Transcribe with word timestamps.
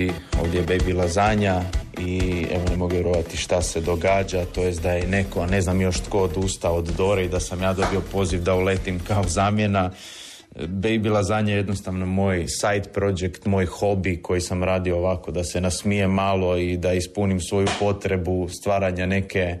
Ljudi, 0.00 0.12
ovdje 0.42 0.60
je 0.60 0.66
Baby 0.66 0.96
Lazanja 0.96 1.62
i 1.98 2.46
evo 2.50 2.64
ne 2.70 2.76
mogu 2.76 2.92
vjerovati 2.94 3.36
šta 3.36 3.62
se 3.62 3.80
događa, 3.80 4.44
to 4.44 4.62
jest 4.62 4.82
da 4.82 4.92
je 4.92 5.06
neko, 5.06 5.46
ne 5.46 5.60
znam 5.60 5.80
još 5.80 6.00
tko 6.00 6.18
odustao 6.18 6.74
od 6.74 6.84
Dore 6.96 7.24
i 7.24 7.28
da 7.28 7.40
sam 7.40 7.62
ja 7.62 7.72
dobio 7.72 8.00
poziv 8.12 8.42
da 8.42 8.54
uletim 8.54 9.00
kao 9.08 9.24
zamjena. 9.28 9.90
Baby 10.56 11.10
Lazanja 11.10 11.52
je 11.52 11.56
jednostavno 11.56 12.06
moj 12.06 12.46
side 12.48 12.92
project, 12.92 13.46
moj 13.46 13.66
hobi 13.66 14.22
koji 14.22 14.40
sam 14.40 14.64
radio 14.64 14.96
ovako 14.96 15.30
da 15.30 15.44
se 15.44 15.60
nasmije 15.60 16.06
malo 16.06 16.56
i 16.56 16.76
da 16.76 16.92
ispunim 16.92 17.40
svoju 17.40 17.66
potrebu 17.78 18.48
stvaranja 18.48 19.06
neke, 19.06 19.58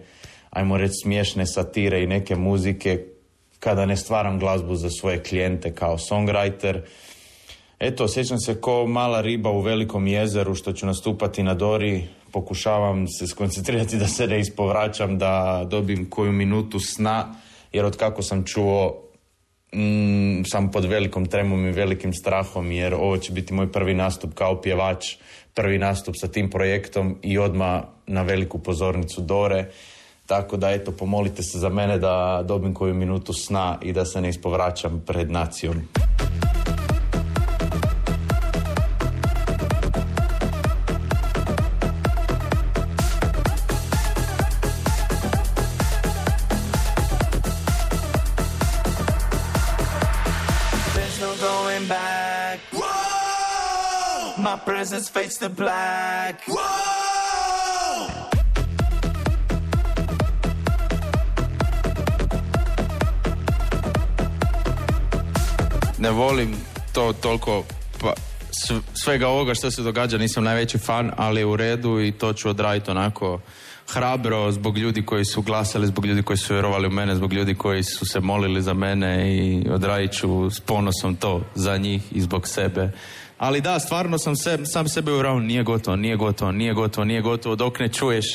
ajmo 0.50 0.76
reći, 0.76 0.94
smiješne 1.02 1.46
satire 1.46 2.02
i 2.02 2.06
neke 2.06 2.36
muzike 2.36 3.04
kada 3.58 3.86
ne 3.86 3.96
stvaram 3.96 4.38
glazbu 4.38 4.76
za 4.76 4.90
svoje 4.90 5.22
klijente 5.22 5.74
kao 5.74 5.96
songwriter. 5.96 6.80
Eto, 7.80 8.08
sjećam 8.08 8.38
se 8.38 8.60
ko 8.60 8.86
mala 8.86 9.20
riba 9.20 9.50
u 9.50 9.60
velikom 9.60 10.06
jezeru 10.06 10.54
što 10.54 10.72
ću 10.72 10.86
nastupati 10.86 11.42
na 11.42 11.54
Dori. 11.54 12.04
Pokušavam 12.32 13.08
se 13.08 13.26
skoncentrirati 13.26 13.96
da 13.96 14.06
se 14.06 14.26
ne 14.26 14.40
ispovraćam, 14.40 15.18
da 15.18 15.64
dobim 15.70 16.10
koju 16.10 16.32
minutu 16.32 16.80
sna, 16.80 17.34
jer 17.72 17.84
od 17.84 17.96
kako 17.96 18.22
sam 18.22 18.44
čuo 18.44 19.02
mm, 19.74 20.42
sam 20.44 20.70
pod 20.70 20.84
velikom 20.84 21.26
tremom 21.26 21.66
i 21.66 21.70
velikim 21.70 22.12
strahom, 22.12 22.72
jer 22.72 22.94
ovo 22.94 23.16
će 23.16 23.32
biti 23.32 23.54
moj 23.54 23.72
prvi 23.72 23.94
nastup 23.94 24.34
kao 24.34 24.60
pjevač, 24.60 25.16
prvi 25.54 25.78
nastup 25.78 26.14
sa 26.18 26.28
tim 26.28 26.50
projektom 26.50 27.18
i 27.22 27.38
odmah 27.38 27.82
na 28.06 28.22
veliku 28.22 28.58
pozornicu 28.58 29.20
Dore. 29.20 29.70
Tako 30.26 30.56
da 30.56 30.70
eto, 30.70 30.92
pomolite 30.92 31.42
se 31.42 31.58
za 31.58 31.68
mene 31.68 31.98
da 31.98 32.44
dobim 32.48 32.74
koju 32.74 32.94
minutu 32.94 33.32
sna 33.32 33.78
i 33.82 33.92
da 33.92 34.04
se 34.04 34.20
ne 34.20 34.28
ispovraćam 34.28 35.02
pred 35.06 35.30
nacijom. 35.30 35.74
Presence 54.80 55.10
fades 55.12 55.38
to 55.38 55.48
black. 55.48 56.36
Ne 65.98 66.10
volim 66.10 66.56
to 66.92 67.12
toliko, 67.12 67.64
pa 68.00 68.12
svega 69.04 69.28
ovoga 69.28 69.54
što 69.54 69.70
se 69.70 69.82
događa 69.82 70.18
nisam 70.18 70.44
najveći 70.44 70.78
fan, 70.78 71.12
ali 71.16 71.44
u 71.44 71.56
redu 71.56 72.00
i 72.00 72.12
to 72.12 72.32
ću 72.32 72.48
odraditi 72.48 72.90
onako 72.90 73.40
hrabro 73.88 74.52
zbog 74.52 74.78
ljudi 74.78 75.06
koji 75.06 75.24
su 75.24 75.42
glasali, 75.42 75.86
zbog 75.86 76.06
ljudi 76.06 76.22
koji 76.22 76.36
su 76.36 76.54
vjerovali 76.54 76.86
u 76.86 76.90
mene, 76.90 77.14
zbog 77.14 77.32
ljudi 77.32 77.54
koji 77.54 77.82
su 77.82 78.06
se 78.06 78.20
molili 78.20 78.62
za 78.62 78.74
mene 78.74 79.36
i 79.36 79.66
odradit 79.70 80.12
ću 80.12 80.50
s 80.50 80.60
ponosom 80.60 81.16
to 81.16 81.42
za 81.54 81.76
njih 81.76 82.02
i 82.12 82.20
zbog 82.20 82.48
sebe. 82.48 82.92
Ali 83.40 83.60
da, 83.60 83.78
stvarno 83.78 84.18
sam 84.18 84.36
se, 84.36 84.58
sam 84.64 84.88
sebe 84.88 85.12
uvjerovao, 85.12 85.40
nije 85.40 85.62
gotovo, 85.62 85.96
nije 85.96 86.16
gotovo, 86.16 86.52
nije 86.52 86.72
gotovo, 86.72 87.04
nije 87.04 87.20
gotovo, 87.20 87.56
dok 87.56 87.78
ne 87.78 87.88
čuješ 87.88 88.26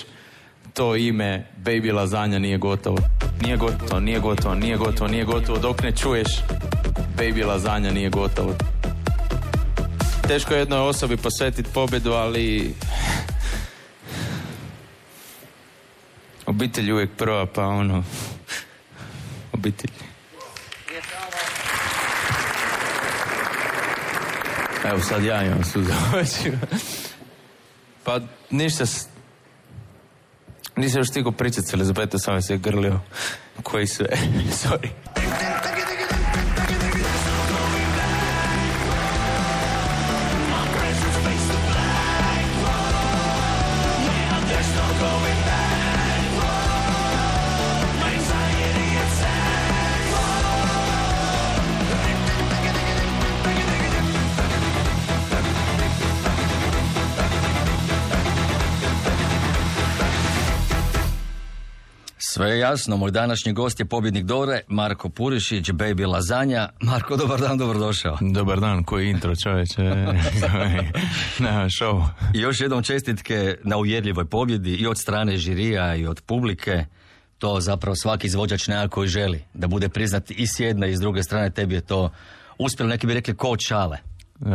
to 0.73 0.95
ime 0.95 1.47
Baby 1.63 1.93
Lazanja 1.93 2.39
nije 2.39 2.57
gotovo. 2.57 2.97
Nije 3.41 3.57
gotovo, 3.57 3.99
nije 3.99 4.19
gotovo, 4.19 4.55
nije 4.55 4.77
gotovo, 4.77 5.07
nije 5.07 5.25
gotovo, 5.25 5.59
dok 5.59 5.83
ne 5.83 5.91
čuješ 5.91 6.27
Baby 7.17 7.45
Lazanja 7.45 7.91
nije 7.91 8.09
gotovo. 8.09 8.53
Teško 10.27 10.53
je 10.53 10.59
jednoj 10.59 10.79
osobi 10.79 11.17
posvetiti 11.17 11.69
pobjedu, 11.73 12.11
ali 12.11 12.75
obitelj 16.45 16.91
uvijek 16.91 17.09
prva, 17.17 17.45
pa 17.45 17.67
ono, 17.67 18.03
obitelj. 19.53 20.14
Evo 24.89 24.99
sad 24.99 25.23
ja 25.23 25.43
imam 25.43 25.63
suza 25.63 25.93
Pa 28.03 28.19
ništa, 28.49 28.83
nisam 30.75 30.99
još 30.99 31.09
stigao 31.09 31.31
pričati 31.31 31.67
s 31.67 31.73
Elizabetom, 31.73 32.19
sam 32.19 32.41
se 32.41 32.57
grlio 32.57 32.99
koji 33.63 33.87
su, 33.87 34.03
sorry. 34.63 34.89
Je 62.55 62.59
jasno, 62.59 62.97
moj 62.97 63.11
današnji 63.11 63.53
gost 63.53 63.79
je 63.79 63.85
pobjednik 63.85 64.25
Dore, 64.25 64.61
Marko 64.67 65.09
Purišić, 65.09 65.69
Baby 65.69 66.07
Lazanja. 66.07 66.69
Marko, 66.81 67.17
dobar 67.17 67.39
dan, 67.39 67.57
dobrodošao. 67.57 68.17
Dobar 68.21 68.59
dan, 68.59 68.83
koji 68.83 69.09
intro 69.09 69.35
čovječe, 69.35 69.81
na 71.45 71.65
show. 71.69 72.07
I 72.33 72.39
još 72.39 72.61
jednom 72.61 72.83
čestitke 72.83 73.57
na 73.63 73.77
uvjerljivoj 73.77 74.25
pobjedi 74.25 74.75
i 74.75 74.87
od 74.87 74.97
strane 74.97 75.37
žirija 75.37 75.95
i 75.95 76.07
od 76.07 76.21
publike. 76.21 76.85
To 77.37 77.61
zapravo 77.61 77.95
svaki 77.95 78.27
izvođač 78.27 78.67
nekako 78.67 79.03
i 79.03 79.07
želi, 79.07 79.43
da 79.53 79.67
bude 79.67 79.89
priznat 79.89 80.31
i 80.31 80.47
s 80.47 80.59
jedne 80.59 80.91
i 80.91 80.95
s 80.95 80.99
druge 80.99 81.23
strane, 81.23 81.49
tebi 81.49 81.75
je 81.75 81.81
to 81.81 82.09
uspjelo, 82.57 82.89
neki 82.89 83.07
bi 83.07 83.13
rekli 83.13 83.35
ko 83.35 83.55
šale. 83.67 83.97
Uh, 84.39 84.47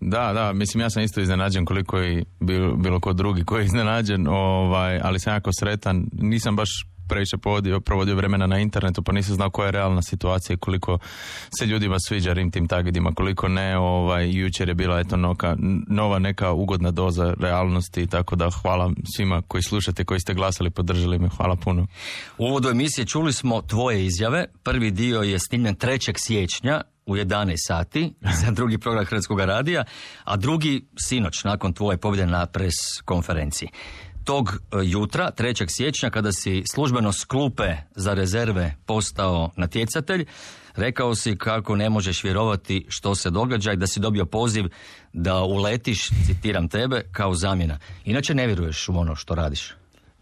da, 0.00 0.32
da, 0.32 0.52
mislim 0.52 0.80
ja 0.80 0.90
sam 0.90 1.02
isto 1.02 1.20
iznenađen 1.20 1.64
koliko 1.64 1.98
je 1.98 2.24
bilo, 2.40 2.76
bilo 2.76 3.00
ko 3.00 3.12
drugi 3.12 3.44
koji 3.44 3.62
je 3.62 3.66
iznenađen, 3.66 4.28
ovaj, 4.28 5.00
ali 5.02 5.20
sam 5.20 5.34
jako 5.34 5.50
sretan. 5.60 6.06
Nisam 6.12 6.56
baš 6.56 6.70
previše 7.10 7.36
provodio, 7.38 7.80
provodio 7.80 8.16
vremena 8.16 8.46
na 8.46 8.58
internetu 8.58 9.02
pa 9.02 9.12
nisam 9.12 9.34
znao 9.34 9.50
koja 9.50 9.66
je 9.66 9.72
realna 9.72 10.02
situacija 10.02 10.54
i 10.54 10.56
koliko 10.56 10.98
se 11.58 11.66
ljudima 11.66 11.96
sviđa 12.00 12.32
rim 12.32 12.50
tim 12.50 12.68
tagidima, 12.68 13.12
koliko 13.14 13.48
ne 13.48 13.78
ovaj, 13.78 14.30
jučer 14.30 14.68
je 14.68 14.74
bila 14.74 15.00
eto 15.00 15.16
noka, 15.16 15.56
nova 15.88 16.18
neka 16.18 16.52
ugodna 16.52 16.90
doza 16.90 17.34
realnosti 17.40 18.06
tako 18.06 18.36
da 18.36 18.50
hvala 18.50 18.90
svima 19.16 19.42
koji 19.48 19.62
slušate, 19.62 20.04
koji 20.04 20.20
ste 20.20 20.34
glasali, 20.34 20.70
podržali 20.70 21.18
me, 21.18 21.28
hvala 21.28 21.56
puno. 21.56 21.86
U 22.38 22.44
uvodu 22.44 22.68
emisije 22.68 23.06
čuli 23.06 23.32
smo 23.32 23.62
tvoje 23.62 24.06
izjave, 24.06 24.46
prvi 24.62 24.90
dio 24.90 25.22
je 25.22 25.38
snimljen 25.38 25.76
3. 25.76 26.12
siječnja 26.16 26.80
u 27.06 27.16
11 27.16 27.54
sati 27.56 28.14
za 28.44 28.50
drugi 28.58 28.78
program 28.78 29.04
Hrvatskog 29.04 29.40
radija, 29.40 29.84
a 30.24 30.36
drugi 30.36 30.86
sinoć 30.96 31.44
nakon 31.44 31.72
tvoje 31.72 31.98
pobjede 31.98 32.26
na 32.26 32.46
pres 32.46 32.74
konferenciji 33.04 33.68
tog 34.24 34.48
e, 34.48 34.76
jutra, 34.84 35.30
3. 35.38 35.64
siječnja, 35.68 36.10
kada 36.10 36.32
si 36.32 36.62
službeno 36.74 37.12
s 37.12 37.24
klupe 37.24 37.76
za 37.94 38.14
rezerve 38.14 38.74
postao 38.86 39.50
natjecatelj, 39.56 40.26
rekao 40.76 41.14
si 41.14 41.36
kako 41.36 41.76
ne 41.76 41.90
možeš 41.90 42.24
vjerovati 42.24 42.86
što 42.88 43.14
se 43.14 43.30
događa 43.30 43.72
i 43.72 43.76
da 43.76 43.86
si 43.86 44.00
dobio 44.00 44.26
poziv 44.26 44.64
da 45.12 45.42
uletiš, 45.42 46.08
citiram 46.26 46.68
tebe, 46.68 47.02
kao 47.12 47.34
zamjena. 47.34 47.78
Inače 48.04 48.34
ne 48.34 48.46
vjeruješ 48.46 48.88
u 48.88 48.98
ono 48.98 49.14
što 49.14 49.34
radiš. 49.34 49.74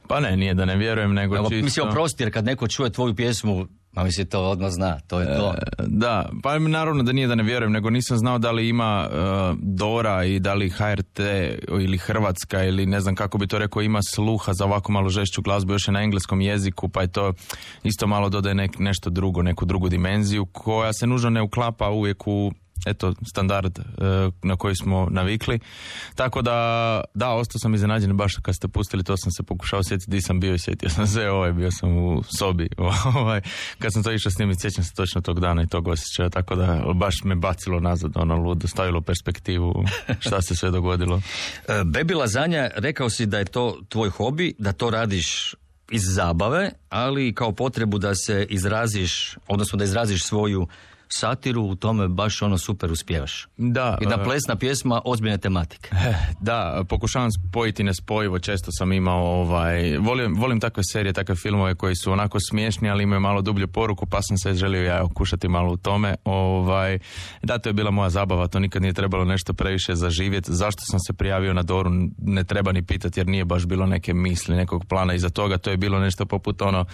Pa 0.09 0.21
ne, 0.21 0.37
nije 0.37 0.55
da 0.55 0.65
ne 0.65 0.77
vjerujem, 0.77 1.15
nego 1.15 1.37
Evo, 1.37 1.51
čisto... 1.51 1.65
Mislim, 1.65 1.89
oprosti, 1.89 2.23
jer 2.23 2.33
kad 2.33 2.45
neko 2.45 2.69
čuje 2.69 2.91
tvoju 2.91 3.15
pjesmu, 3.15 3.67
Ma 3.99 4.05
mislim, 4.05 4.27
to 4.27 4.41
odmah 4.41 4.71
zna, 4.71 5.01
to 5.07 5.21
je 5.21 5.27
to. 5.27 5.55
E, 5.79 5.83
da, 5.87 6.31
pa 6.43 6.59
naravno 6.59 7.03
da 7.03 7.13
nije 7.13 7.27
da 7.27 7.35
ne 7.35 7.43
vjerujem, 7.43 7.73
nego 7.73 7.91
nisam 7.91 8.19
znao 8.19 8.39
da 8.39 8.51
li 8.51 8.69
ima 8.69 9.09
e, 9.11 9.17
Dora 9.63 10.25
i 10.25 10.41
da 10.41 10.55
li 10.55 10.71
HRT 10.71 11.21
ili 11.81 11.99
Hrvatska 11.99 12.65
ili 12.65 12.87
ne 12.87 13.01
znam 13.01 13.15
kako 13.15 13.39
bi 13.39 13.47
to 13.47 13.59
rekao, 13.59 13.83
ima 13.83 14.01
sluha 14.15 14.53
za 14.53 14.65
ovako 14.65 14.93
malo 14.93 15.09
žešću 15.09 15.43
glazbu, 15.43 15.73
još 15.73 15.89
je 15.89 15.93
na 15.93 16.03
engleskom 16.03 16.41
jeziku, 16.41 16.89
pa 16.89 17.01
je 17.01 17.13
to 17.13 17.33
isto 17.83 18.07
malo 18.07 18.29
dodaje 18.29 18.55
nek, 18.55 18.79
nešto 18.79 19.11
drugo, 19.11 19.43
neku 19.43 19.65
drugu 19.65 19.89
dimenziju 19.89 20.47
koja 20.47 20.93
se 20.93 21.07
nužno 21.07 21.31
ne 21.31 21.43
uklapa 21.43 21.89
uvijek 21.89 22.27
u 22.27 22.53
eto, 22.87 23.15
standard 23.31 23.79
e, 23.79 23.83
na 24.43 24.57
koji 24.57 24.77
smo 24.77 25.09
navikli. 25.11 25.59
Tako 26.15 26.43
da, 26.43 27.01
da, 27.15 27.31
ostao 27.31 27.59
sam 27.59 27.75
iznenađen 27.75 28.17
baš 28.17 28.37
kad 28.43 28.55
ste 28.55 28.69
pustili, 28.69 29.05
to 29.05 29.17
sam 29.17 29.33
se 29.33 29.43
pokušao 29.43 29.85
sjetiti 29.85 30.11
di 30.11 30.21
sam 30.21 30.41
bio 30.41 30.55
i 30.55 30.59
sjetio 30.59 30.89
sam 30.89 31.07
se, 31.07 31.31
ovaj, 31.31 31.53
bio 31.53 31.71
sam 31.71 31.97
u 31.97 32.23
sobi, 32.39 32.69
ovaj, 33.17 33.41
kad 33.79 33.93
sam 33.93 34.03
to 34.03 34.13
išao 34.13 34.33
snimiti, 34.33 34.61
sjećam 34.61 34.85
se 34.85 34.95
točno 34.95 35.21
tog 35.21 35.41
dana 35.41 35.63
i 35.63 35.67
tog 35.67 35.89
osjećaja, 35.89 36.31
tako 36.31 36.55
da 36.55 36.85
baš 36.95 37.15
me 37.25 37.35
bacilo 37.35 37.81
nazad, 37.81 38.13
ono, 38.15 38.37
ludo, 38.37 38.69
stavilo 38.69 39.01
perspektivu 39.01 39.85
šta 40.19 40.43
se 40.43 40.57
sve 40.57 40.71
dogodilo. 40.71 41.21
E, 41.69 41.85
Bebi 41.85 42.15
Lazanja, 42.15 42.71
rekao 42.75 43.11
si 43.11 43.27
da 43.27 43.39
je 43.39 43.45
to 43.45 43.81
tvoj 43.89 44.11
hobi, 44.11 44.55
da 44.59 44.73
to 44.73 44.91
radiš 44.91 45.55
iz 45.91 46.03
zabave, 46.05 46.71
ali 46.89 47.35
kao 47.35 47.53
potrebu 47.53 47.99
da 47.99 48.15
se 48.15 48.47
izraziš, 48.51 49.37
odnosno 49.49 49.77
da 49.77 49.85
izraziš 49.85 50.25
svoju 50.25 50.67
satiru 51.09 51.63
u 51.63 51.75
tome 51.75 52.09
baš 52.09 52.43
ono 52.43 52.59
super 52.59 52.93
uspijevaš. 52.93 53.49
Da, 53.57 53.99
Jedna 54.01 54.17
e, 54.21 54.25
plesna 54.25 54.57
pjesma 54.57 55.01
ozbiljne 55.05 55.39
tematike. 55.39 55.91
Da, 56.41 56.85
pokušavam 56.89 57.31
spojiti 57.33 57.85
nespojivo, 57.85 58.39
često 58.39 58.71
sam 58.73 58.93
imao 58.93 59.25
ovaj, 59.25 59.99
volim, 59.99 60.35
volim 60.37 60.61
takve 60.61 60.83
serije, 60.93 61.13
takve 61.13 61.35
filmove 61.35 61.75
koji 61.75 61.97
su 61.97 62.13
onako 62.13 62.41
smiješni, 62.41 62.91
ali 62.91 63.03
imaju 63.03 63.21
malo 63.21 63.43
dublju 63.43 63.69
poruku, 63.69 64.07
pa 64.07 64.23
sam 64.23 64.39
se 64.39 64.55
želio 64.55 64.83
ja 64.83 65.05
okušati 65.05 65.49
malo 65.49 65.73
u 65.73 65.77
tome. 65.77 66.15
Ovaj, 66.25 66.99
da, 67.43 67.59
to 67.59 67.69
je 67.69 67.73
bila 67.73 67.91
moja 67.91 68.11
zabava, 68.11 68.49
to 68.49 68.59
nikad 68.59 68.83
nije 68.83 68.93
trebalo 68.93 69.25
nešto 69.25 69.53
previše 69.53 69.95
zaživjeti. 69.95 70.55
Zašto 70.55 70.83
sam 70.91 71.01
se 71.01 71.13
prijavio 71.13 71.55
na 71.55 71.63
Doru, 71.63 71.91
ne 72.19 72.45
treba 72.45 72.73
ni 72.73 72.83
pitati, 72.83 73.21
jer 73.21 73.27
nije 73.27 73.45
baš 73.45 73.67
bilo 73.67 73.87
neke 73.87 74.15
misli, 74.15 74.57
nekog 74.57 74.85
plana 74.85 75.15
iza 75.15 75.29
toga, 75.29 75.59
to 75.59 75.71
je 75.71 75.77
bilo 75.77 76.01
nešto 76.01 76.27
poput 76.27 76.63
ono, 76.63 76.85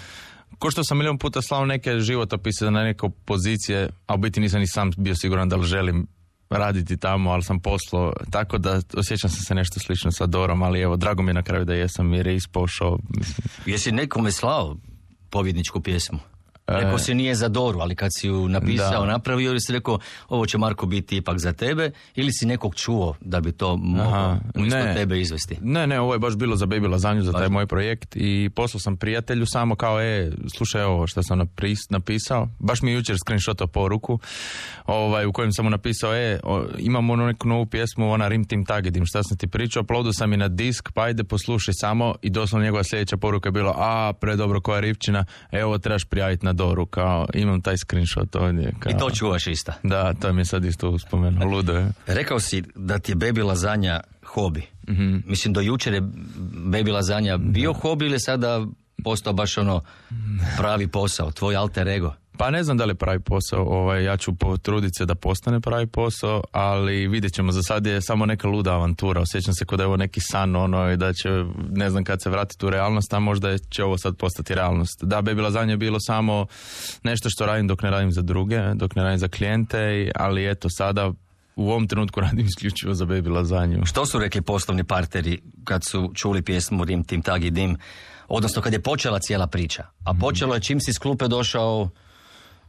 ko 0.59 0.71
što 0.71 0.85
sam 0.85 0.99
milijon 0.99 1.19
puta 1.19 1.43
slao 1.43 1.67
neke 1.67 1.99
životopise 2.01 2.71
na 2.71 2.83
neke 2.83 3.07
pozicije, 3.25 3.89
a 4.07 4.15
u 4.15 4.19
biti 4.19 4.41
nisam 4.41 4.61
ni 4.61 4.67
sam 4.67 4.91
bio 4.97 5.15
siguran 5.15 5.49
da 5.49 5.57
li 5.57 5.67
želim 5.67 6.07
raditi 6.51 6.97
tamo, 6.97 7.31
ali 7.31 7.43
sam 7.43 7.61
poslao, 7.61 8.13
tako 8.31 8.59
da 8.59 8.81
osjećam 8.97 9.31
sam 9.31 9.41
se 9.41 9.55
nešto 9.55 9.81
slično 9.81 10.13
sa 10.13 10.27
Dorom, 10.27 10.63
ali 10.63 10.81
evo, 10.81 10.97
drago 10.97 11.23
mi 11.23 11.31
je 11.31 11.35
na 11.35 11.43
kraju 11.43 11.65
da 11.65 11.75
jesam 11.75 12.15
jer 12.15 12.27
je 12.27 12.35
ispošao. 12.35 12.99
Jesi 13.67 13.93
nekome 13.93 14.33
slao 14.33 14.77
pobjedničku 15.31 15.81
pjesmu? 15.81 16.19
E. 16.67 16.75
Rekao 16.75 16.99
si 16.99 17.15
nije 17.15 17.35
za 17.35 17.49
Doru, 17.49 17.81
ali 17.81 17.95
kad 17.95 18.11
si 18.15 18.27
ju 18.27 18.49
napisao, 18.49 19.07
Da. 19.07 19.13
napravio, 19.13 19.51
ili 19.51 19.61
si 19.61 19.73
rekao 19.73 19.99
ovo 20.29 20.47
će 20.47 20.59
Marko 20.59 20.87
biti 20.87 21.17
ipak 21.17 21.39
za 21.39 21.53
tebe, 21.53 21.91
ili 22.15 22.33
si 22.33 22.47
nekog 22.47 22.75
čuo 22.75 23.15
da 23.21 23.41
bi 23.41 23.53
to 23.53 23.77
mogao 23.77 24.39
umjesto 24.55 24.79
ne. 24.79 24.95
tebe 24.95 25.21
izvesti? 25.21 25.57
Ne, 25.61 25.87
ne, 25.87 26.01
ovo 26.01 26.13
je 26.13 26.19
baš 26.19 26.37
bilo 26.37 26.57
za 26.57 26.67
Baby 26.67 26.91
Lazanju, 26.91 27.23
za 27.23 27.33
taj 27.33 27.49
moj 27.49 27.67
projekt 27.67 28.17
i 28.17 28.51
poslao 28.55 28.81
sam 28.81 28.97
prijatelju 28.97 29.47
samo 29.47 29.77
kao, 29.77 30.01
e, 30.01 30.31
slušaj 30.57 30.83
ovo 30.83 31.07
što 31.07 31.23
sam 31.23 31.49
napisao, 31.91 32.49
baš 32.59 32.83
mi 32.83 32.91
je 32.91 32.95
jučer 32.95 33.17
screenshotao 33.19 33.67
poruku 33.67 34.19
ovaj, 34.87 35.27
u 35.27 35.33
kojem 35.33 35.53
sam 35.53 35.65
mu 35.65 35.71
napisao, 35.71 36.15
e, 36.15 36.41
o, 36.43 36.65
imam 36.79 37.11
onu 37.11 37.27
neku 37.27 37.49
novu 37.49 37.67
pjesmu, 37.67 38.13
ona 38.13 38.29
Rim 38.29 38.45
Tim 38.45 38.65
Tagedim, 38.65 39.07
šta 39.07 39.23
sam 39.23 39.37
ti 39.37 39.47
pričao, 39.47 39.83
uploadao 39.83 40.13
sam 40.13 40.33
i 40.33 40.37
na 40.37 40.49
disk, 40.49 40.91
pa 40.95 41.03
ajde 41.03 41.25
poslušaj 41.25 41.75
samo 41.75 42.15
i 42.23 42.31
doslovno 42.31 42.65
njegova 42.65 42.85
sljedeća 42.85 43.17
poruka 43.17 43.49
je 43.49 43.53
bila, 43.53 43.75
a, 43.77 44.13
predobro 44.21 44.61
koja 44.61 44.81
ripčina, 44.81 45.25
evo 45.51 45.79
trebaš 45.79 46.05
prijaviti 46.05 46.47
na 46.47 46.54
Doru, 46.55 46.87
kao, 46.87 47.27
imam 47.35 47.61
taj 47.61 47.77
screenshot 47.77 48.37
ovdje. 48.37 48.73
Kao, 48.79 48.91
I 48.91 48.99
to 48.99 49.11
čuvaš 49.11 49.47
isto. 49.47 49.73
Da, 49.83 50.15
to 50.15 50.33
mi 50.33 50.41
je 50.41 50.45
sad 50.45 50.65
isto 50.65 50.91
uspomenuo, 50.91 51.49
ludo 51.49 51.73
je. 51.73 51.93
Rekao 52.07 52.41
si 52.41 52.63
da 52.75 52.99
ti 52.99 53.13
je 53.13 53.17
baby 53.17 53.45
lazanja 53.45 54.01
hobi. 54.25 54.63
Mislim, 55.27 55.55
do 55.55 55.61
jučer 55.61 55.95
je 55.95 56.01
baby 56.53 56.93
lazanja 56.93 57.37
bio 57.37 57.73
hobi 57.73 58.07
ili 58.07 58.21
sada 58.21 58.67
postao 59.05 59.33
baš 59.33 59.59
ono 59.59 59.81
pravi 60.57 60.89
posao, 60.89 61.31
tvoj 61.31 61.57
alter 61.57 61.89
ego? 61.89 62.15
Pa 62.37 62.51
ne 62.51 62.65
znam 62.65 62.77
da 62.77 62.85
li 62.85 62.95
pravi 62.95 63.21
posao, 63.21 63.63
ovaj, 63.63 64.05
ja 64.05 64.17
ću 64.17 64.35
potruditi 64.35 64.95
se 64.99 65.07
da 65.07 65.15
postane 65.15 65.61
pravi 65.61 65.87
posao, 65.87 66.43
ali 66.53 67.09
vidjet 67.09 67.33
ćemo, 67.33 67.53
za 67.53 67.63
sad 67.63 67.87
je 67.87 68.01
samo 68.01 68.27
neka 68.27 68.49
luda 68.49 68.73
avantura, 68.73 69.21
osjećam 69.21 69.55
se 69.55 69.65
kod 69.65 69.81
ovo 69.81 69.97
neki 69.97 70.21
san, 70.21 70.57
ono, 70.57 70.91
i 70.91 70.97
da 70.97 71.13
će, 71.13 71.29
ne 71.71 71.91
znam 71.91 72.05
kad 72.05 72.23
se 72.23 72.31
vratiti 72.31 72.67
u 72.67 72.71
realnost, 72.71 73.13
a 73.15 73.19
možda 73.19 73.59
će 73.59 73.85
ovo 73.85 73.99
sad 73.99 74.17
postati 74.17 74.55
realnost. 74.55 75.05
Da, 75.05 75.23
Baby 75.23 75.43
Lazanje 75.43 75.73
je 75.73 75.77
bilo 75.77 76.01
samo 76.01 76.47
nešto 77.03 77.31
što 77.31 77.47
radim 77.47 77.69
dok 77.69 77.83
ne 77.83 77.91
radim 77.91 78.13
za 78.13 78.23
druge, 78.23 78.61
dok 78.75 78.97
ne 78.97 79.03
radim 79.03 79.19
za 79.19 79.29
klijente, 79.29 80.11
ali 80.15 80.51
eto, 80.51 80.69
sada 80.71 81.13
u 81.57 81.71
ovom 81.71 81.89
trenutku 81.89 82.21
radim 82.27 82.47
isključivo 82.47 82.95
za 82.95 83.05
Baby 83.05 83.33
Lazanju. 83.33 83.85
Što 83.85 84.07
su 84.07 84.19
rekli 84.19 84.43
poslovni 84.43 84.85
partneri 84.85 85.41
kad 85.65 85.85
su 85.85 86.11
čuli 86.15 86.43
pjesmu 86.43 86.85
Rim 86.85 87.05
Tim 87.05 87.23
Tag 87.23 87.45
i 87.45 87.51
Dim? 87.51 87.77
Odnosno 88.29 88.63
kad 88.63 88.73
je 88.73 88.83
počela 88.83 89.19
cijela 89.19 89.47
priča. 89.47 89.85
A 90.05 90.15
počelo 90.15 90.55
je 90.55 90.61
čim 90.61 90.81
si 90.81 90.91
iz 90.91 90.99
klupe 90.99 91.29
došao 91.29 91.91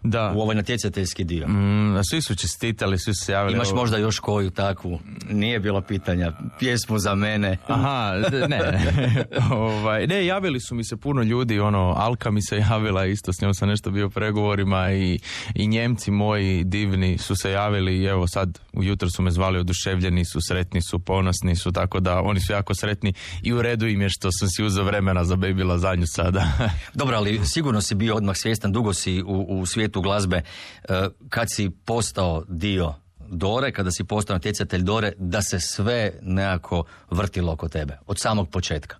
Da. 0.05 0.33
u 0.35 0.41
ovaj 0.41 0.55
natjecateljski 0.55 1.23
dio. 1.23 1.47
Mm, 1.47 2.03
svi 2.09 2.21
su 2.21 2.35
čestitali, 2.35 2.99
svi 2.99 3.13
su 3.13 3.25
se 3.25 3.31
javili. 3.31 3.55
Imaš 3.55 3.71
možda 3.71 3.97
još 3.97 4.19
koju 4.19 4.49
takvu? 4.49 4.99
Nije 5.29 5.59
bilo 5.59 5.81
pitanja. 5.81 6.31
Pjesmu 6.59 6.99
za 6.99 7.15
mene. 7.15 7.57
Aha, 7.67 8.13
ne. 8.47 8.93
ovaj, 9.51 10.07
ne, 10.07 10.25
javili 10.25 10.59
su 10.59 10.75
mi 10.75 10.83
se 10.83 10.97
puno 10.97 11.23
ljudi, 11.23 11.59
ono, 11.59 11.93
Alka 11.97 12.31
mi 12.31 12.41
se 12.41 12.57
javila 12.57 13.05
isto, 13.05 13.33
s 13.33 13.41
njom 13.41 13.53
sam 13.53 13.69
nešto 13.69 13.91
bio 13.91 14.07
u 14.07 14.09
pregovorima 14.09 14.91
i, 14.91 15.19
i 15.55 15.67
Njemci 15.67 16.11
moji 16.11 16.63
divni 16.63 17.17
su 17.17 17.35
se 17.35 17.51
javili 17.51 17.97
i 17.97 18.03
evo 18.03 18.27
sad 18.27 18.59
ujutro 18.73 19.09
su 19.09 19.21
me 19.21 19.31
zvali, 19.31 19.59
oduševljeni 19.59 20.25
su, 20.25 20.39
sretni 20.47 20.81
su, 20.81 20.99
ponosni 20.99 21.55
su, 21.55 21.71
tako 21.71 21.99
da 21.99 22.21
oni 22.21 22.39
su 22.39 22.53
jako 22.53 22.75
sretni 22.75 23.13
i 23.41 23.53
u 23.53 23.61
redu 23.61 23.87
im 23.87 24.01
je 24.01 24.09
što 24.09 24.31
sam 24.31 24.47
si 24.47 24.63
uzeo 24.63 24.83
vremena 24.83 25.23
za 25.23 25.35
baby 25.35 25.67
lazanju 25.67 26.07
sada. 26.07 26.51
Dobro, 26.93 27.17
ali 27.17 27.41
sigurno 27.45 27.81
si 27.81 27.95
bio 27.95 28.15
odmah 28.15 28.35
svjestan, 28.37 28.71
dugo 28.71 28.93
si 28.93 29.21
u, 29.21 29.59
u 29.59 29.65
svijetu 29.65 29.94
glazbe, 30.01 30.41
e, 30.89 31.07
kad 31.29 31.47
si 31.51 31.69
postao 31.85 32.43
dio 32.47 32.93
Dore, 33.29 33.71
kada 33.71 33.91
si 33.91 34.03
postao 34.03 34.35
natjecatelj 34.35 34.81
Dore, 34.81 35.11
da 35.17 35.41
se 35.41 35.59
sve 35.59 36.11
nekako 36.21 36.83
vrtilo 37.11 37.53
oko 37.53 37.69
tebe, 37.69 37.97
od 38.07 38.19
samog 38.19 38.49
početka. 38.49 38.97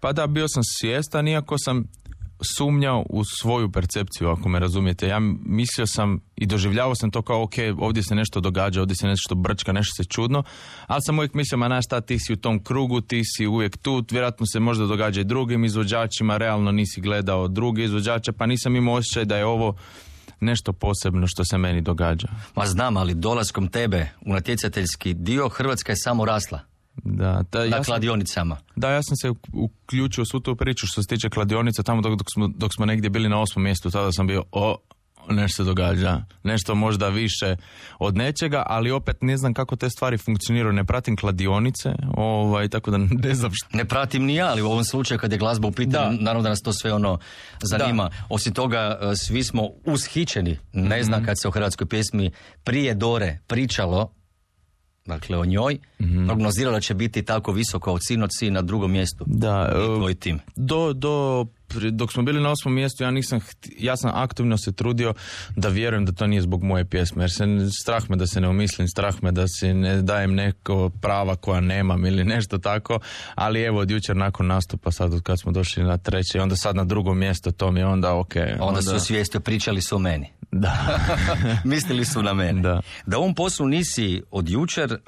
Pa 0.00 0.12
da, 0.12 0.26
bio 0.26 0.48
sam 0.48 0.62
svjestan, 0.64 1.28
iako 1.28 1.58
sam 1.58 1.84
sumnjao 2.56 3.04
u 3.10 3.24
svoju 3.24 3.72
percepciju, 3.72 4.28
ako 4.28 4.48
me 4.48 4.58
razumijete. 4.58 5.08
Ja 5.08 5.18
mislio 5.46 5.86
sam 5.86 6.20
i 6.36 6.46
doživljavao 6.46 6.94
sam 6.94 7.10
to 7.10 7.22
kao, 7.22 7.42
ok, 7.42 7.54
ovdje 7.78 8.02
se 8.02 8.14
nešto 8.14 8.40
događa, 8.40 8.80
ovdje 8.80 8.96
se 8.96 9.06
nešto 9.06 9.34
brčka, 9.34 9.72
nešto 9.72 10.02
se 10.02 10.08
čudno, 10.08 10.42
ali 10.86 11.02
sam 11.02 11.18
uvijek 11.18 11.34
mislio, 11.34 11.58
ma 11.58 11.66
znaš 11.66 11.84
šta, 11.84 12.00
ti 12.00 12.18
si 12.18 12.32
u 12.32 12.36
tom 12.36 12.64
krugu, 12.64 13.00
ti 13.00 13.22
si 13.24 13.46
uvijek 13.46 13.76
tu, 13.76 14.04
vjerojatno 14.10 14.46
se 14.46 14.60
možda 14.60 14.86
događa 14.86 15.20
i 15.20 15.24
drugim 15.24 15.64
izvođačima, 15.64 16.36
realno 16.36 16.72
nisi 16.72 17.00
gledao 17.00 17.48
druge 17.48 17.84
izvođače, 17.84 18.32
pa 18.32 18.46
nisam 18.46 18.76
imao 18.76 18.94
osjećaj 18.94 19.24
da 19.24 19.36
je 19.36 19.46
ovo 19.46 19.76
nešto 20.40 20.72
posebno 20.72 21.26
što 21.26 21.44
se 21.44 21.58
meni 21.58 21.80
događa. 21.80 22.28
Ma 22.56 22.66
znam, 22.66 22.96
ali 22.96 23.14
dolaskom 23.14 23.68
tebe 23.68 24.08
u 24.20 24.32
natjecateljski 24.32 25.14
dio 25.14 25.48
Hrvatska 25.48 25.92
je 25.92 25.96
samo 25.96 26.24
rasla 26.24 26.60
Da, 27.04 27.42
ta, 27.42 27.58
na 27.58 27.64
ja 27.64 27.70
sam- 27.70 27.84
kladionicama. 27.84 28.56
Da, 28.76 28.90
ja 28.90 29.02
sam 29.02 29.16
se 29.16 29.32
uključio 29.52 30.22
u 30.22 30.26
svu 30.26 30.40
tu 30.40 30.56
priču 30.56 30.86
što 30.86 31.02
se 31.02 31.08
tiče 31.08 31.30
kladionica 31.30 31.82
tamo 31.82 32.02
dok, 32.02 32.18
dok, 32.18 32.26
smo, 32.34 32.48
dok 32.48 32.74
smo 32.74 32.86
negdje 32.86 33.10
bili 33.10 33.28
na 33.28 33.40
osmom 33.40 33.62
mjestu, 33.64 33.90
tada 33.90 34.12
sam 34.12 34.26
bio 34.26 34.44
o, 34.52 34.76
nešto 35.30 35.64
događa, 35.64 36.22
nešto 36.42 36.74
možda 36.74 37.08
više 37.08 37.56
od 37.98 38.16
nečega, 38.16 38.62
ali 38.66 38.90
opet 38.90 39.16
ne 39.20 39.36
znam 39.36 39.54
kako 39.54 39.76
te 39.76 39.90
stvari 39.90 40.18
funkcioniraju, 40.18 40.72
ne 40.72 40.84
pratim 40.84 41.16
kladionice, 41.16 41.88
ovaj, 42.08 42.68
tako 42.68 42.90
da 42.90 42.98
ne 42.98 43.34
znam 43.34 43.50
što. 43.54 43.76
Ne 43.76 43.84
pratim 43.84 44.24
ni 44.24 44.34
ja, 44.34 44.46
ali 44.46 44.62
u 44.62 44.66
ovom 44.66 44.84
slučaju 44.84 45.18
kad 45.18 45.32
je 45.32 45.38
glazba 45.38 45.68
u 45.68 45.72
pitanju, 45.72 46.16
Da. 46.16 46.22
naravno 46.22 46.42
da 46.42 46.48
nas 46.48 46.60
to 46.60 46.72
sve 46.72 46.92
ono 46.92 47.18
zanima. 47.62 48.10
Osim 48.28 48.54
toga, 48.54 48.98
e, 49.02 49.16
svi 49.16 49.44
smo 49.44 49.68
ushićeni. 49.86 50.58
Ne 50.72 51.02
znam 51.02 51.24
kad 51.24 51.40
se 51.40 51.48
o 51.48 51.50
hrvatskoj 51.50 51.86
pjesmi 51.86 52.30
prije 52.64 52.94
Dore 52.94 53.38
pričalo, 53.46 54.12
dakle 55.06 55.38
o 55.38 55.44
njoj, 55.44 55.78
Mhm. 56.00 56.26
prognoziralo 56.26 56.76
da 56.76 56.80
će 56.80 56.94
biti 56.94 57.22
tako 57.22 57.52
visoko 57.52 57.92
od 57.92 58.00
sinoć 58.02 58.30
si 58.32 58.50
na 58.50 58.62
drugom 58.62 58.92
mjestu. 58.92 59.24
Da, 59.26 59.72
I 59.74 59.82
e, 59.82 59.96
tvoj 59.96 60.14
tim. 60.14 60.40
do, 60.56 60.92
do, 60.92 61.46
dok 61.92 62.12
smo 62.12 62.22
bili 62.22 62.40
na 62.40 62.50
osmom 62.50 62.74
mjestu, 62.74 63.04
ja 63.04 63.10
nisam, 63.10 63.40
ja 63.78 63.96
sam 63.96 64.10
aktivno 64.14 64.58
se 64.58 64.72
trudio 64.72 65.14
da 65.56 65.68
vjerujem 65.68 66.04
da 66.04 66.12
to 66.12 66.26
nije 66.26 66.42
zbog 66.42 66.62
moje 66.62 66.84
pjesme, 66.84 67.22
jer 67.22 67.30
se 67.30 67.44
strah 67.82 68.10
me 68.10 68.16
da 68.16 68.26
se 68.26 68.40
ne 68.40 68.48
umislim, 68.48 68.88
strah 68.88 69.22
me 69.22 69.32
da 69.32 69.48
si 69.48 69.74
ne 69.74 70.02
dajem 70.02 70.34
neko 70.34 70.90
prava 71.00 71.36
koja 71.36 71.60
nemam 71.60 72.06
ili 72.06 72.24
nešto 72.24 72.58
tako, 72.58 72.98
ali 73.34 73.62
evo 73.62 73.80
od 73.80 73.90
jučer 73.90 74.16
nakon 74.16 74.46
nastupa, 74.46 74.90
sad 74.90 75.14
od 75.14 75.22
kad 75.22 75.40
smo 75.40 75.52
došli 75.52 75.84
na 75.84 75.98
treće, 75.98 76.40
onda 76.40 76.56
sad 76.56 76.76
na 76.76 76.84
drugo 76.84 77.14
mjesto, 77.14 77.50
to 77.50 77.70
mi 77.70 77.80
je 77.80 77.86
onda 77.86 78.14
ok. 78.14 78.34
Onda 78.60 78.82
su 78.82 79.00
svijesti 79.00 79.40
pričali 79.40 79.82
su 79.82 79.96
o 79.96 79.98
meni. 79.98 80.38
Da. 80.52 80.98
Mislili 81.64 82.04
su 82.04 82.22
na 82.22 82.34
mene. 82.34 82.62
Da. 82.62 82.80
Da 83.06 83.18
u 83.18 83.20
ovom 83.20 83.34
poslu 83.34 83.66
nisi 83.66 84.22
od 84.30 84.48
jučer, 84.48 84.92
e, 84.92 84.98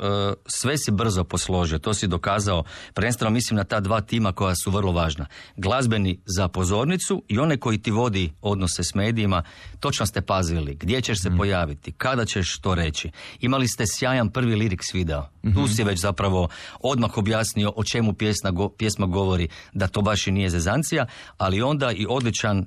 sve 0.47 0.79
si 0.79 0.91
brzo 0.91 1.25
posložio, 1.25 1.79
to 1.79 1.95
si 1.95 2.07
dokazao. 2.07 2.65
Prvenstveno 2.95 3.31
mislim 3.31 3.57
na 3.57 3.65
ta 3.65 3.81
dva 3.81 4.01
tima 4.01 4.33
koja 4.33 4.55
su 4.55 4.71
vrlo 4.71 4.93
važna. 4.93 5.27
Glazbeni 5.57 6.21
za 6.27 6.49
pozornicu 6.53 7.23
i 7.29 7.39
one 7.39 7.57
koji 7.57 7.79
ti 7.79 7.91
vodi 7.91 8.33
odnose 8.43 8.85
s 8.85 8.95
medijima. 8.95 9.43
Točno 9.81 10.07
ste 10.07 10.21
pazili 10.21 10.75
gdje 10.75 11.01
ćeš 11.01 11.23
se 11.23 11.31
pojaviti, 11.37 11.93
kada 11.93 12.25
ćeš 12.25 12.59
to 12.59 12.75
reći. 12.75 13.11
Imali 13.41 13.69
ste 13.69 13.85
sjajan 13.87 14.29
prvi 14.29 14.55
lyrics 14.57 14.95
video. 14.95 15.23
Tu 15.55 15.69
si 15.69 15.85
već 15.85 16.01
zapravo 16.01 16.49
odmah 16.81 17.19
objasnio 17.19 17.73
o 17.77 17.85
čemu 17.85 18.13
pjesma, 18.13 18.51
go- 18.51 18.69
pjesma 18.69 19.07
govori, 19.07 19.49
da 19.73 19.87
to 19.89 20.03
baš 20.03 20.27
i 20.27 20.31
nije 20.31 20.51
zezancija, 20.51 21.07
ali 21.39 21.63
onda 21.63 21.93
i 21.93 22.07
odličan 22.09 22.59
e, 22.59 22.67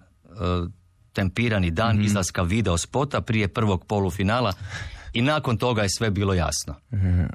tempirani 1.14 1.72
dan 1.72 2.04
izlaska 2.04 2.42
video 2.42 2.78
spota 2.78 3.22
prije 3.22 3.48
prvog 3.48 3.86
polufinala 3.86 4.54
i 5.14 5.22
nakon 5.22 5.58
toga 5.58 5.82
je 5.82 5.90
sve 5.90 6.12
bilo 6.12 6.34
jasno. 6.34 6.76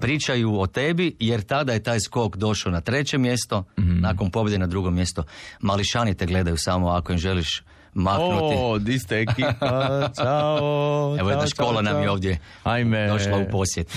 Pričaju 0.01 0.61
o 0.61 0.67
tebi 0.67 1.17
jer 1.21 1.43
tada 1.43 1.73
je 1.73 1.83
taj 1.83 2.01
skok 2.01 2.37
došao 2.37 2.73
na 2.73 2.81
treće 2.81 3.19
mjesto, 3.19 3.65
nakon 3.77 4.31
pobjede 4.31 4.59
na 4.59 4.67
drugo 4.67 4.91
mjesto. 4.91 5.25
Mališani 5.61 6.15
te 6.15 6.27
gledaju 6.27 6.57
samo 6.57 6.89
ako 6.89 7.13
im 7.13 7.19
želiš 7.19 7.63
maknuti. 7.95 8.57
O, 8.59 8.79
di 8.79 8.99
ste 8.99 9.21
ekipa, 9.21 10.09
čao. 10.23 11.17
Evo 11.21 11.31
jedna 11.31 11.47
škola 11.47 11.73
čao, 11.73 11.83
nam 11.83 12.03
je 12.03 12.11
ovdje 12.11 12.39
Ajme. 12.63 13.09
došla 13.09 13.39
u 13.39 13.51
posjet. 13.51 13.97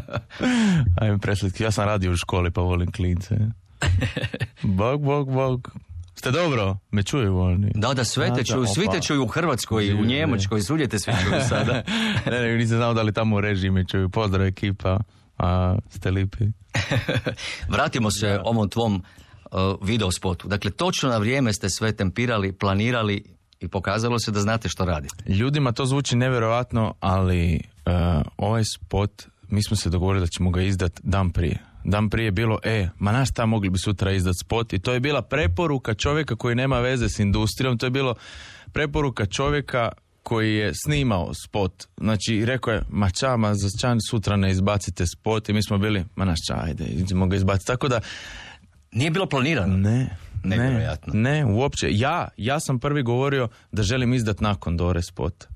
Ajme 1.00 1.18
preslatki, 1.18 1.62
ja 1.62 1.70
sam 1.70 1.84
radio 1.84 2.12
u 2.12 2.16
školi 2.16 2.50
pa 2.50 2.60
volim 2.60 2.92
klince. 2.92 3.36
Bog, 4.62 5.02
bog, 5.02 5.32
bog. 5.32 5.72
Ste 6.18 6.30
dobro? 6.30 6.76
Me 6.90 7.02
čuju 7.02 7.38
oni. 7.38 7.72
Da, 7.74 7.94
da, 7.94 8.04
sve 8.04 8.34
te 8.34 8.44
čuju, 8.44 8.66
svi 8.66 8.86
te 8.92 9.00
čuju 9.00 9.22
u 9.22 9.26
Hrvatskoj, 9.26 9.92
u 9.92 10.04
Njemačkoj, 10.04 10.60
svugdje 10.60 10.88
te 10.88 10.98
svi 10.98 11.12
čuju 11.22 11.40
sada. 11.48 11.82
ne, 12.30 12.40
ne, 12.40 12.56
nisam 12.56 12.76
znao 12.76 12.94
da 12.94 13.02
li 13.02 13.12
tamo 13.12 13.36
u 13.36 13.40
režiji 13.40 13.70
me 13.70 13.84
čuju. 13.86 14.08
Pozdrav 14.08 14.46
ekipa, 14.46 14.98
a, 15.38 15.78
ste 15.90 16.10
lipi. 16.10 16.44
Vratimo 17.74 18.10
se 18.10 18.40
ovom 18.44 18.68
tvom 18.68 18.94
uh, 18.94 19.02
video 19.82 20.10
spotu. 20.10 20.48
Dakle, 20.48 20.70
točno 20.70 21.08
na 21.08 21.18
vrijeme 21.18 21.52
ste 21.52 21.70
sve 21.70 21.92
tempirali, 21.92 22.52
planirali 22.52 23.24
i 23.60 23.68
pokazalo 23.68 24.18
se 24.18 24.30
da 24.30 24.40
znate 24.40 24.68
što 24.68 24.84
radite. 24.84 25.32
Ljudima 25.32 25.72
to 25.72 25.86
zvuči 25.86 26.16
nevjerojatno, 26.16 26.94
ali 27.00 27.54
e, 27.54 27.60
ovaj 28.36 28.62
spot, 28.64 29.22
mi 29.48 29.62
smo 29.62 29.76
se 29.76 29.90
dogovorili 29.90 30.26
da 30.26 30.30
ćemo 30.30 30.50
ga 30.50 30.62
izdat 30.62 31.00
dan 31.02 31.30
prije. 31.30 31.67
Dan 31.90 32.10
prije 32.10 32.24
je 32.24 32.30
bilo, 32.30 32.58
e, 32.62 32.88
ma 32.98 33.12
naš 33.12 33.30
šta 33.30 33.46
mogli 33.46 33.70
bi 33.70 33.78
sutra 33.78 34.12
izdat 34.12 34.34
spot 34.40 34.72
i 34.72 34.78
to 34.78 34.92
je 34.92 35.00
bila 35.00 35.22
preporuka 35.22 35.94
čovjeka 35.94 36.36
koji 36.36 36.54
nema 36.54 36.80
veze 36.80 37.08
s 37.08 37.18
industrijom, 37.18 37.78
to 37.78 37.86
je 37.86 37.90
bilo 37.90 38.14
preporuka 38.72 39.26
čovjeka 39.26 39.92
koji 40.22 40.54
je 40.54 40.72
snimao 40.74 41.34
spot. 41.34 41.86
Znači, 41.96 42.44
rekao 42.44 42.72
je, 42.72 42.82
ma 42.90 43.10
ča, 43.10 43.36
ma 43.36 43.54
za 43.54 43.68
ča 43.80 43.96
sutra 44.10 44.36
ne 44.36 44.50
izbacite 44.50 45.06
spot 45.06 45.48
i 45.48 45.52
mi 45.52 45.62
smo 45.62 45.78
bili, 45.78 46.04
ma 46.16 46.24
naš 46.24 46.38
ča, 46.48 46.54
ajde, 46.64 46.84
idemo 46.84 47.26
ga 47.26 47.36
izbaciti. 47.36 47.66
Tako 47.66 47.88
da, 47.88 48.00
Nije 48.92 49.10
bilo 49.10 49.26
planirano. 49.26 49.76
ne, 49.76 50.16
Nevjerojatno. 50.44 51.12
Ne, 51.14 51.30
ne, 51.30 51.44
uopće. 51.44 51.88
Ja, 51.90 52.28
ja 52.36 52.60
sam 52.60 52.78
prvi 52.78 53.02
govorio 53.02 53.48
da 53.72 53.82
želim 53.82 54.14
izdat 54.14 54.40
nakon 54.40 54.76
Dore 54.76 55.02
spot. 55.02 55.46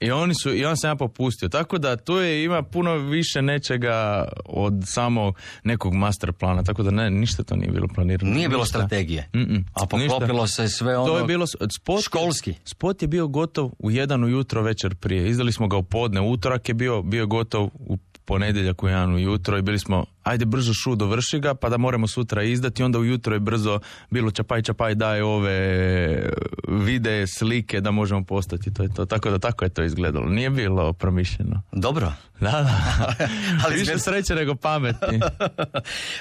I 0.00 0.10
oni 0.10 0.34
su, 0.34 0.54
i 0.54 0.64
on 0.64 0.76
sam 0.76 0.90
ja 0.90 0.96
popustio. 0.96 1.48
Tako 1.48 1.78
da 1.78 1.96
tu 1.96 2.12
je, 2.12 2.44
ima 2.44 2.62
puno 2.62 2.96
više 2.96 3.42
nečega 3.42 4.28
od 4.44 4.74
samo 4.86 5.32
nekog 5.64 5.94
master 5.94 6.32
plana. 6.32 6.62
Tako 6.62 6.82
da 6.82 6.90
ne, 6.90 7.10
ništa 7.10 7.42
to 7.42 7.56
nije 7.56 7.70
bilo 7.70 7.88
planirano. 7.94 8.34
Nije 8.34 8.48
bilo 8.48 8.62
Ništa. 8.62 8.78
strategije. 8.78 9.28
Mm-mm, 9.34 9.64
A 9.74 9.86
poklopilo 9.86 10.46
se 10.46 10.68
sve 10.68 10.98
ono... 10.98 11.06
To 11.06 11.18
je 11.18 11.24
bilo 11.24 11.46
spot, 11.46 12.02
školski. 12.04 12.54
Spot 12.64 13.02
je 13.02 13.08
bio 13.08 13.28
gotov 13.28 13.70
u 13.78 13.90
jedan 13.90 14.24
ujutro 14.24 14.62
večer 14.62 14.94
prije. 14.94 15.28
Izdali 15.28 15.52
smo 15.52 15.68
ga 15.68 15.76
u 15.76 15.82
podne. 15.82 16.20
Utorak 16.20 16.68
je 16.68 16.74
bio, 16.74 17.02
bio 17.02 17.26
gotov 17.26 17.70
u 17.74 17.98
ponedjeljak 18.24 18.82
u 18.82 18.88
jedan 18.88 19.14
ujutro 19.14 19.58
i 19.58 19.62
bili 19.62 19.78
smo, 19.78 20.04
ajde 20.22 20.44
brzo 20.44 20.74
šu 20.74 20.94
dovrši 20.94 21.38
ga 21.40 21.54
pa 21.54 21.68
da 21.68 21.76
moramo 21.76 22.06
sutra 22.06 22.42
izdati. 22.42 22.82
Onda 22.82 22.98
ujutro 22.98 23.34
je 23.34 23.40
brzo 23.40 23.80
bilo 24.10 24.30
čapaj 24.30 24.62
čapaj 24.62 24.94
daj 24.94 25.20
ove 25.20 26.30
videe, 26.68 27.26
slike 27.26 27.80
da 27.80 27.90
možemo 27.90 28.24
postati. 28.24 28.74
To 28.74 28.82
je 28.82 28.88
to. 28.94 29.06
Tako 29.06 29.30
da 29.30 29.38
tako 29.38 29.64
je 29.64 29.68
to 29.68 29.82
izgledalo. 29.90 30.26
Nije 30.26 30.50
bilo 30.50 30.92
promišljeno. 30.92 31.62
Dobro. 31.72 32.12
Da, 32.40 32.50
da. 32.50 33.14
Ali 33.64 33.74
Više 33.78 33.98
sreće 33.98 34.34
nego 34.34 34.54
pameti. 34.54 35.06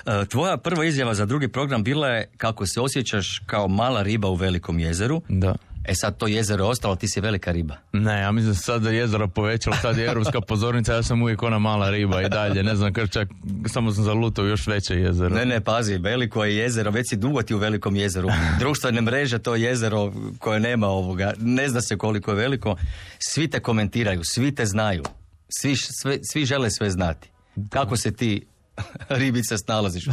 E, 0.05 0.25
Tvoja 0.25 0.57
prva 0.57 0.85
izjava 0.85 1.13
za 1.13 1.25
drugi 1.25 1.47
program 1.47 1.83
bila 1.83 2.07
je 2.07 2.31
kako 2.37 2.65
se 2.65 2.81
osjećaš 2.81 3.41
kao 3.45 3.67
mala 3.67 4.01
riba 4.03 4.27
u 4.27 4.35
velikom 4.35 4.79
jezeru. 4.79 5.21
Da. 5.29 5.55
E 5.89 5.95
sad 5.95 6.17
to 6.17 6.27
jezero 6.27 6.63
je 6.63 6.69
ostalo, 6.69 6.95
ti 6.95 7.07
si 7.07 7.21
velika 7.21 7.51
riba. 7.51 7.75
Ne, 7.93 8.19
ja 8.19 8.31
mislim 8.31 8.53
da 8.53 8.59
sad 8.59 8.85
jezero 8.85 9.27
povećalo, 9.27 9.75
sad 9.81 9.97
je 9.97 10.05
europska 10.05 10.41
pozornica, 10.41 10.93
ja 10.93 11.03
sam 11.03 11.21
uvijek 11.21 11.43
ona 11.43 11.59
mala 11.59 11.89
riba 11.89 12.21
i 12.21 12.29
dalje, 12.29 12.63
ne 12.63 12.75
znam, 12.75 12.93
čak, 12.93 13.29
samo 13.67 13.91
sam 13.91 14.03
zalutao 14.03 14.45
još 14.45 14.67
veće 14.67 14.95
jezero. 14.95 15.35
Ne, 15.35 15.45
ne, 15.45 15.61
pazi, 15.61 15.97
veliko 15.97 16.45
je 16.45 16.57
jezero, 16.57 16.91
već 16.91 17.09
si 17.09 17.15
dugo 17.15 17.41
ti 17.41 17.53
u 17.53 17.57
velikom 17.57 17.95
jezeru. 17.95 18.29
Društvene 18.59 19.01
mreže, 19.01 19.39
to 19.39 19.55
jezero 19.55 20.13
koje 20.39 20.59
nema 20.59 20.87
ovoga, 20.87 21.33
ne 21.39 21.69
zna 21.69 21.81
se 21.81 21.97
koliko 21.97 22.31
je 22.31 22.37
veliko. 22.37 22.75
Svi 23.19 23.47
te 23.47 23.59
komentiraju, 23.59 24.21
svi 24.23 24.55
te 24.55 24.65
znaju, 24.65 25.03
svi, 25.49 25.75
sve, 25.75 26.19
svi 26.23 26.45
žele 26.45 26.71
sve 26.71 26.89
znati. 26.89 27.29
Kako 27.69 27.97
se 27.97 28.11
ti 28.11 28.45
ribice 29.19 29.57
snalaziš? 29.57 30.05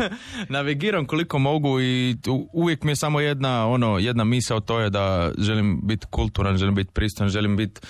Navigiram 0.48 1.06
koliko 1.06 1.38
mogu 1.38 1.80
i 1.80 2.16
uvijek 2.52 2.82
mi 2.82 2.90
je 2.90 2.96
samo 2.96 3.20
jedna, 3.20 3.66
ono, 3.68 3.98
jedna 3.98 4.24
misao, 4.24 4.60
to 4.60 4.80
je 4.80 4.90
da 4.90 5.32
želim 5.38 5.80
biti 5.82 6.06
kulturan, 6.10 6.56
želim 6.56 6.74
biti 6.74 6.92
pristojan, 6.92 7.30
želim 7.30 7.56
biti 7.56 7.80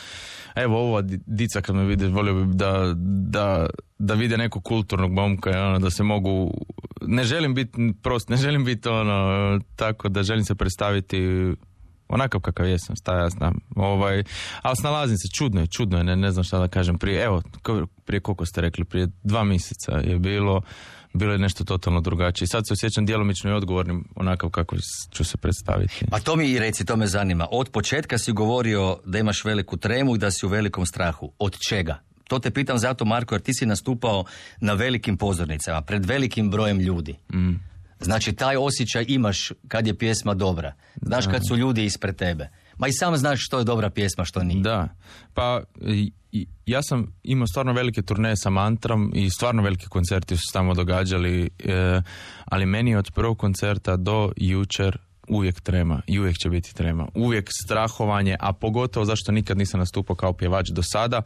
Evo 0.56 0.78
ova 0.78 1.02
di- 1.02 1.20
dica 1.26 1.60
kad 1.60 1.76
me 1.76 1.84
vide, 1.84 2.08
volio 2.08 2.34
bi 2.34 2.54
da, 2.54 2.94
da, 3.28 3.66
da 3.98 4.14
vide 4.14 4.36
nekog 4.36 4.64
kulturnog 4.64 5.12
momka, 5.12 5.50
ono, 5.50 5.78
da 5.78 5.90
se 5.90 6.02
mogu, 6.02 6.54
ne 7.06 7.24
želim 7.24 7.54
biti 7.54 7.94
prost, 8.02 8.28
ne 8.28 8.36
želim 8.36 8.64
biti 8.64 8.88
ono, 8.88 9.60
tako 9.76 10.08
da 10.08 10.22
želim 10.22 10.44
se 10.44 10.54
predstaviti 10.54 11.18
onakav 12.08 12.40
kakav 12.40 12.66
jesam, 12.66 12.96
šta 12.96 13.18
ja 13.18 13.28
znam. 13.30 13.54
Ovaj, 13.76 14.24
ali 14.62 14.76
snalazim 14.76 15.16
se, 15.16 15.28
čudno 15.38 15.60
je, 15.60 15.66
čudno 15.66 15.98
je, 15.98 16.04
ne, 16.04 16.16
ne 16.16 16.30
znam 16.30 16.44
šta 16.44 16.58
da 16.58 16.68
kažem. 16.68 16.98
Prije, 16.98 17.24
evo, 17.24 17.42
prije 18.04 18.20
koliko 18.20 18.46
ste 18.46 18.60
rekli, 18.60 18.84
prije 18.84 19.08
dva 19.22 19.44
mjeseca 19.44 19.92
je 19.92 20.18
bilo, 20.18 20.62
bilo 21.14 21.32
je 21.32 21.38
nešto 21.38 21.64
totalno 21.64 22.00
drugačije. 22.00 22.48
Sad 22.48 22.66
se 22.68 22.72
osjećam 22.72 23.06
djelomično 23.06 23.50
i 23.50 23.54
odgovornim 23.54 24.04
onakav 24.16 24.50
kako 24.50 24.76
ću 25.10 25.24
se 25.24 25.36
predstaviti. 25.36 26.06
A 26.12 26.20
to 26.20 26.36
mi 26.36 26.50
i 26.50 26.58
reci, 26.58 26.84
to 26.84 26.96
me 26.96 27.06
zanima. 27.06 27.46
Od 27.50 27.70
početka 27.70 28.18
si 28.18 28.32
govorio 28.32 28.98
da 29.04 29.18
imaš 29.18 29.44
veliku 29.44 29.76
tremu 29.76 30.14
i 30.14 30.18
da 30.18 30.30
si 30.30 30.46
u 30.46 30.48
velikom 30.48 30.86
strahu. 30.86 31.32
Od 31.38 31.58
čega? 31.68 31.98
To 32.28 32.38
te 32.38 32.50
pitam 32.50 32.78
zato, 32.78 33.04
Marko, 33.04 33.34
jer 33.34 33.42
ti 33.42 33.54
si 33.54 33.66
nastupao 33.66 34.24
na 34.60 34.72
velikim 34.72 35.16
pozornicama, 35.16 35.82
pred 35.82 36.06
velikim 36.06 36.50
brojem 36.50 36.80
ljudi. 36.80 37.14
Znači, 38.00 38.32
taj 38.32 38.56
osjećaj 38.56 39.04
imaš 39.08 39.52
kad 39.68 39.86
je 39.86 39.98
pjesma 39.98 40.34
dobra. 40.34 40.74
Znaš 41.02 41.26
kad 41.26 41.42
su 41.48 41.56
ljudi 41.56 41.84
ispred 41.84 42.16
tebe. 42.16 42.48
Ma 42.78 42.88
i 42.88 42.92
sam 42.92 43.16
znaš 43.16 43.46
što 43.46 43.58
je 43.58 43.64
dobra 43.64 43.90
pjesma, 43.90 44.24
što 44.24 44.42
nije. 44.42 44.62
Da, 44.62 44.88
pa 45.34 45.62
ja 46.66 46.82
sam 46.82 47.14
imao 47.22 47.46
stvarno 47.46 47.72
velike 47.72 48.02
turneje 48.02 48.36
sa 48.36 48.50
mantram 48.50 49.10
i 49.14 49.30
stvarno 49.30 49.62
veliki 49.62 49.86
koncerti 49.86 50.36
su 50.36 50.42
se 50.46 50.52
tamo 50.52 50.74
događali, 50.74 51.50
e, 51.64 52.02
ali 52.44 52.66
meni 52.66 52.90
je 52.90 52.98
od 52.98 53.10
prvog 53.14 53.38
koncerta 53.38 53.96
do 53.96 54.32
jučer 54.36 54.98
uvijek 55.28 55.60
trema 55.60 56.02
i 56.06 56.18
uvijek 56.18 56.36
će 56.36 56.50
biti 56.50 56.74
trema. 56.74 57.08
Uvijek 57.14 57.50
strahovanje, 57.64 58.36
a 58.40 58.52
pogotovo 58.52 59.04
zašto 59.04 59.32
nikad 59.32 59.58
nisam 59.58 59.80
nastupao 59.80 60.16
kao 60.16 60.32
pjevač 60.32 60.68
do 60.68 60.82
sada, 60.82 61.22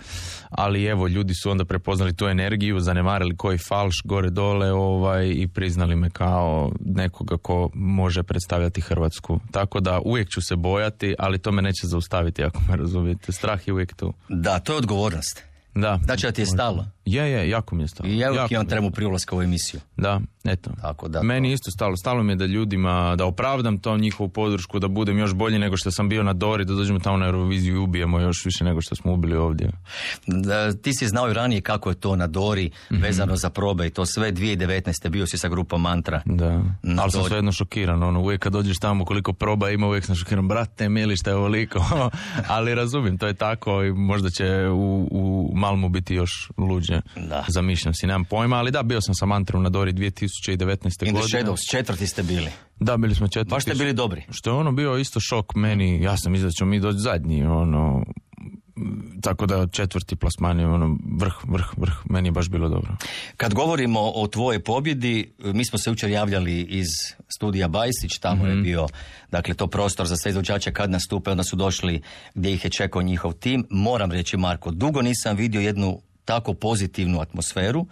ali 0.51 0.85
evo, 0.85 1.09
ljudi 1.09 1.35
su 1.35 1.51
onda 1.51 1.65
prepoznali 1.65 2.17
tu 2.17 2.27
energiju, 2.27 2.81
zanemarili 2.81 3.37
koji 3.37 3.59
falš 3.59 3.95
gore 4.05 4.31
dole 4.31 4.73
ovaj, 4.73 5.29
i 5.29 5.49
priznali 5.49 5.97
me 5.97 6.11
kao 6.11 6.73
nekoga 6.81 7.37
ko 7.37 7.71
može 7.75 8.23
predstavljati 8.23 8.81
Hrvatsku. 8.81 9.41
Tako 9.51 9.81
da 9.81 10.01
uvijek 10.05 10.29
ću 10.29 10.43
se 10.43 10.57
bojati, 10.57 11.15
ali 11.19 11.39
to 11.39 11.53
me 11.53 11.63
neće 11.63 11.87
zaustaviti 11.87 12.45
ako 12.45 12.61
me 12.69 12.77
razumijete. 12.77 13.33
Strah 13.33 13.69
je 13.69 13.73
uvijek 13.73 13.95
tu. 13.95 14.13
Da, 14.29 14.59
to 14.59 14.73
je 14.73 14.79
odgovornost. 14.79 15.50
Da. 15.75 15.99
Znači 16.05 16.27
da 16.27 16.33
ti 16.33 16.43
je 16.43 16.47
stalo. 16.47 16.87
Je, 17.05 17.23
je, 17.25 17.51
jako 17.51 17.75
mi 17.75 17.83
je 17.83 17.89
stalo. 17.89 18.09
I 18.09 18.19
ja 18.19 18.29
uvijek 18.29 18.43
Jako 18.43 18.55
imam 18.55 18.67
tremu 18.67 18.91
prije 18.91 19.09
ulaska 19.09 19.37
u 19.37 19.43
emisiju. 19.43 19.81
Da, 19.97 20.21
eto. 20.45 20.71
Tako 20.81 21.09
da 21.09 21.23
Meni 21.23 21.49
to- 21.49 21.53
isto 21.53 21.71
stalo. 21.71 21.97
Stalo 21.97 22.23
mi 22.23 22.33
je 22.33 22.37
da 22.37 22.47
ljudima, 22.47 23.17
da 23.17 23.27
opravdam 23.27 23.79
to 23.79 23.97
njihovu 23.97 24.29
podršku, 24.29 24.79
da 24.79 24.89
budem 24.89 25.19
još 25.19 25.35
bolji 25.35 25.59
nego 25.59 25.77
što 25.77 25.91
sam 25.91 26.09
bio 26.09 26.23
na 26.23 26.33
Dori, 26.33 26.65
da 26.65 26.75
dođemo 26.75 26.99
tamo 26.99 27.17
na 27.17 27.27
Euroviziju 27.27 27.75
i 27.75 27.79
ubijemo 27.79 28.21
još 28.21 28.45
više 28.45 28.65
nego 28.65 28.81
što 28.81 28.95
smo 28.97 29.13
ubili 29.13 29.37
ovdje. 29.37 29.71
Da, 30.27 30.73
ti 30.73 30.95
si 30.95 31.09
znao 31.09 31.31
i 31.31 31.35
ranije 31.35 31.61
kako 31.61 31.89
je 31.89 31.95
to 31.97 32.17
na 32.17 32.27
Dori 32.27 32.71
Mhm. 32.91 33.03
vezano 33.03 33.37
za 33.37 33.51
probe 33.51 33.87
i 33.87 33.91
to 33.91 34.07
sve 34.07 34.33
2019. 34.33 35.09
bio 35.09 35.27
si 35.27 35.39
sa 35.39 35.49
grupom 35.49 35.83
Mantra. 35.83 36.23
Da, 36.27 36.51
Na 36.83 37.03
ali 37.03 37.11
sam 37.11 37.21
Dori. 37.21 37.29
svejedno 37.29 37.53
šokiran, 37.53 38.03
ono, 38.03 38.21
uvijek 38.21 38.41
kad 38.41 38.53
dođeš 38.53 38.79
tamo 38.79 39.05
koliko 39.05 39.33
proba 39.33 39.71
ima, 39.71 39.87
uvijek 39.87 40.05
sam 40.05 40.15
šokiran, 40.15 40.49
brate, 40.49 40.89
mili 40.89 41.17
šta 41.17 41.31
je 41.31 41.37
ovoliko, 41.37 41.85
ali 42.49 42.75
razumijem, 42.75 43.19
to 43.19 43.27
je 43.27 43.35
tako 43.35 43.83
i 43.85 43.93
možda 43.93 44.31
će 44.31 44.69
u, 44.69 45.09
u 45.11 45.53
Malmu 45.71 45.89
biti 45.89 46.15
još 46.15 46.51
luđe, 46.57 47.01
Da. 47.17 47.45
zamišljam 47.49 47.95
si, 47.95 48.07
nemam 48.07 48.25
pojma, 48.25 48.57
ali 48.57 48.71
da, 48.71 48.83
bio 48.83 49.01
sam 49.01 49.15
sa 49.15 49.27
Mantrom 49.27 49.63
na 49.63 49.69
Dori 49.69 49.93
2019. 49.93 50.85
In 50.85 50.91
the 50.91 51.11
godine. 51.13 51.23
Shadows, 51.29 51.71
četvrti 51.71 52.07
ste 52.07 52.23
bili. 52.23 52.51
Da, 52.81 52.97
bili 52.97 53.15
smo 53.15 53.29
četvrti. 53.29 53.51
Baš 53.51 53.63
ste 53.63 53.75
bili 53.75 53.93
dobri. 53.93 54.23
Što 54.31 54.51
je 54.51 54.55
ono 54.55 54.73
bio 54.73 54.97
isto 54.97 55.21
šok 55.21 55.55
meni, 55.55 56.03
ja 56.03 56.17
sam 56.17 56.35
ćemo 56.59 56.71
mi 56.71 56.81
doći 56.81 56.99
zadnji, 56.99 57.45
ono, 57.45 58.05
tako 59.21 59.47
da 59.47 59.67
četvrti 59.67 60.17
plasman 60.17 60.61
je 60.61 60.67
ono 60.67 60.99
vrh, 61.19 61.35
vrh, 61.49 61.67
vrh, 61.77 61.93
meni 62.05 62.29
je 62.29 62.33
baš 62.33 62.49
bilo 62.49 62.69
dobro. 62.69 62.97
Kad 63.37 63.55
govorimo 63.55 64.01
o 64.01 64.27
tvojoj 64.27 64.65
pobjedi, 64.65 65.33
mi 65.39 65.65
smo 65.65 65.79
se 65.79 65.91
jučer 65.91 66.11
javljali 66.11 66.61
iz 66.63 66.87
studija 67.29 67.69
Bajsić, 67.69 68.19
tamo 68.19 68.45
Mhm. 68.45 68.57
je 68.57 68.63
bio 68.63 68.87
dakle 69.31 69.55
to 69.55 69.67
prostor 69.67 70.07
za 70.07 70.17
sve 70.17 70.31
izvođače 70.31 70.73
kad 70.73 70.91
nastupe, 70.91 71.31
onda 71.31 71.43
su 71.43 71.57
došli 71.57 72.03
gdje 72.35 72.53
ih 72.55 72.65
je 72.65 72.71
čekao 72.71 73.03
njihov 73.03 73.33
tim. 73.33 73.67
Moram 73.71 74.13
reći 74.13 74.37
Marko, 74.37 74.71
dugo 74.71 75.03
nisam 75.03 75.37
vidio 75.37 75.61
jednu 75.61 76.01
tako 76.25 76.55
pozitivnu 76.55 77.21
atmosferu 77.21 77.87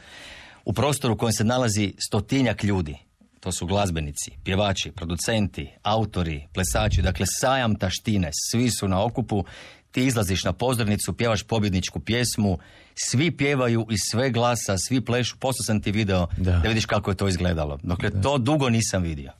u 0.64 0.72
prostoru 0.72 1.14
u 1.14 1.16
kojem 1.16 1.32
se 1.32 1.44
nalazi 1.44 1.94
stotinjak 1.98 2.64
ljudi. 2.64 2.96
To 3.40 3.52
su 3.52 3.66
glazbenici, 3.66 4.30
pjevači, 4.44 4.90
producenti, 4.90 5.68
autori, 5.82 6.46
plesači, 6.54 7.02
dakle 7.02 7.26
sajam 7.40 7.74
taštine, 7.74 8.30
svi 8.50 8.70
su 8.70 8.88
na 8.88 9.04
okupu, 9.04 9.44
ti 9.90 10.04
izlaziš 10.06 10.44
na 10.44 10.52
pozornicu, 10.52 11.12
pjevaš 11.12 11.42
pobjedničku 11.42 12.00
pjesmu, 12.00 12.58
svi 12.94 13.30
pjevaju 13.30 13.86
iz 13.90 14.00
sve 14.10 14.30
glasa, 14.30 14.78
svi 14.78 15.00
plešu, 15.00 15.36
poslao 15.38 15.64
sam 15.64 15.82
ti 15.82 15.92
video 15.92 16.26
da, 16.36 16.50
Da. 16.52 16.68
vidiš 16.68 16.86
kako 16.86 17.10
je 17.10 17.16
to 17.16 17.28
izgledalo. 17.28 17.78
Dakle, 17.82 18.10
to 18.22 18.38
dugo 18.38 18.68
nisam 18.68 19.02
vidio. 19.02 19.32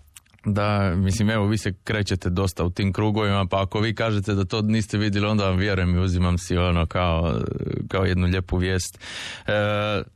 Da, 0.49 0.95
mislim, 0.97 1.31
evo, 1.31 1.47
vi 1.47 1.59
se 1.59 1.73
krećete 1.85 2.31
dosta 2.31 2.65
u 2.65 2.71
tim 2.71 2.93
krugovima, 2.93 3.47
pa 3.47 3.63
ako 3.63 3.81
vi 3.81 3.95
kažete 3.95 4.35
da 4.35 4.45
to 4.45 4.63
niste 4.63 4.99
vidjeli, 4.99 5.27
onda 5.27 5.45
vam 5.45 5.57
vjerujem 5.57 5.95
i 5.95 5.99
uzimam 5.99 6.39
si 6.39 6.57
ono 6.57 6.87
kao, 6.87 7.41
kao 7.89 8.05
jednu 8.05 8.27
lijepu 8.27 8.57
vijest. 8.57 8.99
E, 9.47 9.53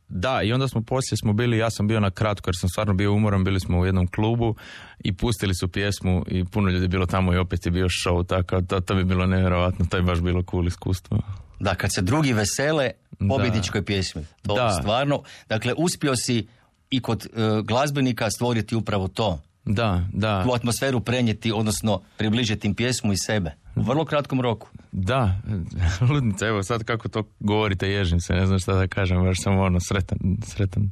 da, 0.07 0.41
i 0.43 0.53
onda 0.53 0.67
smo 0.67 0.81
poslije 0.81 1.17
smo 1.17 1.33
bili, 1.33 1.57
ja 1.57 1.69
sam 1.69 1.87
bio 1.87 1.99
na 1.99 2.11
kratko 2.11 2.49
jer 2.49 2.55
sam 2.57 2.69
stvarno 2.69 2.93
bio 2.93 3.13
umoran, 3.13 3.43
bili 3.43 3.59
smo 3.59 3.79
u 3.79 3.85
jednom 3.85 4.07
klubu 4.07 4.55
i 5.03 5.13
pustili 5.13 5.55
su 5.55 5.67
pjesmu 5.67 6.25
i 6.27 6.45
puno 6.45 6.69
ljudi 6.69 6.85
je 6.85 6.89
bilo 6.89 7.05
tamo 7.05 7.33
i 7.33 7.37
opet 7.37 7.65
je 7.65 7.71
bio 7.71 7.87
show, 7.87 8.27
tako 8.27 8.61
to, 8.61 8.79
to 8.79 8.95
bi 8.95 9.03
bilo 9.03 9.25
nevjerojatno, 9.25 9.85
to 9.89 9.97
je 9.97 10.03
baš 10.03 10.19
bilo 10.19 10.43
cool 10.51 10.67
iskustvo. 10.67 11.21
Da, 11.59 11.75
kad 11.75 11.93
se 11.93 12.01
drugi 12.01 12.33
vesele 12.33 12.91
pobjedničkoj 13.29 13.85
pjesmi. 13.85 14.25
To 14.41 14.55
Da. 14.55 14.69
stvarno, 14.69 15.23
dakle, 15.49 15.73
uspio 15.77 16.15
si 16.15 16.47
i 16.89 17.01
kod 17.01 17.25
e, 17.25 17.29
glazbenika 17.63 18.31
stvoriti 18.31 18.75
upravo 18.75 19.07
to. 19.07 19.39
Da, 19.65 20.07
da. 20.13 20.43
Tu 20.43 20.53
atmosferu 20.53 20.99
prenijeti, 20.99 21.51
odnosno 21.51 22.01
približiti 22.17 22.67
im 22.67 22.75
pjesmu 22.75 23.13
i 23.13 23.17
sebe. 23.17 23.51
U 23.75 23.81
vrlo 23.81 24.05
kratkom 24.05 24.41
roku. 24.41 24.67
Da, 24.91 25.41
ludnica, 26.09 26.47
evo 26.47 26.63
sad 26.63 26.83
kako 26.83 27.09
to 27.09 27.23
govorite, 27.39 27.89
ježim 27.89 28.19
se, 28.19 28.33
ne 28.33 28.45
znam 28.45 28.59
šta 28.59 28.73
da 28.73 28.87
kažem, 28.87 29.23
baš 29.23 29.41
sam 29.41 29.59
ono 29.59 29.79
sretan, 29.79 30.17
sretan. 30.47 30.91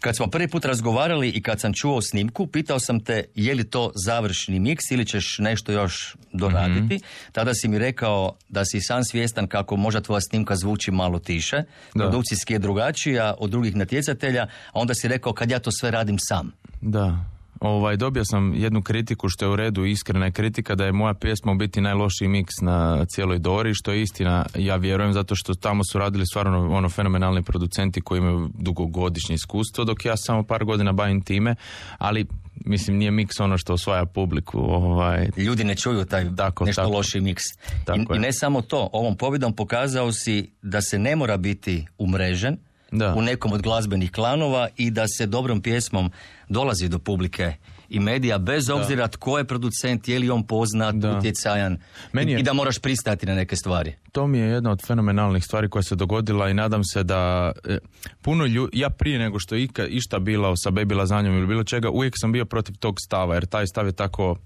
Kad 0.00 0.16
smo 0.16 0.26
prvi 0.26 0.48
put 0.48 0.64
razgovarali 0.64 1.28
i 1.28 1.42
kad 1.42 1.60
sam 1.60 1.72
čuo 1.72 2.00
snimku, 2.00 2.46
pitao 2.46 2.78
sam 2.78 3.00
te 3.00 3.24
je 3.34 3.54
li 3.54 3.64
to 3.64 3.90
završni 4.04 4.60
miks 4.60 4.90
ili 4.90 5.06
ćeš 5.06 5.38
nešto 5.38 5.72
još 5.72 6.16
doraditi. 6.32 6.94
Mhm. 6.94 7.04
Tada 7.32 7.54
si 7.54 7.68
mi 7.68 7.78
rekao 7.78 8.36
da 8.48 8.64
si 8.64 8.80
sam 8.80 9.04
svjestan 9.04 9.46
kako 9.46 9.76
možda 9.76 10.00
tvoja 10.00 10.20
snimka 10.20 10.56
zvuči 10.56 10.90
malo 10.90 11.18
tiše, 11.18 11.56
Da. 11.56 11.64
produkcijski 12.04 12.52
je 12.52 12.58
drugačija 12.58 13.34
od 13.38 13.50
drugih 13.50 13.76
natjecatelja, 13.76 14.42
a 14.42 14.80
onda 14.80 14.94
si 14.94 15.08
rekao 15.08 15.32
kad 15.32 15.50
ja 15.50 15.58
to 15.58 15.70
sve 15.72 15.90
radim 15.90 16.16
sam. 16.18 16.52
Da. 16.80 17.24
Ovaj, 17.62 17.96
dobio 17.96 18.24
sam 18.24 18.54
jednu 18.54 18.82
kritiku 18.82 19.28
što 19.28 19.44
je 19.44 19.48
u 19.48 19.56
redu, 19.56 19.84
iskrena 19.84 20.26
je 20.26 20.32
kritika 20.32 20.74
da 20.74 20.84
je 20.84 20.92
moja 20.92 21.14
pjesma 21.14 21.52
u 21.52 21.54
biti 21.54 21.80
najlošiji 21.80 22.28
miks 22.28 22.54
na 22.60 23.04
cijeloj 23.04 23.38
Dori, 23.38 23.74
što 23.74 23.92
je 23.92 24.02
istina, 24.02 24.46
ja 24.54 24.76
vjerujem, 24.76 25.12
zato 25.12 25.34
što 25.36 25.54
tamo 25.54 25.84
su 25.84 25.98
radili 25.98 26.26
stvarno 26.26 26.76
ono 26.76 26.88
fenomenalni 26.88 27.42
producenti 27.42 28.00
koji 28.00 28.18
imaju 28.18 28.50
dugogodišnje 28.58 29.34
iskustvo, 29.34 29.84
dok 29.84 30.04
ja 30.04 30.16
samo 30.16 30.42
par 30.42 30.64
godina 30.64 30.92
bavim 30.92 31.22
time, 31.22 31.54
ali 31.98 32.26
mislim 32.64 32.96
nije 32.96 33.10
miks 33.10 33.40
ono 33.40 33.58
što 33.58 33.74
osvaja 33.74 34.06
publiku. 34.06 34.58
Ovaj, 34.58 35.28
Ljudi 35.36 35.64
ne 35.64 35.74
čuju 35.74 36.04
taj 36.04 36.36
Tako, 36.36 36.64
nešto 36.64 36.82
tako. 36.82 36.94
loši 36.94 37.20
miks. 37.20 37.42
Tako 37.84 38.14
I. 38.14 38.16
I 38.16 38.20
ne 38.20 38.32
samo 38.32 38.62
to, 38.62 38.88
ovom 38.92 39.16
pobjedom 39.16 39.52
pokazao 39.56 40.12
si 40.12 40.50
da 40.62 40.80
se 40.80 40.98
ne 40.98 41.16
mora 41.16 41.36
biti 41.36 41.86
umrežen 41.98 42.56
Da. 42.92 43.14
u 43.14 43.22
nekom 43.22 43.52
od 43.52 43.62
glazbenih 43.62 44.10
klanova 44.10 44.68
i 44.76 44.90
da 44.90 45.08
se 45.08 45.26
dobrom 45.26 45.62
pjesmom 45.62 46.10
dolazi 46.48 46.88
do 46.88 46.98
publike 46.98 47.54
i 47.92 48.00
medija 48.00 48.38
bez 48.38 48.70
obzira 48.70 49.08
tko 49.08 49.38
je 49.38 49.44
producent, 49.44 50.08
je 50.08 50.18
li 50.18 50.30
on 50.30 50.46
poznat, 50.46 50.94
Da. 50.94 51.18
utjecajan 51.18 51.78
Meni 52.12 52.32
je- 52.32 52.40
i 52.40 52.42
da 52.42 52.52
moraš 52.52 52.78
pristati 52.78 53.26
na 53.26 53.34
neke 53.34 53.56
stvari. 53.56 53.94
to 54.12 54.26
mi 54.26 54.38
je 54.38 54.46
jedna 54.46 54.70
od 54.70 54.86
fenomenalnih 54.86 55.44
stvari 55.44 55.68
koja 55.68 55.82
se 55.82 55.94
dogodila 55.94 56.50
i 56.50 56.54
nadam 56.54 56.84
se 56.84 57.02
da 57.02 57.52
e, 57.64 57.78
puno 58.22 58.46
ljudi, 58.46 58.78
ja 58.78 58.90
prije 58.90 59.18
nego 59.18 59.38
što 59.38 59.54
je 59.54 59.62
ika, 59.62 59.86
išta 59.86 60.18
bila 60.18 60.56
sa 60.56 60.70
Baby 60.70 60.96
Lazanjom 60.96 61.36
ili 61.36 61.46
bilo 61.46 61.64
čega, 61.64 61.90
uvijek 61.90 62.14
sam 62.16 62.32
bio 62.32 62.44
protiv 62.44 62.76
tog 62.76 62.96
stava, 63.00 63.34
jer 63.34 63.46
taj 63.46 63.66
stav 63.66 63.86
je 63.86 63.92
tako, 63.92 64.36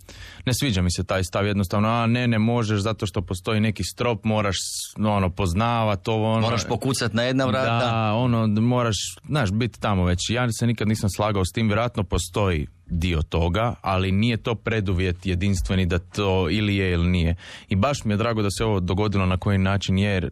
ne 0.47 0.55
sviđa 0.55 0.83
mi 0.83 0.91
se 0.91 1.05
taj 1.05 1.25
stav 1.25 1.47
jednostavno, 1.47 1.89
a 1.89 2.07
ne, 2.07 2.29
ne 2.29 2.39
možeš 2.39 2.81
zato 2.81 3.07
što 3.07 3.23
postoji 3.23 3.61
neki 3.61 3.85
strop, 3.85 4.25
moraš 4.25 4.57
no, 4.97 5.13
ono, 5.13 5.31
poznavat 5.31 6.03
to, 6.03 6.15
ono. 6.15 6.41
Moraš 6.41 6.67
pokucat 6.67 7.13
na 7.13 7.23
jedna 7.23 7.45
vrata. 7.45 7.79
Da, 7.81 8.13
ono, 8.15 8.47
moraš, 8.47 8.97
znaš, 9.29 9.53
biti 9.53 9.81
tamo 9.81 10.05
već. 10.05 10.31
Ja 10.31 10.47
se 10.53 10.67
nikad 10.67 10.89
nisam 10.89 11.11
slagao 11.11 11.45
s 11.45 11.53
tim, 11.55 11.67
vjerojatno 11.67 12.03
postoji 12.05 12.67
dio 12.87 13.23
toga, 13.23 13.75
ali 13.81 14.13
nije 14.13 14.37
to 14.37 14.55
preduvjet 14.55 15.27
jedinstveni 15.27 15.87
da 15.87 15.99
to 15.99 16.51
ili 16.51 16.77
je 16.77 16.93
ili 16.93 17.09
nije. 17.09 17.37
I 17.69 17.77
baš 17.77 18.05
mi 18.05 18.13
je 18.13 18.17
drago 18.17 18.43
da 18.43 18.51
se 18.51 18.65
ovo 18.65 18.81
dogodilo 18.81 19.27
na 19.27 19.37
koji 19.37 19.59
način 19.59 19.99
jer 19.99 20.25
e, 20.25 20.31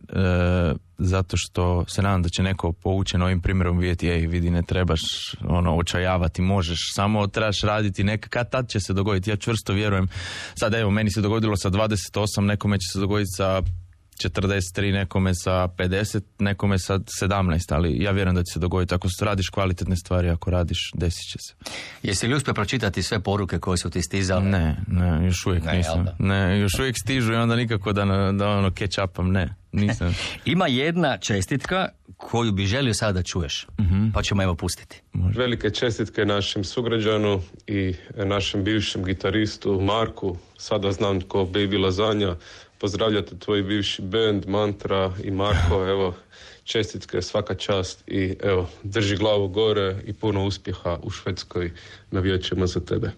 zato 0.98 1.36
što 1.36 1.84
se 1.88 2.02
nadam 2.02 2.22
da 2.22 2.28
će 2.28 2.42
neko 2.42 2.72
poučen 2.72 3.22
ovim 3.22 3.40
primjerom 3.40 3.78
vidjeti, 3.78 4.08
ej 4.08 4.26
vidi 4.26 4.50
ne 4.50 4.62
trebaš 4.62 5.00
ono 5.48 5.76
očajavati, 5.76 6.42
možeš, 6.42 6.78
samo 6.94 7.26
trebaš 7.26 7.60
raditi 7.60 8.04
neka, 8.04 8.28
kad 8.28 8.50
tad 8.50 8.68
će 8.68 8.80
se 8.80 8.92
dogoditi, 8.92 9.30
ja 9.30 9.36
čvrsto 9.36 9.72
vjerujem, 9.72 10.08
sad 10.54 10.74
evo 10.74 10.90
meni 10.90 11.10
se 11.10 11.20
dogodilo 11.20 11.56
sa 11.56 11.70
28, 11.70 12.40
nekome 12.40 12.76
će 12.78 12.92
se 12.92 12.98
dogoditi 12.98 13.30
sa 13.36 13.62
43, 14.16 14.92
nekome 14.92 15.34
sa 15.34 15.68
50, 15.68 16.20
nekome 16.38 16.78
sa 16.78 16.98
17, 16.98 17.30
ali 17.68 18.02
ja 18.02 18.10
vjerujem 18.10 18.34
da 18.34 18.42
će 18.42 18.52
se 18.52 18.58
dogoditi. 18.58 18.94
Ako 18.94 19.08
radiš 19.20 19.48
kvalitetne 19.48 19.96
stvari, 19.96 20.28
ako 20.28 20.50
radiš, 20.50 20.90
desit 20.94 21.30
će 21.32 21.38
se. 21.38 21.54
Jesi 22.02 22.26
li 22.26 22.34
uspio 22.34 22.54
pročitati 22.54 23.02
sve 23.02 23.20
poruke 23.20 23.58
koje 23.58 23.78
su 23.78 23.90
ti 23.90 24.02
stizale? 24.02 24.44
Ne, 24.44 24.76
ne, 24.86 25.26
još 25.26 25.46
uvijek 25.46 25.64
Ne, 25.64 25.76
nisam. 25.76 26.04
da? 26.04 26.16
Ne, 26.18 26.60
još 26.60 26.72
uvijek 26.74 26.96
stižu 26.98 27.32
i 27.32 27.36
onda 27.36 27.56
nikako 27.56 27.92
da, 27.92 28.04
da 28.32 28.48
ono 28.48 28.70
catch 28.70 28.98
upam, 29.04 29.30
ne, 29.30 29.54
nisam. 29.72 30.14
Ima 30.44 30.66
jedna 30.66 31.18
čestitka 31.18 31.88
koju 32.16 32.52
bi 32.52 32.66
želio 32.66 32.94
sada 32.94 33.12
da 33.12 33.22
čuješ, 33.22 33.66
Mhm. 33.80 34.10
pa 34.10 34.22
ćemo 34.22 34.42
evo 34.42 34.54
pustiti. 34.54 35.00
Velike 35.14 35.70
čestitke 35.70 36.24
našem 36.24 36.64
sugrađanu 36.64 37.42
i 37.66 37.94
našem 38.16 38.64
bivšem 38.64 39.04
gitaristu 39.04 39.80
Marku. 39.80 40.36
Sada 40.58 40.92
znam 40.92 41.20
tko 41.20 41.38
Baby 41.44 41.80
Lazanja. 41.80 42.36
Pozdravljate 42.84 43.38
tvoj 43.38 43.62
bivši 43.62 44.02
band, 44.02 44.46
Mantra 44.46 45.12
i 45.22 45.30
Marko. 45.30 45.84
Evo, 45.92 46.14
čestitke, 46.64 47.22
svaka 47.22 47.54
čast 47.54 48.08
i 48.08 48.36
evo, 48.42 48.68
drži 48.82 49.16
glavu 49.16 49.48
gore 49.48 50.02
i 50.06 50.12
puno 50.12 50.44
uspjeha 50.44 50.98
u 51.02 51.10
Švedskoj. 51.10 51.72
Navijat 52.10 52.42
ćemo 52.42 52.66
za 52.66 52.80
tebe. 52.80 53.10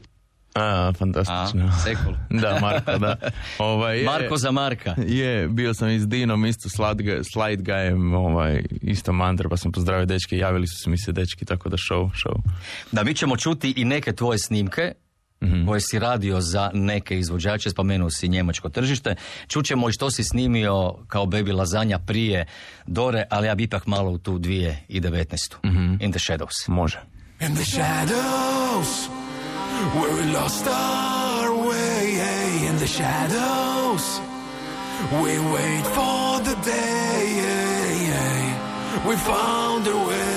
A, 0.55 0.93
fantastično. 0.99 1.71
A, 1.73 1.79
sekul. 1.85 2.13
da, 2.43 2.59
Marko, 2.61 2.99
da. 2.99 3.17
Ovaj, 3.59 3.99
je, 3.99 4.05
Marko 4.05 4.37
za 4.37 4.51
Marka. 4.51 4.95
Je, 5.07 5.49
bio 5.49 5.75
sam 5.75 5.89
i 5.89 6.01
s 6.01 6.09
Dinom, 6.09 6.47
isto 6.47 6.69
slide, 7.33 7.63
gujem, 7.63 8.15
ovaj, 8.15 8.63
isto 8.83 9.13
mantra, 9.13 9.49
pa 9.49 9.57
sam 9.57 9.73
pozdravio 9.73 10.07
dečke, 10.07 10.39
javili 10.39 10.67
su 10.67 10.83
se 10.83 10.91
mi 10.91 10.99
se 10.99 11.13
dečki, 11.13 11.45
tako 11.45 11.69
da 11.69 11.77
show, 11.77 12.11
show. 12.25 12.41
Da, 12.93 13.05
mi 13.05 13.15
ćemo 13.15 13.37
čuti 13.37 13.75
i 13.77 13.85
neke 13.85 14.13
tvoje 14.13 14.39
snimke 14.39 14.93
Mhm. 15.43 15.67
koje 15.67 15.81
si 15.81 15.99
radio 15.99 16.41
za 16.41 16.71
neke 16.75 17.19
izvođače, 17.19 17.71
spomenuo 17.71 18.11
si 18.11 18.29
njemačko 18.29 18.69
tržište. 18.69 19.15
Čućemo 19.49 19.89
i 19.89 19.93
što 19.93 20.11
si 20.11 20.25
snimio 20.25 20.95
kao 21.09 21.25
Baby 21.25 21.57
Lazanja 21.57 21.99
prije 21.99 22.47
Dore, 22.87 23.25
ali 23.31 23.47
ja 23.47 23.55
bi 23.55 23.63
ipak 23.63 23.87
malo 23.87 24.11
u 24.11 24.19
tu 24.19 24.39
2019. 24.39 25.57
Mhm. 25.65 25.97
In 26.01 26.13
the 26.13 26.19
Shadows. 26.19 26.69
Može. 26.69 27.01
In 27.41 27.55
the 27.55 27.65
shadows, 27.65 29.09
where 29.95 30.15
we 30.21 30.41
lost 30.41 30.67
our 30.67 31.51
way. 31.69 32.07
In 32.71 32.77
the 32.79 32.87
shadows, 32.87 34.21
we 35.13 35.39
wait 35.55 35.85
for 35.95 36.43
the 36.45 36.71
day. 36.71 37.07
We 39.07 39.17
found 39.17 39.87
a 39.87 39.95
way. 40.09 40.36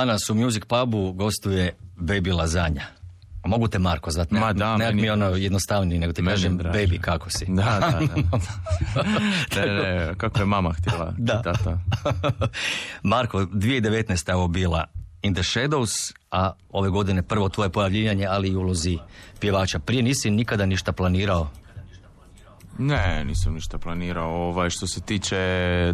Danas 0.00 0.30
u 0.30 0.34
Music 0.34 0.64
Pubu 0.64 1.12
gostuje 1.12 1.74
Baby 1.96 2.32
Lazanja. 2.32 2.82
A 3.42 3.48
Mogu 3.48 3.68
te 3.68 3.78
Marko 3.78 4.10
zvati? 4.10 4.34
Ma 4.34 4.52
da, 4.52 4.76
ne, 4.76 4.84
meni- 4.86 5.02
mi 5.02 5.10
ono 5.10 5.26
jednostavniji, 5.26 5.98
nego 5.98 6.12
ti 6.12 6.24
kažem 6.24 6.56
draže. 6.58 6.78
Baby, 6.78 7.00
kako 7.00 7.30
si? 7.30 7.46
Da, 7.48 7.62
da, 7.80 8.00
da. 8.00 8.38
ne, 9.66 9.72
ne, 9.74 10.14
kako 10.16 10.38
je 10.38 10.46
mama 10.46 10.72
htjela. 10.72 11.14
Da. 11.18 11.42
Tata. 11.42 11.78
Marko, 13.02 13.38
2019. 13.40 14.28
je 14.28 14.34
ovo 14.34 14.48
bila 14.48 14.84
In 15.22 15.34
the 15.34 15.42
Shadows, 15.42 15.90
a 16.30 16.52
ove 16.70 16.90
godine 16.90 17.22
prvo 17.22 17.48
tvoje 17.48 17.70
pojavljivanje, 17.70 18.26
ali 18.26 18.48
i 18.48 18.56
ulozi 18.56 18.98
pjevača. 19.40 19.78
Prije 19.78 20.02
nisi 20.02 20.30
nikada 20.30 20.66
ništa 20.66 20.92
planirao. 20.92 21.50
Ne, 22.80 23.24
nisam 23.24 23.54
ništa 23.54 23.78
planirao. 23.78 24.30
Ovaj, 24.30 24.70
što 24.70 24.86
se 24.86 25.00
tiče 25.00 25.36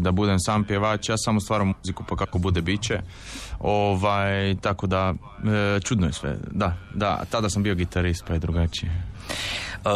da 0.01 0.13
budem 0.13 0.39
sam 0.39 0.65
pjevač, 0.65 1.09
ja 1.09 1.17
samo 1.17 1.41
stvaram 1.41 1.73
muziku 1.79 2.05
pa 2.09 2.17
kako 2.17 2.39
bude 2.39 2.63
biće. 2.63 3.01
Ovaj, 3.61 4.55
tako 4.61 4.87
da, 4.87 5.15
e, 5.77 5.81
čudno 5.81 6.07
je 6.07 6.13
sve. 6.13 6.37
Da, 6.51 6.77
da, 6.95 7.25
tada 7.31 7.51
sam 7.51 7.63
bio 7.63 7.75
gitarist 7.75 8.25
pa 8.27 8.33
je 8.33 8.39
drugačije. 8.39 8.93
Uh, 9.85 9.93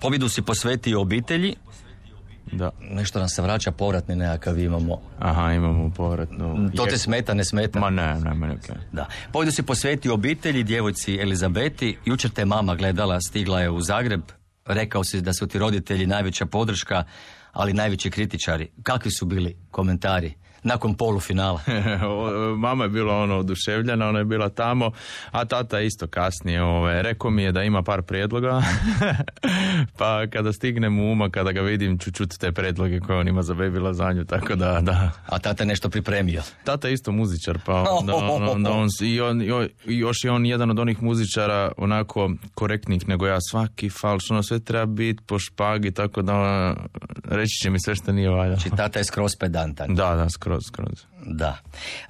pobjedu 0.00 0.28
si 0.28 0.42
posvetio 0.42 1.00
obitelji, 1.00 1.54
Da. 2.52 2.70
nešto 2.80 3.18
nam 3.18 3.28
se 3.28 3.42
vraća 3.42 3.70
povratni 3.70 4.16
nekakav 4.16 4.58
imamo. 4.58 5.00
Aha, 5.18 5.52
imamo 5.52 5.90
povratnu. 5.90 6.70
To 6.76 6.86
te 6.86 6.98
smeta, 6.98 7.34
ne 7.34 7.44
smeta? 7.44 7.80
Ma 7.80 7.90
ne, 7.90 8.20
ne, 8.20 8.34
meni 8.34 8.54
okej. 8.54 8.76
Da. 8.92 9.06
Pobjedu 9.32 9.52
si 9.52 9.62
posvetio 9.62 10.14
obitelji, 10.14 10.62
djevojci 10.64 11.16
Elizabeti. 11.16 11.96
Jučer 12.04 12.30
te 12.30 12.44
mama 12.44 12.74
gledala, 12.74 13.20
stigla 13.20 13.60
je 13.60 13.70
u 13.70 13.80
Zagreb. 13.80 14.20
Rekao 14.66 15.04
si 15.04 15.20
da 15.20 15.32
su 15.32 15.46
ti 15.46 15.58
roditelji 15.58 16.06
najveća 16.06 16.46
podrška, 16.46 17.04
ali 17.52 17.72
najveći 17.72 18.10
kritičari. 18.10 18.70
Kakvi 18.82 19.10
su 19.10 19.26
bili 19.26 19.56
komentari 19.70 20.34
nakon 20.66 20.94
polufinala? 20.94 21.60
Mama 22.64 22.84
je 22.84 22.90
bila 22.90 23.16
ono 23.16 23.38
oduševljena, 23.38 24.08
ona 24.08 24.18
je 24.18 24.24
bila 24.24 24.48
tamo, 24.48 24.90
a 25.30 25.44
tata 25.44 25.80
isto 25.80 26.06
kasnije. 26.06 26.62
Ove, 26.62 27.02
rekao 27.02 27.30
mi 27.30 27.42
je 27.42 27.52
da 27.52 27.62
ima 27.62 27.82
par 27.82 28.02
prijedloga, 28.02 28.62
pa 29.98 30.26
kada 30.26 30.52
stignem 30.52 31.00
u 31.00 31.12
uma, 31.12 31.30
kada 31.30 31.52
ga 31.52 31.60
vidim, 31.60 31.98
ću 31.98 32.10
čuti 32.12 32.38
te 32.38 32.52
prijedloge 32.52 33.00
koje 33.00 33.18
on 33.18 33.28
ima 33.28 33.42
za 33.42 33.54
baby 33.54 33.82
lazanju, 33.82 34.24
tako 34.24 34.54
da, 34.54 34.80
da. 34.80 35.10
A 35.26 35.38
tata 35.38 35.62
je 35.62 35.66
nešto 35.68 35.90
pripremio. 35.90 36.42
Tata 36.64 36.88
je 36.88 36.94
isto 36.94 37.12
muzičar, 37.12 37.58
pa 37.66 37.74
onda, 38.00 38.14
onda- 38.14 38.50
onda 38.50 38.70
on, 38.70 38.88
i 39.02 39.20
on, 39.20 39.42
još 39.84 40.24
je 40.24 40.30
on 40.30 40.46
jedan 40.46 40.70
od 40.70 40.78
onih 40.78 41.02
muzičara 41.02 41.72
onako 41.76 42.30
korektnih 42.54 43.08
nego 43.08 43.26
ja, 43.26 43.38
svaki 43.50 43.90
falš, 43.90 44.30
ono 44.30 44.42
sve 44.42 44.60
treba 44.60 44.86
biti 44.86 45.22
po 45.26 45.38
špagi, 45.38 45.90
tako 45.90 46.22
da 46.22 46.34
ono, 46.34 46.76
reći 47.24 47.62
će 47.62 47.70
mi 47.70 47.80
sve 47.80 47.94
što 47.94 48.12
nije 48.12 48.28
valjalo. 48.30 48.56
Znači, 48.56 48.76
tata 48.76 48.98
je 48.98 49.04
skroz 49.04 49.30
pedantan. 49.40 49.94
Da, 49.94 50.14
da, 50.14 50.30
skroz, 50.30 50.55
skroz. 50.60 51.04
Da. 51.26 51.58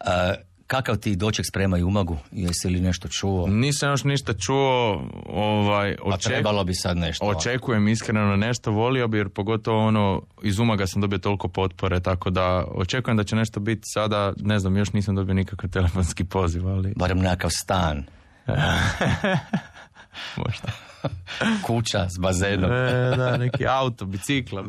E, 0.01 0.35
kakav 0.67 0.97
ti 0.97 1.17
doček 1.17 1.47
sprema 1.47 1.79
i 1.79 1.83
umagu? 1.83 2.19
Jesi 2.33 2.69
li 2.69 2.81
nešto 2.81 3.09
čuo? 3.11 3.47
Nisam 3.47 3.91
još 3.91 4.05
ništa 4.05 4.33
čuo, 4.35 5.03
ovaj, 5.27 5.93
A 5.93 5.97
oček- 6.05 6.23
trebalo 6.25 6.65
bi 6.65 6.75
sad 6.75 6.97
nešto. 6.97 7.25
očekujem 7.27 7.89
iskreno 7.89 8.37
nešto, 8.37 8.71
volio 8.71 9.09
bi 9.09 9.19
jer 9.19 9.29
pogotovo 9.29 9.87
ono, 9.87 10.23
iz 10.43 10.59
umaga 10.59 10.87
sam 10.87 11.01
dobio 11.01 11.19
toliko 11.19 11.49
potpore, 11.49 12.01
tako 12.01 12.31
da 12.31 12.65
očekujem 12.69 13.17
da 13.17 13.25
će 13.25 13.37
nešto 13.37 13.61
biti 13.61 13.83
sada, 13.85 14.33
ne 14.37 14.59
znam, 14.59 14.77
još 14.77 14.93
nisam 14.93 15.15
dobio 15.15 15.35
nikakav 15.35 15.71
telefonski 15.71 16.25
poziv, 16.25 16.69
ali 16.69 16.93
Barem 16.97 17.19
nekakav 17.19 17.51
stan, 17.53 18.05
možda. 20.37 20.86
kuća 21.67 22.09
s 22.09 22.19
bazenom. 22.19 22.73
E, 22.73 23.17
da, 23.17 23.37
neki 23.37 23.67
auto, 23.67 24.05
bicikla. 24.05 24.65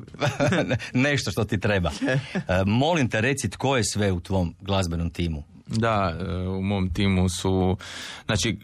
nešto 0.94 1.32
što 1.32 1.44
ti 1.44 1.60
treba. 1.60 1.92
E, 2.08 2.20
molim 2.66 3.10
te, 3.10 3.22
reci 3.22 3.50
tko 3.50 3.78
je 3.78 3.84
sve 3.84 4.12
u 4.12 4.20
tvom 4.20 4.56
glazbenom 4.62 5.10
timu? 5.10 5.44
Da, 5.68 6.18
e, 6.20 6.48
u 6.48 6.62
mom 6.62 6.94
timu 6.94 7.30
su, 7.30 7.78
znači, 8.26 8.58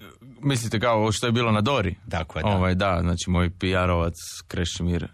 mislite 0.44 0.80
kao 0.80 1.12
što 1.12 1.26
je 1.26 1.32
bilo 1.32 1.52
na 1.52 1.62
Dori? 1.62 1.96
Tako 2.10 2.40
je, 2.40 2.44
da. 2.44 2.50
Ovaj, 2.50 2.76
da, 2.76 3.00
znači 3.02 3.30
moj 3.30 3.50
PR-ovac 3.50 4.16
Krešimir, 4.48 5.04
e, 5.04 5.08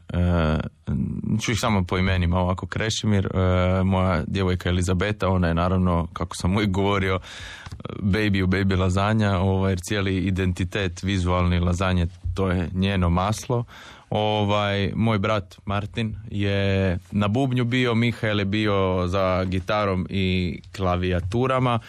ću 1.42 1.52
ih 1.52 1.58
samo 1.60 1.84
po 1.84 1.98
imenima 1.98 2.40
ovako, 2.40 2.68
Krešimir, 2.68 3.26
e, 3.26 3.84
moja 3.84 4.24
djevojka 4.28 4.70
Elizabeta, 4.70 5.28
ona 5.28 5.48
je 5.48 5.54
naravno, 5.54 6.08
kako 6.14 6.36
sam 6.36 6.56
uvijek 6.56 6.72
govorio, 6.72 7.20
baby 8.00 8.44
u 8.44 8.48
baby 8.48 8.78
lazanja, 8.80 9.38
ovaj, 9.38 9.76
cijeli 9.76 10.18
identitet 10.18 11.04
vizualni 11.04 11.60
lazanje, 11.60 12.08
to 12.40 12.52
je 12.52 12.70
njeno 12.74 13.10
maslo. 13.10 13.64
Ovaj, 14.10 14.92
moj 14.96 15.20
brat 15.20 15.58
Martin 15.66 16.16
je 16.32 16.98
na 17.12 17.28
bubnju 17.28 17.66
bio, 17.66 17.96
Mihael 17.96 18.40
je 18.40 18.46
bio 18.46 19.08
za 19.08 19.44
gitarom 19.46 20.08
i 20.10 20.60
klavijaturama, 20.76 21.80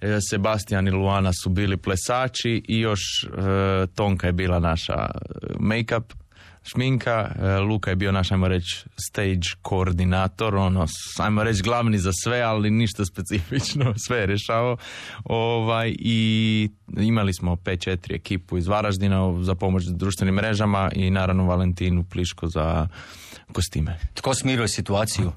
e, 0.00 0.18
Sebastian 0.30 0.88
i 0.88 0.90
Luana 0.90 1.30
su 1.42 1.50
bili 1.50 1.76
plesači 1.76 2.62
i 2.68 2.80
još 2.80 3.00
e, 3.24 3.86
Tonka 3.94 4.26
je 4.26 4.32
bila 4.32 4.58
naša 4.58 4.94
e, 4.94 5.08
make-up 5.58 6.14
šminka, 6.72 7.30
e, 7.38 7.58
Luka 7.58 7.90
je 7.90 7.96
bio 7.96 8.12
naš, 8.12 8.32
ajmo 8.32 8.48
reći, 8.48 8.84
stage 9.08 9.48
koordinator, 9.62 10.54
ono, 10.56 10.86
ajmo 11.18 11.42
reći, 11.42 11.62
glavni 11.62 11.98
za 11.98 12.10
sve, 12.22 12.40
ali 12.40 12.70
ništa 12.70 13.04
specifično, 13.04 13.94
sve 14.06 14.18
je 14.18 14.26
rješavao. 14.26 14.76
Ovaj, 15.24 15.94
I 15.98 16.70
imali 16.96 17.34
smo 17.34 17.56
5-4 17.56 18.14
ekipu 18.14 18.58
iz 18.58 18.66
Varaždina 18.66 19.42
za 19.42 19.54
pomoć 19.54 19.84
društvenim 19.84 20.34
mrežama 20.34 20.90
i 20.94 21.10
naravno 21.10 21.44
Valentinu 21.44 22.04
Pliško 22.04 22.46
za 22.46 22.88
kostime. 23.52 23.98
Tko 24.14 24.34
smiruje 24.34 24.68
situaciju? 24.68 25.32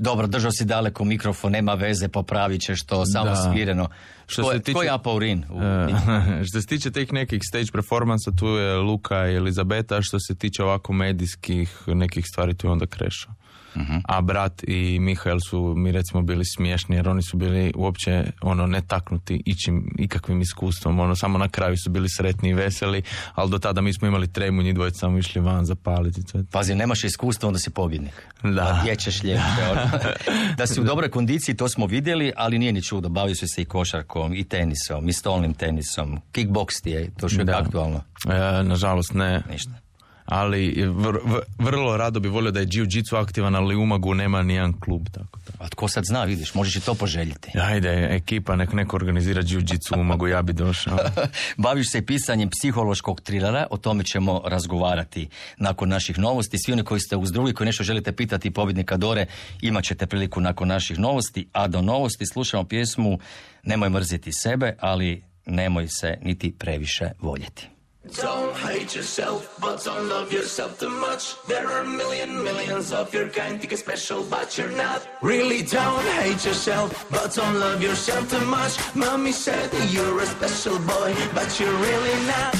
Dobro, 0.00 0.26
držao 0.26 0.52
si 0.52 0.64
daleko 0.64 1.04
mikrofon, 1.04 1.52
nema 1.52 1.74
veze, 1.74 2.08
popravit 2.08 2.60
ćeš 2.60 2.82
to, 2.82 3.06
samo 3.06 3.24
Da. 3.24 3.36
smireno. 3.36 3.88
Što 4.26 4.42
se 4.44 4.58
tiče- 4.58 4.72
tko 4.72 4.82
je 4.82 4.90
Apaurin? 4.90 5.44
U- 5.50 5.62
E, 5.62 5.88
što 6.46 6.60
se 6.60 6.66
tiče 6.66 6.90
tih 6.90 7.12
nekih 7.12 7.40
stage 7.44 7.66
performansa, 7.72 8.30
tu 8.30 8.46
je 8.46 8.76
Luka 8.76 9.28
i 9.28 9.34
Elizabeta, 9.34 10.02
što 10.02 10.20
se 10.20 10.34
tiče 10.34 10.62
ovako 10.62 10.92
medijskih 10.92 11.82
nekih 11.86 12.24
stvari, 12.26 12.54
tu 12.54 12.66
je 12.66 12.70
onda 12.70 12.86
Krešo. 13.72 14.00
A 14.08 14.20
brat 14.20 14.62
i 14.66 14.98
Mihael 15.00 15.38
su 15.50 15.74
mi 15.76 15.92
recimo 15.92 16.22
bili 16.22 16.44
smiješni 16.44 16.96
jer 16.96 17.08
oni 17.08 17.22
su 17.22 17.36
bili 17.36 17.72
uopće 17.76 18.24
ono 18.40 18.66
netaknuti 18.66 19.42
ičim 19.46 19.94
ikakvim 19.98 20.40
iskustvom, 20.40 21.00
ono 21.00 21.16
samo 21.16 21.38
na 21.38 21.48
kraju 21.48 21.76
su 21.76 21.90
bili 21.90 22.08
sretni 22.08 22.48
i 22.48 22.54
veseli, 22.54 23.02
ali 23.34 23.50
do 23.50 23.58
tada 23.58 23.80
mi 23.80 23.92
smo 23.92 24.08
imali 24.08 24.32
tremu, 24.32 24.62
njih 24.62 24.74
dvojica 24.74 24.98
samo 24.98 25.18
išli 25.18 25.40
van 25.40 25.64
zapaliti. 25.64 26.22
sve. 26.22 26.44
Pazi, 26.52 26.74
nemaš 26.74 27.04
iskustva, 27.04 27.46
onda 27.46 27.58
si 27.58 27.70
pobjednik. 27.70 28.26
Da. 28.42 28.78
Gdje 28.82 28.96
ćeš 28.96 29.22
ljepše, 29.24 29.62
ono. 29.70 29.90
Da 30.56 30.66
si 30.66 30.80
u 30.80 30.84
dobroj 30.84 31.10
kondiciji, 31.10 31.56
to 31.56 31.68
smo 31.68 31.86
vidjeli, 31.86 32.32
ali 32.36 32.58
nije 32.58 32.72
ni 32.72 32.82
čudo. 32.82 33.08
Bavio 33.08 33.34
si 33.34 33.48
se 33.48 33.62
i 33.62 33.64
košarkom, 33.64 34.34
i 34.34 34.44
tenisom, 34.44 35.08
i 35.08 35.12
stolnim 35.12 35.54
tenisom. 35.54 36.20
Kickboks 36.32 36.80
ti 36.80 36.90
je, 36.90 37.10
to 37.20 37.28
što 37.28 37.40
je 37.40 37.52
aktualno. 37.52 38.02
E, 38.28 38.62
nažalost 38.62 39.14
ne, 39.14 39.42
Ništa. 39.50 39.89
Ali 40.30 40.74
vr- 40.74 41.18
vr- 41.24 41.42
vrlo 41.58 41.96
rado 41.96 42.20
bi 42.20 42.28
volio 42.28 42.50
da 42.50 42.60
je 42.60 42.66
jiu-jitsu 42.66 43.16
aktivan, 43.22 43.54
ali 43.54 43.76
u 43.76 43.82
Umagu 43.82 44.14
nema 44.14 44.42
nijedan 44.42 44.80
klub, 44.80 45.08
tako 45.12 45.38
da. 45.46 45.64
A 45.64 45.68
tko 45.68 45.88
sad 45.88 46.04
zna, 46.04 46.24
vidiš, 46.24 46.54
možeš 46.54 46.76
i 46.76 46.80
to 46.80 46.94
poželjeti. 46.94 47.58
Ajde, 47.58 48.08
ekipa, 48.10 48.56
nek 48.56 48.72
neko 48.72 48.96
organizira 48.96 49.42
jiu-jitsu, 49.42 50.02
mogu 50.02 50.28
ja 50.28 50.42
bi 50.42 50.52
došao. 50.52 50.98
Baviš 51.56 51.90
se 51.90 51.98
i 51.98 52.06
pisanjem 52.06 52.50
psihološkog 52.50 53.20
trilera, 53.20 53.66
o 53.70 53.76
tome 53.76 54.04
ćemo 54.04 54.42
razgovarati 54.44 55.28
nakon 55.56 55.88
naših 55.88 56.18
novosti. 56.18 56.58
Svi 56.58 56.72
oni 56.72 56.84
koji 56.84 57.00
ste 57.00 57.16
uz 57.16 57.32
drugi, 57.32 57.52
koji 57.52 57.66
nešto 57.66 57.84
želite 57.84 58.12
pitati 58.12 58.50
pobjednika 58.50 58.96
Dore, 58.96 59.26
imat 59.60 59.84
ćete 59.84 60.06
priliku 60.06 60.40
nakon 60.40 60.68
naših 60.68 60.98
novosti. 60.98 61.48
A 61.52 61.68
do 61.68 61.82
novosti 61.82 62.26
slušamo 62.26 62.64
pjesmu 62.64 63.18
Nemoj 63.62 63.88
mrziti 63.88 64.32
sebe, 64.32 64.76
ali 64.80 65.22
nemoj 65.46 65.88
se 65.88 66.18
niti 66.22 66.54
previše 66.58 67.10
voljeti. 67.20 67.79
Don't 68.16 68.56
hate 68.56 68.96
yourself, 68.96 69.56
but 69.60 69.84
don't 69.84 70.08
love 70.08 70.32
yourself 70.32 70.78
too 70.80 70.90
much. 70.90 71.36
There 71.46 71.70
are 71.70 71.84
million 71.84 72.42
millions 72.42 72.92
of 72.92 73.14
your 73.14 73.28
kind, 73.28 73.60
think 73.60 73.76
special, 73.76 74.24
but 74.24 74.58
you're 74.58 74.72
not. 74.72 75.06
Really 75.22 75.62
don't 75.62 76.04
hate 76.18 76.44
yourself, 76.44 77.06
but 77.10 77.32
don't 77.34 77.60
love 77.60 77.80
yourself 77.80 78.28
too 78.28 78.44
much. 78.46 78.78
Mommy 78.96 79.30
said 79.30 79.70
you're 79.90 80.20
a 80.20 80.26
special 80.26 80.78
boy, 80.80 81.14
but 81.34 81.60
you're 81.60 81.72
really 81.72 82.26
not. 82.26 82.54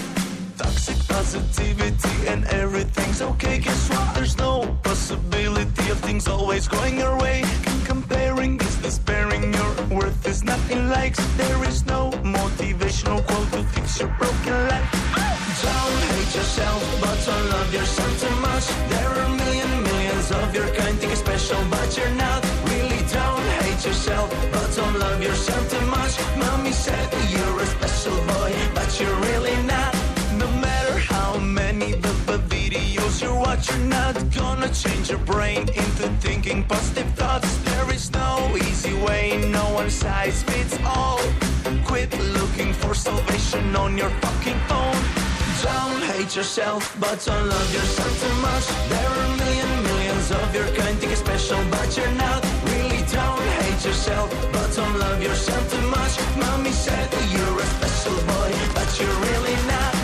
Toxic 0.57 0.99
positivity 1.09 2.29
and 2.29 2.45
everything's 2.47 3.21
okay. 3.21 3.59
Guess 3.59 3.91
what? 3.91 4.15
There's 4.15 4.39
no 4.39 4.79
possibility 4.85 5.91
of 5.91 5.99
things 6.01 6.29
always 6.29 6.69
going 6.69 6.97
your 6.99 7.19
way. 7.19 7.43
Comparing 7.85 8.61
is 8.61 8.77
despairing. 8.77 9.53
Your 9.53 9.73
worth 9.99 10.27
is 10.29 10.45
nothing 10.45 10.79
in 10.79 10.91
likes. 10.91 11.19
There 11.37 11.65
is 11.65 11.85
no 11.87 12.11
motivational 12.23 13.27
quote 13.27 13.51
to 13.53 13.63
fix 13.75 13.99
your 13.99 14.11
broken 14.19 14.69
life. 14.69 15.00
Don't 15.63 16.03
hate 16.13 16.35
yourself, 16.35 16.83
but 17.01 17.19
don't 17.27 17.51
love 17.51 17.73
yourself 17.75 18.13
too 18.21 18.37
much. 18.37 18.67
There 18.89 19.09
are 19.09 19.25
a 19.25 19.29
million 19.29 19.83
millions 19.83 20.31
of 20.33 20.55
your 20.55 20.69
kind, 20.75 20.97
think 20.99 21.13
you're 21.13 21.17
special, 21.17 21.63
but 21.71 21.97
you're 21.97 22.17
not. 22.25 22.41
Really 22.65 23.03
don't 23.13 23.47
hate 23.61 23.85
yourself, 23.85 24.31
but 24.53 24.69
don't 24.75 24.99
love 24.99 25.23
yourself 25.23 25.63
too 25.71 25.87
much. 25.87 26.13
Mommy 26.39 26.73
said 26.73 27.09
you're 27.29 27.61
a 27.61 27.67
special 27.67 28.17
boy, 28.33 28.53
but 28.75 28.89
you're 28.99 29.21
really 29.29 29.57
not. 29.65 29.93
No 30.39 30.49
matter 30.67 30.99
how 30.99 31.39
many 31.39 31.93
the, 31.93 32.11
videos 32.49 33.21
you 33.23 33.35
watch, 33.35 33.69
you're 33.69 33.89
not 33.89 34.15
gonna 34.35 34.69
change 34.73 35.11
your 35.11 35.19
brain 35.19 35.63
into 35.69 36.05
thinking 36.25 36.63
positive 36.65 37.11
thoughts. 37.15 37.57
There 37.69 37.93
is 37.93 38.11
no 38.13 38.57
easy 38.57 38.95
way 38.95 39.23
no 39.51 39.65
one 39.75 39.91
size 39.91 40.43
fits 40.45 40.79
all. 40.85 41.21
Quit 41.85 42.17
looking 42.39 42.73
for 42.73 42.95
salvation 42.95 43.75
on 43.77 43.99
your 43.99 44.11
fucking 44.23 44.59
phone. 44.69 44.90
Hate 46.21 46.37
yourself, 46.37 46.95
but 47.01 47.25
don't 47.25 47.49
love 47.49 47.73
yourself 47.73 48.13
too 48.21 48.35
much. 48.43 48.67
There 48.91 49.09
are 49.09 49.25
a 49.25 49.37
million 49.39 49.83
millions 49.85 50.31
of 50.31 50.55
your 50.55 50.67
kind, 50.77 50.99
think 50.99 51.13
you're 51.13 51.17
special, 51.17 51.59
but 51.71 51.97
you're 51.97 52.13
not. 52.13 52.45
Really 52.67 53.03
don't 53.09 53.41
hate 53.63 53.83
yourself, 53.83 54.29
but 54.53 54.69
don't 54.77 54.99
love 54.99 55.23
yourself 55.23 55.63
too 55.73 55.87
much. 55.89 56.21
Mommy 56.37 56.73
said 56.73 57.09
you're 57.33 57.59
a 57.59 57.65
special 57.65 58.17
boy, 58.29 58.53
but 58.75 59.01
you're 59.01 59.17
really 59.29 59.57
not. 59.67 60.00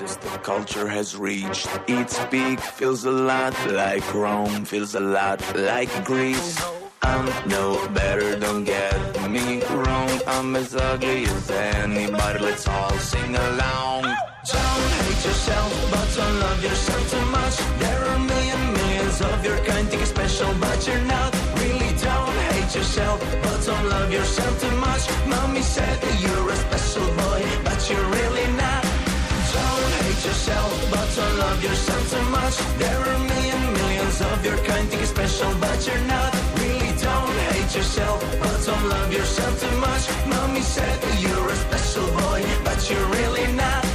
Narcissistic 0.00 0.42
culture 0.42 0.88
has 0.88 1.14
reached 1.14 1.68
its 1.86 2.18
peak. 2.30 2.58
Feels 2.58 3.04
a 3.04 3.10
lot 3.10 3.54
like 3.70 4.14
Rome, 4.14 4.64
feels 4.64 4.94
a 4.94 5.00
lot 5.00 5.40
like 5.54 5.92
Greece. 6.06 6.58
I'm 7.02 7.26
no 7.46 7.86
better, 7.88 8.38
don't 8.38 8.64
get 8.64 8.96
me 9.30 9.62
wrong. 9.64 10.10
I'm 10.26 10.56
as 10.56 10.74
ugly 10.74 11.24
as 11.24 11.50
anybody, 11.50 12.38
let's 12.38 12.66
all 12.66 12.96
sing 12.98 13.36
along. 13.36 14.04
Don't 14.04 14.90
hate 15.04 15.22
yourself, 15.28 15.90
but 15.90 16.08
don't 16.16 16.40
love 16.40 16.62
yourself 16.64 17.10
too 17.10 17.26
much. 17.26 17.56
There 17.78 18.02
are 18.02 18.18
million 18.20 18.72
millions 18.72 19.20
of 19.20 19.44
your 19.44 19.58
kind, 19.66 19.86
think 19.86 20.00
you're 20.00 20.06
special, 20.06 20.54
but 20.54 20.86
you're 20.86 21.04
not. 21.04 21.34
Really 21.56 21.92
don't 21.98 22.36
hate 22.52 22.74
yourself, 22.74 23.20
but 23.42 23.66
don't 23.66 23.88
love 23.90 24.10
yourself 24.10 24.60
too 24.62 24.76
much. 24.76 25.02
Mommy 25.26 25.60
said 25.60 26.00
that 26.00 26.20
you're 26.22 26.48
a 26.48 26.56
special 26.56 27.06
boy, 27.20 27.44
but 27.64 27.90
you're 27.90 28.08
really 28.08 28.46
not. 28.56 28.79
Don't 30.20 30.28
yourself, 30.32 30.90
but 30.90 31.16
don't 31.16 31.38
love 31.38 31.64
yourself 31.64 32.10
too 32.10 32.22
much. 32.28 32.56
There 32.76 32.94
are 32.94 33.14
a 33.14 33.18
million 33.20 33.72
millions 33.72 34.20
of 34.20 34.44
your 34.44 34.58
kind, 34.68 34.86
think 34.86 35.00
you're 35.00 35.06
special, 35.06 35.50
but 35.58 35.86
you're 35.86 36.04
not. 36.04 36.34
Really 36.60 36.92
don't 37.00 37.36
hate 37.48 37.74
yourself, 37.74 38.20
but 38.38 38.66
don't 38.66 38.86
love 38.90 39.10
yourself 39.10 39.58
too 39.58 39.76
much. 39.78 40.04
Mommy 40.26 40.60
said 40.60 41.00
that 41.00 41.22
you're 41.22 41.48
a 41.48 41.56
special 41.56 42.06
boy, 42.20 42.44
but 42.64 42.90
you're 42.90 43.08
really 43.16 43.50
not. 43.54 43.86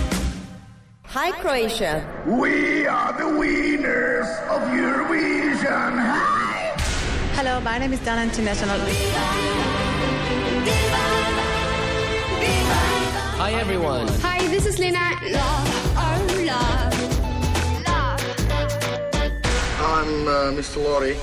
Hi 1.03 1.31
Croatia. 1.31 1.93
We 2.25 2.87
are 2.87 3.13
the 3.13 3.29
winners 3.37 4.27
of 4.49 4.61
Eurovision. 4.73 5.91
Hi. 6.09 6.73
Hello, 7.37 7.61
my 7.61 7.77
name 7.77 7.93
is 7.93 7.99
Dana 7.99 8.23
International. 8.23 8.79
Hi 13.37 13.51
everyone. 13.53 14.07
Hi, 14.23 14.47
this 14.47 14.65
is 14.65 14.79
Lena. 14.79 15.84
Love, 16.45 16.93
love, 17.87 18.21
love. 18.51 19.31
I'm 19.81 20.27
uh, 20.27 20.51
Mr. 20.53 20.77
Laurie. 20.77 21.17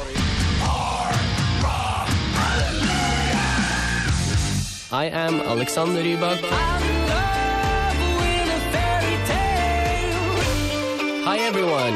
I 4.91 5.05
am 5.13 5.35
Alexander 5.43 6.03
Rybak. 6.03 6.41
Hi 11.23 11.39
everyone. 11.39 11.95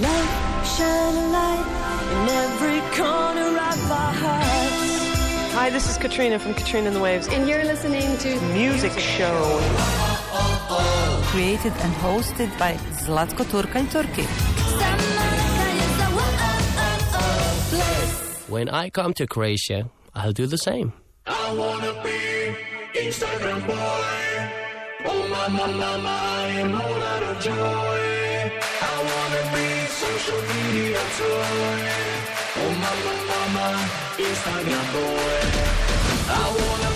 Love 0.00 0.64
shine 0.64 1.16
a 1.16 1.28
light 1.32 1.66
in 2.12 2.28
every 2.28 2.80
corner 2.96 3.58
of 3.58 3.90
our 3.90 4.12
hearts. 4.22 5.52
Hi, 5.52 5.68
this 5.68 5.90
is 5.90 5.96
Katrina 5.96 6.38
from 6.38 6.54
Katrina 6.54 6.86
and 6.86 6.94
the 6.94 7.00
Waves. 7.00 7.26
And 7.26 7.48
you're 7.48 7.64
listening 7.64 8.16
to 8.18 8.40
Music 8.52 8.96
show. 9.00 10.07
Created 10.68 11.72
and 11.80 11.94
hosted 12.04 12.50
by 12.58 12.74
Zlatko 13.00 13.44
Turkalj 13.46 13.90
Turki. 13.90 14.24
When 18.52 18.68
I 18.68 18.90
come 18.90 19.14
to 19.14 19.26
Croatia, 19.26 19.90
I'll 20.14 20.32
do 20.32 20.46
the 20.46 20.58
same. 20.58 20.92
I 21.26 21.52
wanna 21.54 21.92
be 22.04 22.54
Instagram 23.00 23.66
boy. 23.66 24.08
Oh 25.06 25.28
my 25.30 25.48
mama, 25.48 25.72
mama, 25.72 26.08
I 26.08 26.48
am 26.62 26.74
all 26.74 27.02
out 27.12 27.22
of 27.22 27.36
joy. 27.40 28.00
I 28.92 28.96
wanna 29.08 29.42
be 29.54 29.68
social 30.04 30.40
media 30.52 31.00
toy. 31.18 31.80
Oh 32.60 32.72
mama, 32.84 33.14
mama, 33.32 33.66
Instagram 34.18 34.86
boy. 34.92 35.40
I 36.28 36.44
wanna 36.60 36.87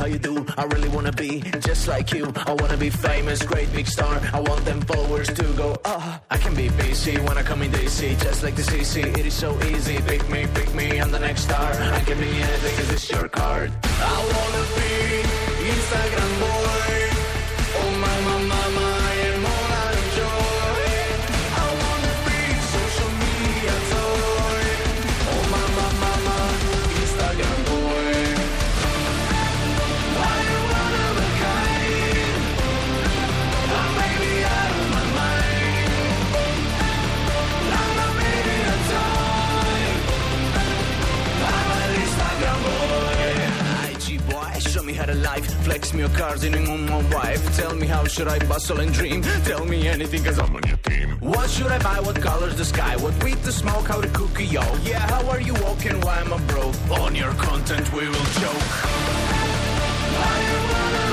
how 0.00 0.06
you 0.06 0.18
do. 0.18 0.46
I 0.56 0.64
really 0.64 0.88
wanna 0.88 1.12
be 1.12 1.42
just 1.60 1.86
like 1.86 2.10
you. 2.12 2.32
I 2.46 2.54
wanna 2.54 2.78
be 2.78 2.88
famous, 2.88 3.42
great 3.42 3.70
big 3.70 3.86
star. 3.86 4.18
I 4.32 4.40
want 4.40 4.64
them 4.64 4.80
followers 4.80 5.28
to 5.28 5.44
go, 5.62 5.76
ah. 5.84 6.22
I 6.30 6.38
can 6.38 6.54
be 6.54 6.70
busy 6.70 7.16
when 7.26 7.36
I 7.36 7.42
come 7.42 7.60
in 7.60 7.70
DC, 7.70 8.18
just 8.18 8.42
like 8.42 8.56
the 8.56 8.62
CC. 8.62 8.94
It 9.18 9.26
is 9.26 9.34
so 9.34 9.50
easy. 9.64 9.98
Pick 10.12 10.22
me, 10.30 10.46
pick 10.54 10.74
me, 10.74 10.98
I'm 11.00 11.10
the 11.10 11.20
next 11.20 11.42
star. 11.42 11.70
I 11.98 12.00
can 12.00 12.18
be 12.18 12.30
anything, 12.46 12.76
cause 12.78 12.90
it's 12.96 13.10
your 13.10 13.28
card. 13.28 13.70
I 14.14 14.18
wanna 14.32 14.64
be 14.78 14.92
Instagram 15.70 16.32
boy. 16.40 17.09
Me 44.90 44.96
how 44.96 45.06
to 45.06 45.14
life. 45.14 45.46
Flex 45.64 45.92
me 45.92 46.00
your 46.00 46.08
cars 46.10 46.44
in 46.44 46.54
on 46.54 46.86
my 46.86 47.02
wife. 47.14 47.56
Tell 47.56 47.74
me 47.74 47.86
how 47.86 48.04
should 48.04 48.28
I 48.28 48.38
bustle 48.46 48.80
and 48.80 48.92
dream. 48.92 49.22
Tell 49.22 49.64
me 49.64 49.86
anything 49.88 50.24
cause 50.24 50.38
I'm 50.38 50.54
on 50.54 50.62
your 50.66 50.78
team. 50.78 51.10
What 51.20 51.48
should 51.50 51.70
I 51.70 51.78
buy? 51.78 52.00
What 52.00 52.20
color's 52.20 52.56
the 52.56 52.64
sky? 52.64 52.96
What 52.96 53.22
weed 53.22 53.42
to 53.44 53.52
smoke? 53.52 53.86
How 53.86 54.00
to 54.00 54.08
cook 54.08 54.40
it, 54.40 54.50
yo? 54.50 54.62
Yeah, 54.82 54.98
how 54.98 55.28
are 55.30 55.40
you 55.40 55.54
walking? 55.54 56.00
Why 56.00 56.18
am 56.20 56.32
I 56.32 56.38
broke? 56.46 56.74
On 57.02 57.14
your 57.14 57.32
content 57.34 57.92
we 57.92 58.08
will 58.08 58.26
am 60.48 60.64
one 60.74 61.09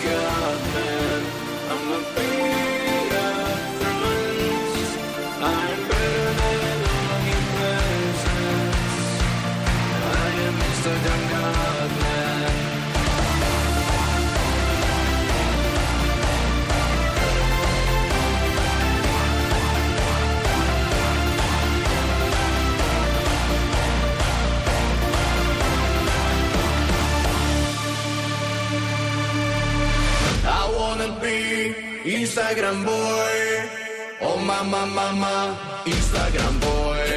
becoming 0.00 0.16
a 0.16 0.20
godman. 0.20 1.26
I'm 1.70 1.92
a 1.92 2.14
big 2.14 2.57
Instagram 32.08 32.88
boy. 32.88 33.38
Oh 34.24 34.40
mama, 34.40 34.86
mama, 34.88 35.52
Instagram 35.84 36.56
boy. 36.56 37.07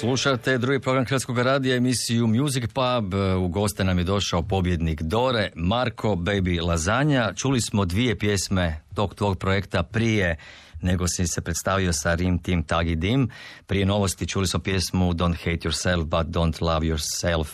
Slušate 0.00 0.58
drugi 0.58 0.80
program 0.80 1.04
Hrvatskog 1.04 1.38
radija, 1.38 1.76
emisiju 1.76 2.26
Music 2.26 2.64
Pub. 2.64 3.14
U 3.44 3.48
goste 3.48 3.84
nam 3.84 3.98
je 3.98 4.04
došao 4.04 4.42
pobjednik 4.42 5.02
Dore, 5.02 5.50
Marko 5.54 6.08
Baby 6.14 6.62
Lazanja. 6.62 7.32
Čuli 7.36 7.60
smo 7.60 7.84
dvije 7.84 8.18
pjesme 8.18 8.80
tog 8.94 9.14
tvog 9.14 9.38
projekta 9.38 9.82
prije 9.82 10.36
nego 10.82 11.08
si 11.08 11.26
se 11.26 11.40
predstavio 11.40 11.92
sa 11.92 12.14
Rim 12.14 12.38
Tim 12.38 12.62
Tagi 12.62 12.96
Dim. 12.96 13.30
Prije 13.66 13.86
novosti 13.86 14.26
čuli 14.26 14.46
smo 14.46 14.60
pjesmu 14.60 15.12
Don't 15.12 15.36
Hate 15.36 15.68
Yourself 15.68 16.04
but 16.04 16.34
Don't 16.34 16.62
Love 16.62 16.86
Yourself 16.86 17.46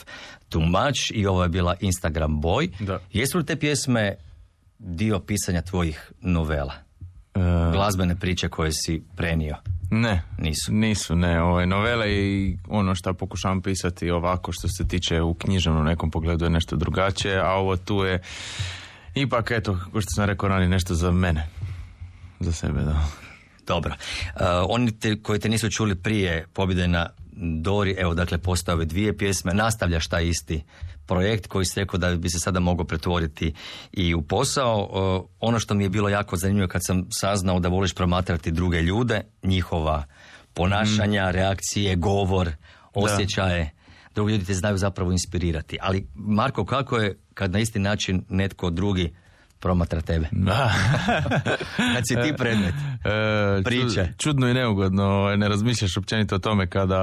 Too 0.48 0.62
Much 0.62 1.10
i 1.14 1.26
ovo 1.26 1.42
je 1.42 1.48
bila 1.48 1.76
Instagram 1.80 2.42
Boy. 2.42 2.84
Da. 2.86 3.00
Jesu 3.12 3.38
li 3.38 3.46
te 3.46 3.56
pjesme 3.56 4.14
dio 4.78 5.20
pisanja 5.20 5.62
tvojih 5.62 6.12
novela? 6.20 6.72
E, 7.34 7.38
Glazbene 7.72 8.16
priče 8.16 8.48
koje 8.48 8.72
si 8.72 9.02
prenio? 9.16 9.56
Ne, 9.90 10.22
Nisu. 10.38 10.72
Nisu, 10.72 11.16
ne. 11.16 11.42
Ove 11.42 11.66
novele 11.66 12.12
i 12.12 12.58
ono 12.68 12.94
što 12.94 13.14
pokušavam 13.14 13.62
pisati 13.62 14.10
ovako 14.10 14.52
što 14.52 14.68
se 14.68 14.88
tiče 14.88 15.22
u 15.22 15.34
književnom 15.34 15.84
nekom 15.84 16.10
pogledu 16.10 16.44
je 16.44 16.50
nešto 16.50 16.76
drugačije, 16.76 17.38
a 17.38 17.50
ovo 17.50 17.76
tu 17.76 18.04
je 18.04 18.22
ipak, 19.14 19.50
eto, 19.50 19.78
kao 19.92 20.00
što 20.00 20.10
sam 20.10 20.24
rekao 20.24 20.48
ranije, 20.48 20.68
nešto 20.68 20.94
za 20.94 21.10
mene. 21.10 21.48
Za 22.40 22.52
sebe, 22.52 22.80
da. 22.80 23.04
Dobro. 23.66 23.94
Uh, 24.34 24.40
oni 24.68 24.98
te, 24.98 25.22
koji 25.22 25.38
te 25.38 25.48
nisu 25.48 25.70
čuli 25.70 25.94
prije 25.94 26.46
pobjede 26.52 26.88
na 26.88 27.08
Dori, 27.38 27.94
evo 27.98 28.14
dakle 28.14 28.38
postave 28.38 28.84
dvije 28.84 29.16
pjesme, 29.16 29.54
nastavljaš 29.54 30.08
taj 30.08 30.28
isti 30.28 30.64
projekt 31.06 31.46
koji 31.46 31.64
si 31.64 31.80
rekao 31.80 31.98
da 31.98 32.16
bi 32.16 32.30
se 32.30 32.38
sada 32.38 32.60
mogao 32.60 32.84
pretvoriti 32.86 33.54
i 33.92 34.14
u 34.14 34.22
posao. 34.22 34.88
Uh, 35.20 35.30
ono 35.40 35.58
što 35.58 35.74
mi 35.74 35.84
je 35.84 35.88
bilo 35.88 36.08
jako 36.08 36.36
zanimljivo 36.36 36.68
kad 36.68 36.80
sam 36.84 37.06
saznao 37.10 37.60
da 37.60 37.68
voliš 37.68 37.94
promatrati 37.94 38.50
druge 38.50 38.82
ljude, 38.82 39.22
njihova 39.42 40.04
ponašanja, 40.54 41.30
reakcije, 41.30 41.96
govor, 41.96 42.50
osjećaje. 42.94 43.70
Drugi 44.14 44.32
ljudi 44.32 44.44
te 44.44 44.54
znaju 44.54 44.76
zapravo 44.76 45.12
inspirirati. 45.12 45.78
Ali 45.80 46.06
Marko, 46.14 46.64
kako 46.64 46.96
je 46.98 47.18
kad 47.34 47.52
na 47.52 47.58
isti 47.58 47.78
način 47.78 48.24
netko 48.28 48.70
drugi 48.70 49.14
promatra 49.56 50.00
tebe? 50.00 50.28
Da. 50.32 50.72
Kad 51.94 52.02
si 52.08 52.14
ti 52.16 52.34
predmet. 52.38 52.74
E, 53.04 53.62
Priče. 53.64 53.84
čud- 53.84 54.16
čudno 54.18 54.48
i 54.48 54.54
neugodno, 54.54 55.04
ne 55.36 55.48
razmišljaš 55.48 55.96
općenito 55.96 56.34
o 56.34 56.38
tome 56.38 56.66
kada 56.66 56.96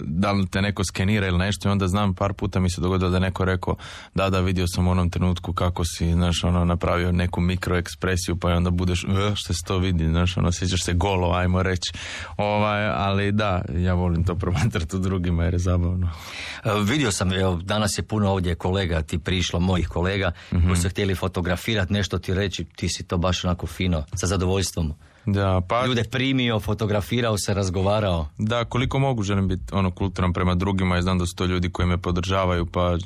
da 0.00 0.32
li 0.32 0.46
te 0.46 0.62
neko 0.62 0.84
skenira 0.84 1.26
ili 1.26 1.38
nešto 1.38 1.68
i 1.68 1.72
onda 1.72 1.88
znam 1.88 2.14
par 2.14 2.32
puta 2.32 2.60
mi 2.60 2.70
se 2.70 2.80
dogodilo 2.80 3.10
da 3.10 3.18
neko 3.18 3.44
rekao 3.44 3.76
da 4.14 4.30
da 4.30 4.40
vidio 4.40 4.64
sam 4.68 4.88
u 4.88 4.90
onom 4.90 5.10
trenutku 5.10 5.52
kako 5.52 5.84
si 5.86 6.12
znaš 6.12 6.44
ono 6.44 6.64
napravio 6.64 7.12
neku 7.12 7.40
mikroekspresiju 7.40 8.36
pa 8.36 8.48
onda 8.48 8.70
budeš 8.70 9.04
"E, 9.04 9.06
što 9.34 9.52
se 9.52 9.60
to 9.66 9.78
vidi 9.78 10.06
znaš 10.06 10.36
ono 10.36 10.52
sjećaš 10.52 10.82
se 10.82 10.92
golo 10.92 11.32
ajmo 11.32 11.62
reći 11.62 11.92
ovaj, 12.36 12.86
ali 12.88 13.32
da 13.32 13.62
ja 13.70 13.94
volim 13.94 14.24
to 14.24 14.34
promatrati 14.34 14.96
u 14.96 15.00
drugima 15.00 15.44
jer 15.44 15.52
je 15.52 15.58
zabavno 15.58 16.10
E, 16.64 16.70
Vidio 16.82 17.12
sam, 17.12 17.32
evo, 17.32 17.56
danas 17.56 17.98
je 17.98 18.02
puno 18.02 18.30
ovdje 18.30 18.54
kolega 18.54 19.02
ti 19.02 19.18
prišlo, 19.18 19.60
mojih 19.60 19.88
kolega, 19.88 20.32
koji 20.50 20.76
su 20.76 20.88
htjeli 20.88 21.14
fotografirati, 21.14 21.81
nešto 21.90 22.18
ti 22.18 22.34
reći, 22.34 22.64
ti 22.64 22.88
si 22.88 23.02
to 23.02 23.18
baš 23.18 23.44
onako 23.44 23.66
fino, 23.66 24.04
sa 24.14 24.26
zadovoljstvom. 24.26 24.92
da 25.26 25.60
pa 25.68 25.86
Ljude 25.86 26.04
primio, 26.04 26.60
fotografirao 26.60 27.38
se, 27.38 27.54
razgovarao. 27.54 28.28
Da, 28.38 28.64
koliko 28.64 28.98
mogu 28.98 29.22
želim 29.22 29.48
biti 29.48 29.62
ono 29.72 29.90
kulturan 29.90 30.32
prema 30.32 30.54
drugima 30.54 30.98
i 30.98 31.02
znam 31.02 31.18
da 31.18 31.26
su 31.26 31.34
to 31.36 31.44
ljudi 31.44 31.70
koji 31.70 31.88
me 31.88 31.98
podržavaju 31.98 32.66
pa 32.66 32.96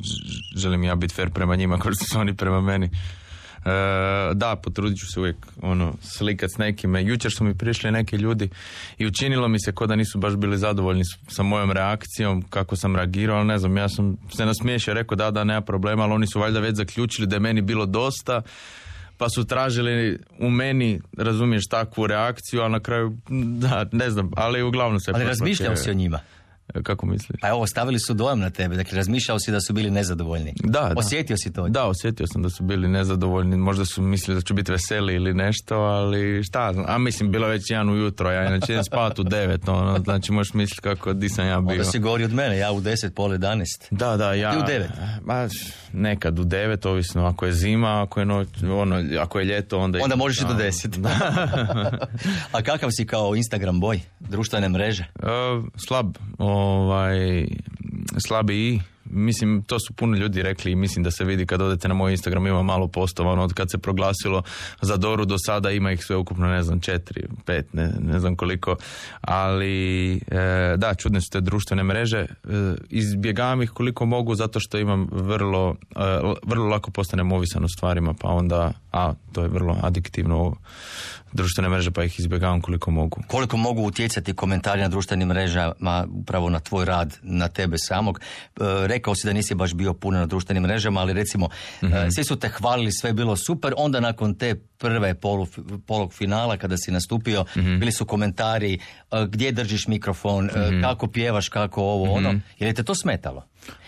želim 0.57 0.85
ja 0.85 0.95
biti 0.95 1.15
fair 1.15 1.31
prema 1.31 1.57
njima 1.57 1.79
kao 1.79 1.93
što 1.93 2.05
su 2.05 2.19
oni 2.19 2.35
prema 2.35 2.61
meni. 2.61 2.91
E, 3.67 4.35
da, 4.35 4.57
potrudit 4.57 4.99
ću 4.99 5.07
se 5.07 5.21
uvijek 5.21 5.37
ono, 5.63 5.95
slikat 6.03 6.51
s 6.51 6.59
nekime. 6.59 7.05
Jučer 7.05 7.33
su 7.33 7.45
mi 7.45 7.59
prišli 7.59 7.91
neki 7.91 8.17
ljudi 8.17 8.49
i 8.99 9.07
učinilo 9.07 9.49
mi 9.49 9.61
se 9.61 9.73
kao 9.73 9.87
da 9.87 9.97
nisu 9.97 10.19
baš 10.19 10.35
bili 10.35 10.59
zadovoljni 10.59 11.03
sa 11.29 11.43
mojom 11.43 11.73
reakcijom, 11.73 12.43
kako 12.51 12.77
sam 12.77 12.97
reagirao, 12.97 13.37
ali 13.37 13.47
ne 13.47 13.59
znam, 13.59 13.77
ja 13.77 13.89
sam 13.89 14.17
se 14.37 14.47
nasmiješio, 14.47 14.95
rekao 14.95 15.17
da, 15.17 15.31
da, 15.31 15.45
nema 15.45 15.61
problema, 15.61 16.03
ali 16.03 16.13
oni 16.13 16.27
su 16.27 16.41
valjda 16.41 16.61
već 16.61 16.77
zaključili 16.77 17.27
da 17.27 17.37
je 17.37 17.41
meni 17.41 17.61
bilo 17.63 17.87
dosta, 17.87 18.43
pa 19.19 19.29
su 19.29 19.45
tražili 19.45 20.19
u 20.39 20.51
meni, 20.51 21.01
razumiješ, 21.17 21.67
takvu 21.71 22.07
reakciju, 22.07 22.63
a 22.63 22.69
na 22.69 22.81
kraju, 22.81 23.17
da, 23.59 23.87
ne 23.93 24.11
znam, 24.11 24.31
ali 24.37 24.63
uglavnom 24.63 25.01
se... 25.01 25.13
Ali 25.15 25.25
razmišljao 25.25 25.77
si 25.77 25.91
o 25.91 25.95
njima. 25.95 26.21
Kako 26.83 27.07
misliš? 27.07 27.41
Pa 27.41 27.49
evo, 27.49 27.67
stavili 27.67 27.99
su 27.99 28.15
dojam 28.15 28.41
na 28.41 28.51
tebe, 28.51 28.77
dakle 28.77 28.97
razmišljao 28.97 29.39
si 29.39 29.53
da 29.53 29.61
su 29.61 29.73
bili 29.73 29.91
nezadovoljni. 29.91 30.55
Da, 30.65 30.81
da. 30.81 30.93
Osjetio 30.97 31.37
si 31.37 31.53
to? 31.53 31.69
Da, 31.69 31.85
osjetio 31.87 32.27
sam 32.27 32.43
da 32.43 32.51
su 32.51 32.63
bili 32.63 32.89
nezadovoljni. 32.89 33.57
Možda 33.57 33.85
su 33.85 34.03
mislili 34.03 34.41
da 34.41 34.45
ću 34.45 34.55
biti 34.55 34.73
veseli 34.73 35.15
ili 35.15 35.35
nešto, 35.35 35.77
ali 35.77 36.45
šta 36.45 36.73
znam. 36.73 36.85
A 36.89 36.99
mislim, 36.99 37.31
bilo 37.31 37.49
već 37.49 37.71
jedan 37.71 37.91
ujutro, 37.91 38.31
ja 38.31 38.47
inače 38.47 38.73
idem 38.73 38.85
spavati 38.85 39.21
u 39.21 39.25
devet, 39.25 39.69
ono, 39.69 39.99
znači 39.99 40.33
možeš 40.33 40.55
misliti 40.55 40.83
kako, 40.83 41.13
di 41.13 41.29
sam 41.29 41.47
ja 41.47 41.61
bio. 41.61 41.73
Onda 41.73 41.85
si 41.85 41.99
gori 41.99 42.25
od 42.25 42.33
mene, 42.33 42.59
ja 42.59 42.73
u 42.73 42.81
10, 42.81 43.11
pol 43.11 43.31
11. 43.31 43.65
Da, 43.91 44.17
da, 44.17 44.35
ja... 44.35 44.53
Ti 44.53 44.59
u 44.59 44.63
devet? 44.67 44.91
Ma, 45.25 45.49
nekad 45.93 46.39
u 46.39 46.45
devet, 46.45 46.87
ovisno 46.87 47.27
ako 47.27 47.47
je 47.47 47.53
zima, 47.53 48.03
ako 48.03 48.21
je 48.21 48.27
noć, 48.27 48.49
ono, 48.63 49.03
ako 49.21 49.39
je 49.39 49.45
ljeto, 49.45 49.79
onda... 49.79 49.99
Onda 49.99 50.07
idem 50.07 50.19
možeš 50.19 50.39
i 50.41 50.43
do 50.43 50.49
tamo. 50.49 50.61
10. 50.61 52.07
A 52.53 52.63
kakav 52.63 52.91
si 52.93 53.07
kao 53.07 53.37
Instagram 53.37 53.81
boj, 53.81 54.01
društvene 54.21 54.69
mreže? 54.69 55.03
E, 55.03 55.27
slab, 55.87 56.17
ovaj, 56.57 57.47
slabiji. 58.27 58.81
Mislim, 59.11 59.63
to 59.63 59.79
su 59.81 59.93
puno 59.93 60.17
ljudi 60.17 60.43
rekli 60.43 60.73
i 60.73 60.77
mislim 60.77 61.03
da 61.03 61.11
se 61.11 61.25
vidi 61.25 61.47
kad 61.47 61.63
odete 61.63 61.89
na 61.89 61.95
moj 61.95 62.13
Instagram 62.13 62.47
ima 62.47 62.63
malo 62.63 62.89
postova, 62.89 63.33
ono, 63.33 63.43
od 63.43 63.53
kad 63.55 63.71
se 63.71 63.79
proglasilo 63.79 64.43
za 64.81 64.97
Doru 64.97 65.25
do 65.25 65.37
sada 65.39 65.71
ima 65.71 65.93
ih 65.93 66.05
sve 66.05 66.17
ukupno, 66.17 66.47
ne 66.47 66.63
znam, 66.63 66.81
četiri, 66.81 67.23
pet, 67.45 67.75
ne, 67.75 67.93
ne 68.01 68.21
znam 68.21 68.37
koliko, 68.37 68.77
ali 69.21 70.15
e, 70.17 70.75
da, 70.77 70.95
čudne 70.95 71.21
su 71.21 71.31
te 71.31 71.41
društvene 71.41 71.83
mreže, 71.83 72.19
e, 72.19 72.27
izbjegavam 72.89 73.63
ih 73.63 73.71
koliko 73.71 74.07
mogu 74.07 74.35
zato 74.35 74.61
što 74.61 74.79
imam 74.79 75.09
vrlo, 75.13 75.77
e, 75.97 76.21
vrlo 76.47 76.67
lako 76.67 76.91
postanem 76.91 77.33
ovisan 77.33 77.65
o 77.65 77.69
stvarima, 77.69 78.15
pa 78.21 78.29
onda, 78.29 78.73
a, 78.93 79.15
to 79.33 79.43
je 79.43 79.49
vrlo 79.49 79.79
adiktivno 79.83 80.57
društvene 81.33 81.69
mreže, 81.69 81.91
pa 81.91 82.05
ih 82.05 82.21
izbjegavam 82.21 82.61
koliko 82.61 82.91
mogu. 82.91 83.23
koliko 83.27 83.57
mogu 83.57 83.83
utjecati 83.83 84.35
komentari 84.35 84.81
na 84.81 84.89
društvenim 84.89 85.29
mrežama 85.29 86.07
upravo 86.15 86.51
na 86.51 86.61
tvoj 86.61 86.85
rad, 86.85 87.19
na 87.23 87.49
tebe 87.49 87.77
samog. 87.79 88.21
E, 88.21 88.61
rekao 88.87 89.15
si 89.15 89.27
da 89.27 89.33
nisi 89.33 89.55
baš 89.55 89.75
bio 89.75 89.95
puno 89.95 90.19
na 90.19 90.27
društvenim 90.27 90.63
mrežama, 90.63 91.01
ali 91.01 91.13
recimo 91.13 91.49
e, 91.83 91.87
svi 92.15 92.25
su 92.25 92.37
te 92.37 92.49
hvalili, 92.49 92.93
sve 92.93 93.11
je 93.11 93.15
bilo 93.15 93.37
super, 93.37 93.75
onda 93.77 94.01
nakon 94.01 94.35
te 94.35 94.55
prve 94.79 95.15
polu, 95.15 95.47
polog 95.87 96.13
finala 96.13 96.57
kada 96.57 96.77
si 96.77 96.91
nastupio, 96.91 97.45
bili 97.55 97.93
su 97.93 98.05
komentari 98.05 98.75
e, 98.75 98.79
gdje 99.29 99.53
držiš 99.53 99.87
mikrofon, 99.87 100.51
e, 100.51 100.81
kako 100.83 101.07
pjevaš, 101.07 101.49
kako 101.49 101.83
ovo, 101.83 102.13
ono. 102.13 102.41
Je 102.59 102.67
li 102.67 102.75
te 102.75 102.83
to 102.83 102.95
smetalo? 102.95 103.45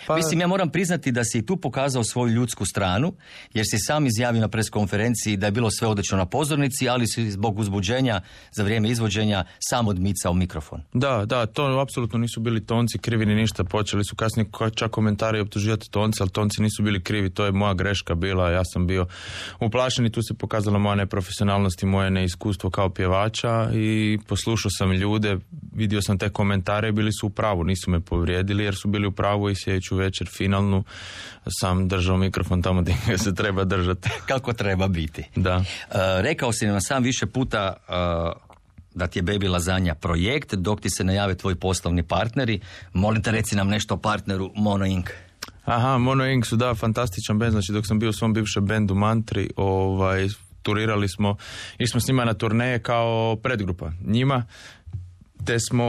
Pa- 0.08 0.16
Mislim, 0.16 0.40
ja 0.40 0.46
moram 0.46 0.70
priznati 0.70 1.12
da 1.12 1.24
si 1.24 1.38
i 1.38 1.46
tu 1.46 1.56
pokazao 1.56 2.04
svoju 2.04 2.32
ljudsku 2.32 2.66
stranu, 2.66 3.12
jer 3.54 3.64
si 3.70 3.78
sam 3.78 4.06
izjavio 4.06 4.40
na 4.40 4.48
preskonferenciji 4.48 5.36
da 5.36 5.46
je 5.46 5.52
bilo 5.52 5.70
sve 5.70 5.88
odlično 5.88 6.18
na 6.18 6.26
pozornici, 6.26 6.88
ali 6.88 7.06
si 7.06 7.30
zbog 7.30 7.58
uzbuđenja 7.58 8.20
za 8.52 8.62
vrijeme 8.64 8.88
izvođenja 8.90 9.44
sam 9.58 9.88
odmicao 9.88 10.34
mikrofon. 10.34 10.82
Da, 10.92 11.24
da, 11.26 11.46
to 11.46 11.78
apsolutno 11.80 12.18
nisu 12.18 12.40
bili 12.40 12.66
tonci 12.66 12.98
krivi 12.98 13.26
ni 13.26 13.34
ništa. 13.34 13.64
Počeli 13.64 14.04
su 14.04 14.16
kasnije 14.16 14.46
čak 14.74 14.90
komentari 14.90 15.40
optuživati 15.40 15.90
tonce, 15.90 16.22
ali 16.22 16.30
tonci 16.30 16.62
nisu 16.62 16.82
bili 16.82 17.02
krivi. 17.02 17.30
To 17.30 17.44
je 17.44 17.52
moja 17.52 17.74
greška 17.74 18.14
bila. 18.14 18.50
Ja 18.50 18.64
sam 18.64 18.86
bio 18.86 19.06
uplašen 19.60 20.06
i 20.06 20.12
tu 20.12 20.22
se 20.22 20.34
pokazala 20.34 20.78
moja 20.78 20.94
neprofesionalnost 20.94 21.82
i 21.82 21.86
moje 21.86 22.10
neiskustvo 22.10 22.70
kao 22.70 22.90
pjevača 22.90 23.70
i 23.74 24.18
poslušao 24.26 24.70
sam 24.70 24.92
ljude, 24.92 25.38
vidio 25.74 26.02
sam 26.02 26.18
te 26.18 26.28
komentare 26.28 26.88
i 26.88 26.92
bili 26.92 27.12
su 27.12 27.26
u 27.26 27.30
pravu. 27.30 27.64
Nisu 27.64 27.90
me 27.90 28.00
povrijedili 28.00 28.64
jer 28.64 28.74
su 28.74 28.88
bili 28.88 29.06
u 29.06 29.12
pravu 29.12 29.50
i 29.50 29.54
sljedeću 29.54 29.97
večer 29.98 30.26
finalnu 30.26 30.84
sam 31.60 31.88
držao 31.88 32.16
mikrofon 32.16 32.62
tamo 32.62 32.82
gdje 32.82 32.96
ga 33.06 33.18
se 33.18 33.34
treba 33.34 33.64
držati. 33.64 34.08
Kako 34.28 34.52
treba 34.52 34.88
biti. 34.88 35.24
Da. 35.36 35.64
E, 35.90 35.94
rekao 36.22 36.52
si 36.52 36.66
nam 36.66 36.80
sam 36.80 37.02
više 37.02 37.26
puta 37.26 37.76
e, 37.88 37.92
da 38.94 39.06
ti 39.06 39.18
je 39.18 39.22
Baby 39.22 39.50
Lazanja 39.50 39.94
projekt, 39.94 40.54
dok 40.54 40.80
ti 40.80 40.90
se 40.90 41.04
najave 41.04 41.34
tvoji 41.34 41.56
poslovni 41.56 42.02
partneri. 42.02 42.60
Molim 42.92 43.22
te 43.22 43.30
reci 43.30 43.56
nam 43.56 43.68
nešto 43.68 43.94
o 43.94 43.98
partneru 43.98 44.52
Mono 44.54 44.86
Inc. 44.86 45.06
Aha, 45.64 45.98
Mono 45.98 46.26
Inc. 46.26 46.46
su 46.46 46.56
da, 46.56 46.74
fantastičan 46.74 47.38
band, 47.38 47.52
znači 47.52 47.72
dok 47.72 47.86
sam 47.86 47.98
bio 47.98 48.10
u 48.10 48.12
svom 48.12 48.32
bivšem 48.32 48.66
bendu 48.66 48.94
Mantri, 48.94 49.50
ovaj, 49.56 50.28
turirali 50.62 51.08
smo, 51.08 51.36
išli 51.78 51.90
smo 51.90 52.00
s 52.00 52.08
njima 52.08 52.24
na 52.24 52.34
turneje 52.34 52.82
kao 52.82 53.36
predgrupa 53.42 53.90
njima, 54.04 54.44
te 55.44 55.60
smo 55.60 55.84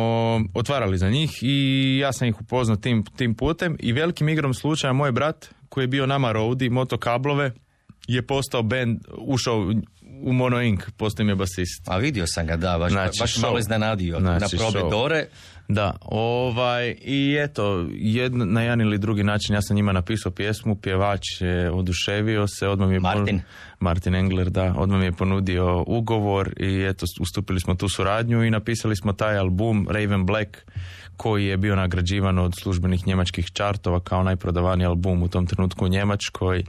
otvarali 0.54 0.98
za 0.98 1.10
njih 1.10 1.30
i 1.42 1.98
ja 2.02 2.14
sam 2.14 2.28
ih 2.28 2.42
upoznao 2.42 2.78
tim, 2.78 3.04
tim 3.18 3.36
putem. 3.36 3.76
I 3.80 3.94
velikim 3.94 4.30
igrom 4.30 4.54
slučaja 4.54 4.94
moj 4.94 5.12
brat 5.12 5.50
koji 5.70 5.84
je 5.84 5.88
bio 5.88 6.06
nama 6.06 6.32
roadie, 6.32 6.70
motokablove, 6.70 7.52
je 8.08 8.28
postao 8.28 8.64
band, 8.64 9.00
ušao 9.18 9.74
u 10.22 10.34
Mono 10.34 10.62
Inc. 10.62 10.82
Postoji 10.98 11.26
mi 11.26 11.32
je 11.32 11.36
basist. 11.36 11.88
A 11.88 11.98
vidio 11.98 12.28
sam 12.28 12.48
ga, 12.48 12.56
da, 12.56 12.78
baš, 12.78 12.92
znači, 12.92 13.20
baš 13.20 13.38
malo 13.38 13.60
iznenadio 13.60 14.20
znači, 14.20 14.56
na 14.56 14.60
probe 14.60 14.80
show. 14.80 14.90
Dore. 14.90 15.28
Da, 15.68 15.94
ovaj, 16.02 16.96
i 17.02 17.38
eto, 17.40 17.88
jedno, 17.92 18.46
na 18.46 18.62
jedan 18.62 18.82
ili 18.82 18.98
drugi 18.98 19.24
način 19.24 19.56
ja 19.56 19.62
sam 19.62 19.76
njima 19.76 19.92
napisao 19.92 20.32
pjesmu, 20.32 20.76
pjevač 20.76 21.22
je 21.40 21.72
oduševio 21.72 22.48
se, 22.48 22.68
odmah 22.68 22.90
mi 22.90 22.96
je 22.96 23.00
Martin. 23.00 23.26
Ponu... 23.26 23.42
Martin 23.80 24.16
Engler, 24.16 24.50
da, 24.50 24.74
odmah 24.78 25.00
mi 25.00 25.06
je 25.06 25.12
ponudio 25.12 25.84
ugovor 25.88 26.54
i 26.58 26.86
eto, 26.90 27.06
ustupili 27.20 27.60
smo 27.60 27.76
tu 27.76 27.90
suradnju 27.90 28.44
i 28.44 28.52
napisali 28.52 28.96
smo 28.96 29.14
taj 29.14 29.38
album 29.38 29.88
Raven 29.90 30.26
Black 30.26 30.58
koji 31.20 31.46
je 31.46 31.58
bio 31.58 31.76
nagrađivan 31.76 32.40
od 32.40 32.54
službenih 32.62 33.08
njemačkih 33.08 33.52
čartova 33.54 34.00
kao 34.00 34.24
najprodavaniji 34.24 34.86
album 34.86 35.24
u 35.24 35.28
tom 35.28 35.48
trenutku 35.48 35.86
u 35.86 35.88
Njemačkoj 35.88 36.64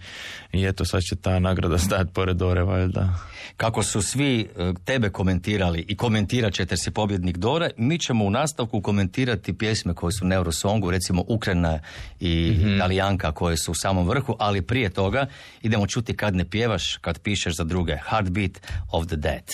i 0.53 0.65
eto 0.65 0.85
sad 0.85 1.03
će 1.03 1.17
ta 1.17 1.39
nagrada 1.39 1.79
stajati 1.87 2.13
pored 2.13 2.37
Dore 2.37 2.63
valjda. 2.63 3.15
Kako 3.57 3.83
su 3.83 4.03
svi 4.03 4.41
e, 4.41 4.73
tebe 4.85 5.11
komentirali 5.11 5.85
i 5.89 5.97
komentirat 5.97 6.53
ćete 6.53 6.77
si 6.77 6.91
pobjednik 6.91 7.37
Dore, 7.37 7.71
mi 7.77 7.99
ćemo 7.99 8.25
u 8.25 8.31
nastavku 8.31 8.81
komentirati 8.81 9.59
pjesme 9.59 9.95
koje 9.95 10.13
su 10.13 10.25
Neurosongu, 10.25 10.91
recimo 10.91 11.25
Ukrajina 11.29 11.79
i 12.21 12.53
mm-hmm. 12.53 12.77
Italijanka 12.77 13.33
koje 13.33 13.57
su 13.57 13.73
u 13.73 13.75
samom 13.75 14.09
vrhu, 14.09 14.37
ali 14.39 14.63
prije 14.63 14.91
toga 14.91 15.27
idemo 15.63 15.87
čuti 15.87 16.17
kad 16.17 16.35
ne 16.35 16.45
pjevaš, 16.45 16.97
kad 16.97 17.19
pišeš 17.19 17.57
za 17.57 17.65
druge. 17.65 17.97
Heartbeat 18.09 18.61
of 18.93 19.07
the 19.07 19.17
Dead. 19.17 19.45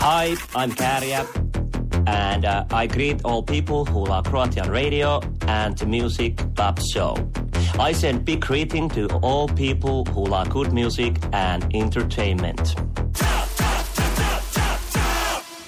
Hi, 0.00 0.36
I'm 0.54 0.72
Kääriä. 0.74 1.26
And 2.06 2.44
uh, 2.44 2.64
I 2.72 2.86
greet 2.86 3.20
all 3.24 3.42
people 3.42 3.84
who 3.84 4.06
love 4.06 4.24
Croatian 4.24 4.70
radio 4.70 5.20
and 5.46 5.86
music 5.86 6.36
club 6.54 6.78
show. 6.80 7.16
I 7.78 7.92
send 7.92 8.24
big 8.24 8.40
greeting 8.40 8.88
to 8.90 9.08
all 9.22 9.48
people 9.48 10.04
who 10.06 10.24
love 10.24 10.48
good 10.48 10.72
music 10.72 11.18
and 11.32 11.64
entertainment. 11.74 12.74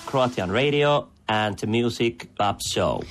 Croatian 0.06 0.50
radio 0.50 1.08
and 1.30 1.56
the 1.58 1.66
music 1.66 2.14
club 2.36 2.56
show. 2.74 3.02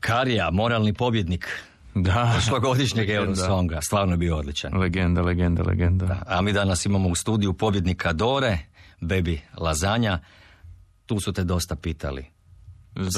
Karija, 0.00 0.50
moralni 0.50 0.92
pobjednik 0.92 1.48
Da. 1.94 2.30
prošlogodišnjeg. 2.32 3.10
Eurosonga. 3.10 3.80
Stvarno 3.80 4.12
je 4.12 4.18
bio 4.18 4.36
odličan. 4.36 4.78
Legenda, 4.78 5.22
legenda, 5.22 5.62
legenda. 5.62 6.22
A 6.26 6.40
mi 6.40 6.52
danas 6.52 6.86
imamo 6.86 7.08
u 7.08 7.14
studiju 7.14 7.52
pobjednika 7.52 8.12
Dore, 8.12 8.58
Bebi 9.00 9.40
Lazanja. 9.58 10.18
Tu 11.06 11.20
su 11.20 11.32
te 11.32 11.44
dosta 11.44 11.76
pitali. 11.76 12.26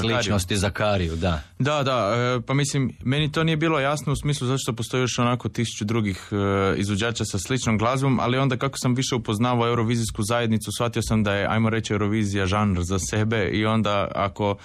Sličnosti 0.00 0.56
za 0.56 0.70
Kariju, 0.70 1.16
da. 1.16 1.42
Da, 1.58 1.82
da, 1.82 2.14
e, 2.16 2.40
pa 2.46 2.54
mislim, 2.54 2.92
meni 3.04 3.32
to 3.32 3.44
nije 3.44 3.56
bilo 3.56 3.80
jasno 3.80 4.12
u 4.12 4.16
smislu 4.16 4.46
zašto 4.46 4.72
postoji 4.72 5.00
još 5.00 5.18
onako 5.18 5.48
tisuću 5.48 5.84
drugih 5.84 6.28
e, 6.32 6.78
izvođača 6.78 7.24
sa 7.24 7.38
sličnom 7.38 7.78
glazbom, 7.78 8.20
ali 8.20 8.38
onda 8.38 8.56
kako 8.56 8.78
sam 8.78 8.94
više 8.94 9.14
upoznavao 9.14 9.68
Eurovizijsku 9.68 10.22
zajednicu, 10.22 10.70
shvatio 10.72 11.02
sam 11.02 11.24
da 11.24 11.34
je, 11.34 11.46
ajmo 11.50 11.70
reći, 11.70 11.92
Eurovizija 11.92 12.46
žanr 12.46 12.82
za 12.82 12.98
sebe 12.98 13.50
i 13.52 13.66
onda 13.66 14.08
ako 14.14 14.56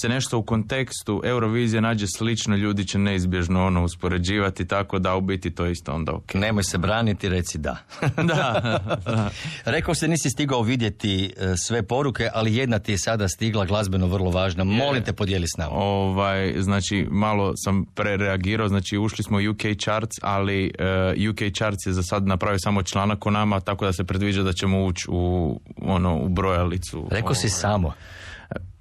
se 0.00 0.08
nešto 0.08 0.38
u 0.38 0.42
kontekstu 0.42 1.22
Eurovizije 1.24 1.80
nađe 1.80 2.06
slično, 2.06 2.56
ljudi 2.56 2.86
će 2.86 2.98
neizbježno 2.98 3.66
ono 3.66 3.84
uspoređivati, 3.84 4.66
tako 4.66 4.98
da 4.98 5.14
u 5.14 5.20
biti 5.20 5.50
to 5.50 5.66
isto 5.66 5.92
onda 5.92 6.12
ok. 6.12 6.34
Nemoj 6.44 6.64
se 6.64 6.78
braniti, 6.78 7.28
reci 7.28 7.58
da. 7.58 7.76
da, 8.16 8.22
da. 9.06 9.30
Rekao 9.64 9.94
se 9.94 10.08
nisi 10.08 10.30
stigao 10.30 10.62
vidjeti 10.62 11.32
e, 11.36 11.56
sve 11.56 11.82
poruke, 11.82 12.28
ali 12.34 12.56
jedna 12.56 12.78
ti 12.78 12.92
je 12.92 12.98
sada 12.98 13.28
stigla 13.28 13.64
glazbeno 13.64 14.06
vrlo 14.06 14.30
važna. 14.30 14.57
Molim 14.64 15.04
te 15.04 15.12
podijeli 15.12 15.46
s 15.48 15.56
nama. 15.56 15.70
Ovaj, 15.74 16.54
znači, 16.58 17.06
malo 17.10 17.52
sam 17.56 17.84
prereagirao, 17.94 18.68
znači 18.68 18.98
ušli 18.98 19.24
smo 19.24 19.38
u 19.38 19.50
UK 19.50 19.78
Charts, 19.78 20.16
ali 20.22 20.72
eh, 20.78 21.30
UK 21.30 21.54
Charts 21.54 21.86
je 21.86 21.92
za 21.92 22.02
sad 22.02 22.26
napravio 22.26 22.58
samo 22.58 22.82
članak 22.82 23.26
o 23.26 23.30
nama, 23.30 23.60
tako 23.60 23.84
da 23.84 23.92
se 23.92 24.04
predviđa 24.04 24.42
da 24.42 24.52
ćemo 24.52 24.84
ući 24.84 25.06
u, 25.08 25.60
ono, 25.82 26.18
u 26.18 26.28
brojalicu. 26.28 27.08
Rekao 27.10 27.34
si 27.34 27.46
Ovaj. 27.46 27.50
samo. 27.50 27.92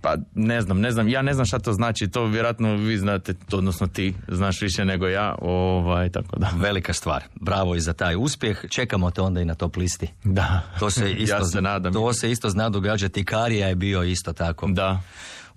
Pa 0.02 0.16
ne 0.36 0.62
znam, 0.62 0.80
ne 0.80 0.92
znam, 0.92 1.10
ja 1.10 1.22
ne 1.22 1.34
znam 1.34 1.46
šta 1.46 1.60
to 1.60 1.74
znači, 1.74 2.08
to 2.08 2.26
vjerojatno 2.26 2.76
vi 2.76 2.98
znate, 2.98 3.34
odnosno 3.52 3.88
ti 3.88 4.14
znaš 4.28 4.62
više 4.62 4.86
nego 4.86 5.08
ja, 5.08 5.36
ovaj, 5.42 6.10
tako 6.10 6.40
da. 6.40 6.50
Velika 6.56 6.94
stvar. 6.94 7.24
Bravo 7.36 7.76
i 7.76 7.80
za 7.80 7.94
taj 7.94 8.16
uspjeh. 8.16 8.66
Čekamo 8.70 9.12
te 9.12 9.22
onda 9.22 9.42
i 9.42 9.46
na 9.46 9.56
top 9.56 9.76
listi. 9.76 10.08
Da. 10.24 10.62
To 10.80 10.90
se 10.90 11.12
isto, 11.14 11.36
Ja 11.36 11.46
se 11.46 11.62
nadam. 11.62 11.94
To 11.94 12.14
se 12.14 12.32
isto 12.32 12.50
zna 12.50 12.70
događati. 12.70 13.26
Karija 13.26 13.68
je 13.68 13.76
bio 13.76 14.04
isto 14.04 14.34
tako. 14.34 14.68
Da. 14.68 15.02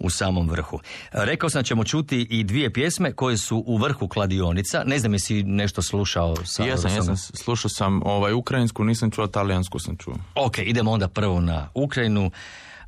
U 0.01 0.11
samom 0.11 0.51
vrhu. 0.51 0.81
Rekao 1.13 1.51
sam 1.51 1.59
da 1.59 1.63
ćemo 1.63 1.85
čuti 1.85 2.27
i 2.31 2.45
dvije 2.45 2.73
pjesme 2.73 3.13
koje 3.13 3.37
su 3.37 3.65
u 3.67 3.77
vrhu 3.77 4.09
kladionica. 4.09 4.83
Ne 4.87 4.99
znam 4.99 5.13
jesi 5.13 5.43
nešto 5.43 5.83
slušao 5.83 6.37
sa 6.37 6.63
Jesam, 6.63 6.91
Eurosongom? 6.91 7.15
jesam, 7.15 7.37
slušao 7.37 7.69
sam 7.69 8.03
ovaj, 8.05 8.33
ukrajinsku, 8.33 8.85
nisam 8.85 9.11
čuo, 9.11 9.27
talijansku 9.27 9.79
sam 9.79 9.97
čuo. 9.97 10.15
Ok, 10.35 10.59
idemo 10.59 10.91
onda 10.91 11.09
prvo 11.09 11.41
na 11.41 11.69
Ukrajinu. 11.75 12.31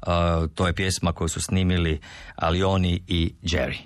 Uh, 0.06 0.08
to 0.54 0.66
je 0.66 0.72
pjesma 0.74 1.12
koju 1.12 1.28
su 1.28 1.40
snimili 1.40 2.00
Alioni 2.36 3.02
i 3.06 3.34
Jerry. 3.42 3.76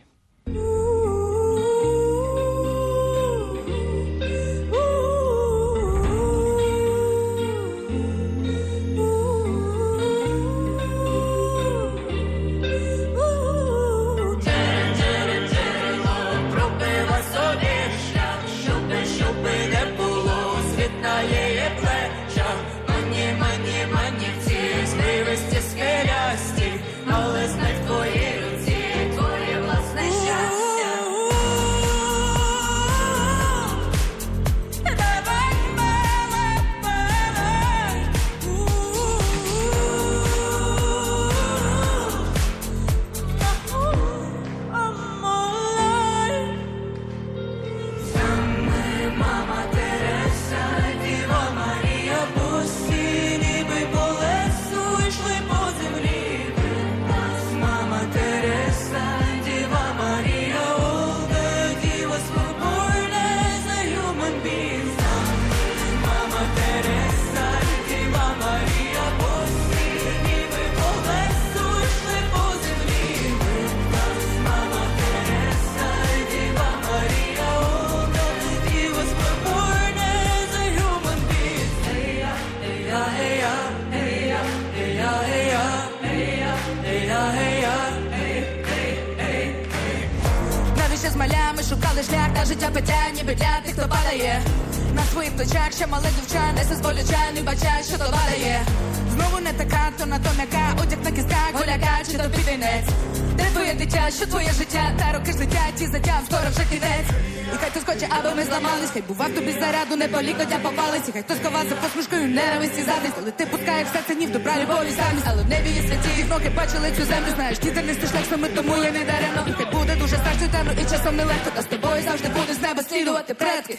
Хоче, 107.87 108.07
аби 108.19 108.35
ми 108.35 108.45
зламались, 108.45 108.91
хай 108.93 109.03
бував 109.03 109.31
тобі 109.35 109.53
заряду, 109.53 109.97
не 109.97 110.07
болік, 110.09 110.37
дня 110.37 110.59
попались, 110.63 111.09
і 111.09 111.13
хай 111.13 111.23
хтось 111.23 111.39
за 111.69 111.75
посмішкою 111.83 112.23
ненависті 112.29 112.83
зависть, 112.83 113.17
але 113.21 113.31
ти 113.31 113.47
пускаєш 113.47 113.89
все 113.89 114.01
це 114.09 114.15
ні 114.15 114.27
в 114.27 114.31
добра, 114.31 114.55
любові 114.63 114.93
замість, 115.01 115.27
але 115.31 115.43
в 115.43 115.49
небі 115.49 115.71
є 115.71 115.83
святі, 115.89 116.11
і 116.21 116.25
ноги 116.25 116.51
бачили 116.57 116.89
цю 116.97 117.05
землю, 117.05 117.31
знаєш, 117.35 117.59
ті 117.59 117.71
тернистий 117.71 118.09
що 118.29 118.39
ми 118.39 118.49
тому 118.49 118.77
я 118.77 118.91
не 118.91 119.05
даремно, 119.11 119.43
і 119.49 119.53
хай 119.53 119.67
буде 119.73 119.97
дуже 119.97 120.17
страшно, 120.17 120.49
темно, 120.53 120.73
і 120.83 120.85
часом 120.91 121.17
нелегко, 121.17 121.51
та 121.55 121.63
з 121.63 121.67
тобою 121.67 122.03
завжди 122.03 122.29
буде 122.29 122.55
з 122.55 122.61
неба 122.61 122.83
слідувати 122.83 123.35
предки. 123.35 123.79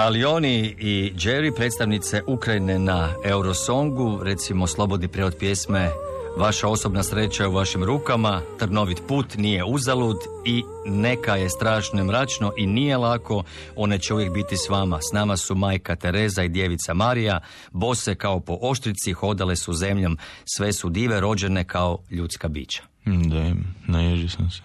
Alioni 0.00 0.74
i 0.78 1.12
Jerry, 1.16 1.54
predstavnice 1.56 2.22
Ukrajine 2.26 2.78
na 2.78 3.08
Eurosongu, 3.24 4.20
recimo 4.22 4.66
slobodni 4.66 5.08
prijevod 5.08 5.36
pjesme 5.38 5.90
Vaša 6.36 6.68
osobna 6.68 7.02
sreća 7.02 7.42
je 7.42 7.48
u 7.48 7.52
vašim 7.52 7.84
rukama, 7.84 8.42
trnovit 8.58 9.02
put 9.08 9.36
nije 9.36 9.64
uzalud 9.64 10.16
i 10.44 10.62
neka 10.86 11.36
je 11.36 11.50
strašno 11.50 12.04
mračno 12.04 12.52
i 12.58 12.66
nije 12.66 12.96
lako, 12.96 13.44
one 13.76 13.98
će 13.98 14.14
uvijek 14.14 14.32
biti 14.32 14.56
s 14.56 14.68
vama. 14.68 14.98
S 15.02 15.12
nama 15.12 15.36
su 15.36 15.54
majka 15.54 15.96
Tereza 15.96 16.42
i 16.42 16.48
djevica 16.48 16.94
Marija, 16.94 17.40
bose 17.72 18.14
kao 18.14 18.40
po 18.40 18.58
oštrici, 18.60 19.12
hodale 19.12 19.56
su 19.56 19.72
zemljom, 19.72 20.18
sve 20.44 20.72
su 20.72 20.88
dive 20.88 21.20
rođene 21.20 21.64
kao 21.64 21.98
ljudska 22.10 22.48
bića. 22.48 22.82
Mm, 23.06 23.28
Da, 23.28 23.52
naježio 23.86 24.28
sam 24.28 24.50
se. 24.50 24.62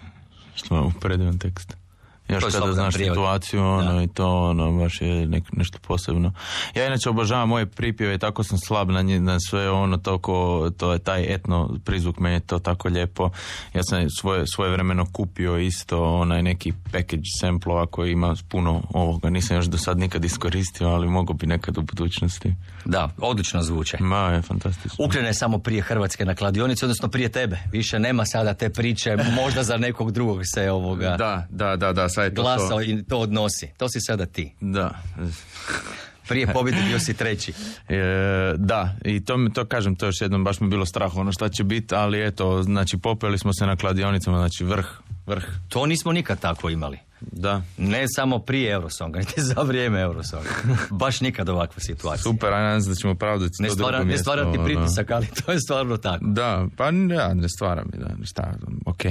Stvarno, 0.56 0.92
predivan 1.00 1.38
tekst. 1.38 1.85
Još 2.28 2.44
To 2.44 2.50
kada 2.50 2.72
znaš 2.72 2.94
prijevod. 2.94 3.16
situaciju, 3.16 3.62
ono, 3.62 4.02
i 4.02 4.08
to, 4.08 4.40
ono, 4.40 4.72
baš 4.72 5.00
je 5.00 5.26
nek- 5.26 5.52
nešto 5.52 5.78
posebno. 5.78 6.32
Ja 6.74 6.86
inače 6.86 7.08
obožavam 7.10 7.48
moje 7.48 7.66
pripjeve 7.66 8.18
tako 8.18 8.42
sam 8.42 8.58
slab 8.58 8.90
na, 8.90 9.02
nje- 9.02 9.20
na 9.20 9.40
sve 9.40 9.70
ono, 9.70 9.96
toliko, 9.96 10.32
to 10.70 10.92
je 10.92 10.98
taj 10.98 11.34
etno 11.34 11.78
prizvuk, 11.84 12.18
meni 12.18 12.36
je 12.36 12.40
to 12.40 12.58
tako 12.58 12.88
lijepo. 12.88 13.30
Ja 13.74 13.82
sam 13.82 14.10
svoje, 14.10 14.44
svoje 14.46 14.70
vremeno 14.70 15.06
kupio 15.06 15.58
isto 15.58 16.04
onaj 16.04 16.42
neki 16.42 16.72
package 16.84 17.22
samplova 17.40 17.86
koji 17.86 18.12
ima 18.12 18.34
puno 18.48 18.82
ovoga. 18.90 19.30
Nisam 19.30 19.56
još 19.56 19.66
do 19.66 19.78
sad 19.78 19.98
nikad 19.98 20.24
iskoristio, 20.24 20.88
ali 20.88 21.08
mogu 21.08 21.32
bi 21.32 21.46
nekad 21.46 21.78
u 21.78 21.82
budućnosti. 21.82 22.54
Da, 22.84 23.10
odlično 23.18 23.62
zvuče. 23.62 23.96
Ma, 24.00 24.16
je 24.18 24.42
fantastično. 24.42 25.04
Ukrene 25.06 25.34
samo 25.34 25.58
prije 25.58 25.82
Hrvatske 25.82 26.24
na 26.24 26.34
kladionici, 26.34 26.84
odnosno 26.84 27.08
prije 27.08 27.28
tebe. 27.28 27.58
Više 27.72 27.98
nema 27.98 28.24
sada 28.24 28.54
te 28.54 28.70
priče, 28.70 29.16
možda 29.34 29.62
za 29.62 29.76
nekog 29.76 30.12
drugog 30.12 30.40
se 30.44 30.70
ovoga 30.70 31.16
Da, 31.16 31.46
da, 31.50 31.76
da, 31.76 31.92
da, 31.92 32.08
sad 32.16 32.24
je 32.24 32.34
to 32.34 32.42
glasao 32.42 32.68
to. 32.68 32.82
i 32.82 33.02
to 33.08 33.18
odnosi. 33.18 33.68
To 33.76 33.88
si 33.88 34.00
sada 34.00 34.26
ti. 34.26 34.52
Da. 34.60 35.02
Prije 36.28 36.46
pobjede 36.54 36.82
bio 36.82 36.98
si 36.98 37.14
treći. 37.14 37.52
E, 37.88 37.96
da, 38.56 38.96
i 39.04 39.24
to, 39.24 39.36
to 39.54 39.64
kažem, 39.64 39.96
to 39.96 40.06
još 40.06 40.20
jednom 40.20 40.44
baš 40.44 40.60
mi 40.60 40.68
bilo 40.68 40.86
strah 40.86 41.16
ono 41.16 41.32
šta 41.32 41.48
će 41.48 41.64
biti, 41.64 41.94
ali 41.94 42.26
eto, 42.26 42.62
znači 42.62 42.98
popeli 42.98 43.38
smo 43.38 43.52
se 43.52 43.66
na 43.66 43.76
kladionicama, 43.76 44.38
znači 44.38 44.64
vrh, 44.64 44.86
vrh. 45.26 45.44
To 45.68 45.86
nismo 45.86 46.12
nikad 46.12 46.40
tako 46.40 46.70
imali. 46.70 46.98
Da. 47.20 47.62
Ne 47.78 48.04
samo 48.08 48.38
prije 48.38 48.72
Eurosonga, 48.72 49.18
niti 49.18 49.42
za 49.42 49.62
vrijeme 49.62 50.00
Eurosonga. 50.00 50.48
Baš 50.90 51.20
nikad 51.20 51.48
ovakva 51.48 51.80
situacija. 51.80 52.22
Super, 52.22 52.52
a 52.52 52.62
nadam 52.62 52.82
se 52.82 52.88
da 52.88 52.94
ćemo 52.94 53.14
pravdati 53.14 53.62
Ne, 53.62 53.70
stvara, 53.70 53.98
ne 53.98 54.04
mjesto, 54.04 54.22
stvara 54.22 54.42
ti 54.52 54.58
ono. 54.58 54.64
pritisak, 54.64 55.10
ali 55.10 55.26
to 55.26 55.52
je 55.52 55.60
stvarno 55.60 55.96
tako. 55.96 56.24
Da, 56.24 56.66
pa 56.76 56.90
ne, 56.90 57.34
ne 57.34 57.48
stvara 57.48 57.84
mi, 57.92 57.98
da, 57.98 58.26
šta, 58.26 58.54
ok. 58.86 59.02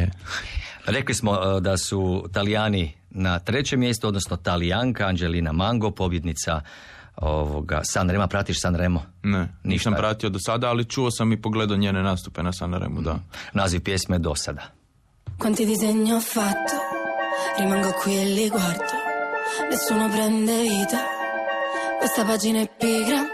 Rekli 0.86 1.14
smo 1.16 1.32
uh, 1.32 1.62
da 1.62 1.78
su 1.78 2.26
Talijani 2.34 2.94
na 3.10 3.40
trećem 3.40 3.80
mjestu, 3.80 4.08
odnosno 4.08 4.38
Talijanka, 4.38 5.06
Angelina 5.08 5.52
Mango, 5.52 5.92
pobjednica 5.92 6.62
ovoga 7.16 7.82
Sanrema. 7.84 8.28
Pratiš 8.28 8.62
Sanremo? 8.62 9.04
Ne, 9.24 9.40
Ništa. 9.40 9.50
nisam 9.64 9.94
pratio 9.94 10.30
do 10.30 10.40
sada, 10.40 10.70
ali 10.70 10.86
čuo 10.86 11.12
sam 11.12 11.32
i 11.32 11.42
pogledao 11.42 11.78
njene 11.78 12.04
nastupe 12.04 12.44
na 12.44 12.54
Sanremu, 12.54 13.02
da. 13.02 13.20
Naziv 13.54 13.84
pjesme 13.84 14.20
do 14.20 14.36
sada. 14.36 14.62
Quanti 15.40 15.66
disegni 15.66 16.12
ho 16.12 16.22
fatto, 16.22 16.76
rimango 17.58 17.92
qui 17.94 18.18
e 18.20 18.26
li 18.26 18.50
guardo, 18.50 18.94
nessuno 19.70 20.10
prende 20.10 20.62
vita, 20.62 21.00
questa 22.00 22.24
pagina 22.24 22.60
è 22.62 22.70
pigra, 22.78 23.26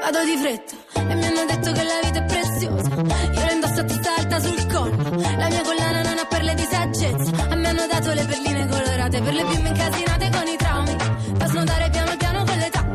vado 0.00 0.24
di 0.24 0.36
fretta. 0.36 0.74
E 0.94 1.14
mi 1.14 1.26
hanno 1.26 1.44
detto 1.44 1.72
che 1.72 1.82
la 1.82 1.98
vita 2.02 2.18
è 2.18 2.24
preziosa, 2.24 2.88
io 2.88 3.44
la 3.44 3.52
indosso 3.52 3.80
a 3.80 3.84
testa 3.84 4.14
alta 4.16 4.40
sul 4.40 4.66
collo, 4.72 4.96
la 5.20 5.48
mia 5.48 5.62
collana 5.62 6.02
non 6.02 6.18
ha 6.18 6.26
perle 6.26 6.54
di 6.54 6.66
saggezza, 6.68 7.30
a 7.50 7.54
me 7.54 7.68
hanno 7.68 7.86
dato 7.86 8.12
le 8.12 8.24
perline 8.24 8.66
colorate. 8.68 9.20
Per 9.20 9.32
le 9.32 9.44
bimbe 9.44 9.68
incasinate 9.68 10.30
con 10.30 10.46
i 10.46 10.56
traumi, 10.56 10.96
da 11.36 11.46
snodare 11.46 11.90
piano 11.90 12.16
piano 12.16 12.44
con 12.44 12.58
l'età, 12.58 12.86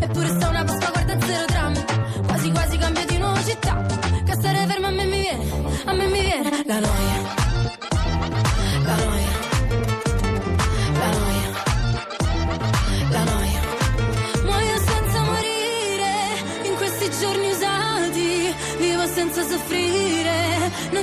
eppure 0.00 0.28
sta 0.28 0.48
una 0.48 0.64
Pasqua 0.64 0.90
guarda 0.90 1.26
zero 1.26 1.44
drammi, 1.46 1.84
quasi 2.26 2.50
quasi 2.50 2.78
cambio 2.78 3.04
di 3.06 3.18
nuovo 3.18 3.42
città, 3.42 3.84
che 4.24 4.32
stare 4.32 4.66
fermo 4.66 4.86
a 4.86 4.90
me 4.90 5.04
mi 5.04 5.20
viene, 5.20 5.44
a 5.84 5.92
me 5.92 6.06
mi 6.06 6.20
viene. 6.20 6.62
La 6.66 6.78
noia. 6.78 7.15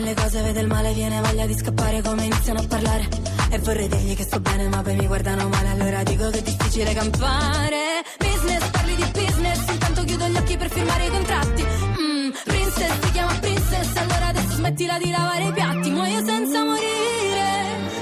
nelle 0.00 0.14
cose 0.14 0.40
vede 0.40 0.60
il 0.60 0.66
male, 0.66 0.92
viene 0.94 1.20
voglia 1.20 1.46
di 1.46 1.54
scappare 1.54 2.00
come 2.02 2.24
iniziano 2.24 2.60
a 2.60 2.66
parlare. 2.66 3.08
E 3.50 3.58
vorrei 3.58 3.88
dirgli 3.88 4.16
che 4.16 4.22
sto 4.22 4.40
bene, 4.40 4.68
ma 4.68 4.82
poi 4.82 4.96
mi 4.96 5.06
guardano 5.06 5.48
male, 5.48 5.68
allora 5.68 6.02
dico 6.02 6.30
che 6.30 6.38
è 6.38 6.42
difficile 6.42 6.94
campare. 6.94 8.02
Business, 8.18 8.68
parli 8.70 8.94
di 8.96 9.04
business, 9.12 9.68
intanto 9.68 10.04
chiudo 10.04 10.26
gli 10.26 10.36
occhi 10.36 10.56
per 10.56 10.70
firmare 10.70 11.06
i 11.06 11.10
contratti. 11.10 11.62
Mm, 11.62 12.30
princess, 12.44 12.98
ti 13.00 13.10
chiama 13.12 13.34
princess, 13.40 13.96
allora 13.96 14.26
adesso 14.28 14.54
smettila 14.54 14.98
di 14.98 15.10
lavare 15.10 15.44
i 15.44 15.52
piatti. 15.52 15.90
Muoio 15.90 16.24
senza 16.24 16.64
morire, 16.64 17.48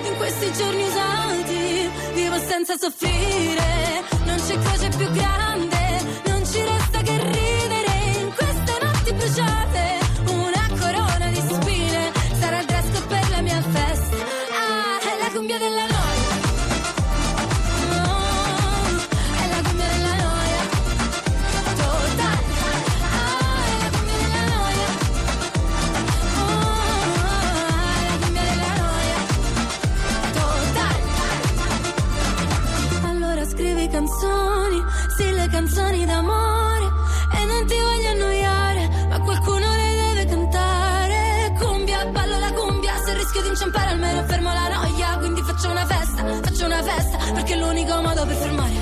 in 0.09 0.17
questi 0.17 0.53
giorni 0.53 0.83
usati, 0.85 1.91
vivo 2.15 2.39
senza 2.39 2.77
soffrire. 2.77 4.05
Non 4.25 4.37
c'è 4.37 4.59
croce 4.59 4.89
più 4.97 5.11
grande, 5.11 6.01
non 6.27 6.47
ci 6.47 6.63
resta 6.63 7.01
che 7.01 7.17
ridere. 7.17 7.59
Rischio 43.59 43.71
di 43.71 43.75
inciampare 43.75 43.91
almeno 43.91 44.25
fermo 44.27 44.53
la 44.53 44.69
noia 44.69 45.17
Quindi 45.19 45.43
faccio 45.43 45.71
una 45.71 45.87
festa, 45.87 46.25
faccio 46.43 46.65
una 46.65 46.83
festa 46.83 47.17
Perché 47.35 47.55
è 47.55 47.57
l'unico 47.57 48.01
modo 48.01 48.27
per 48.27 48.37
fermare, 48.37 48.75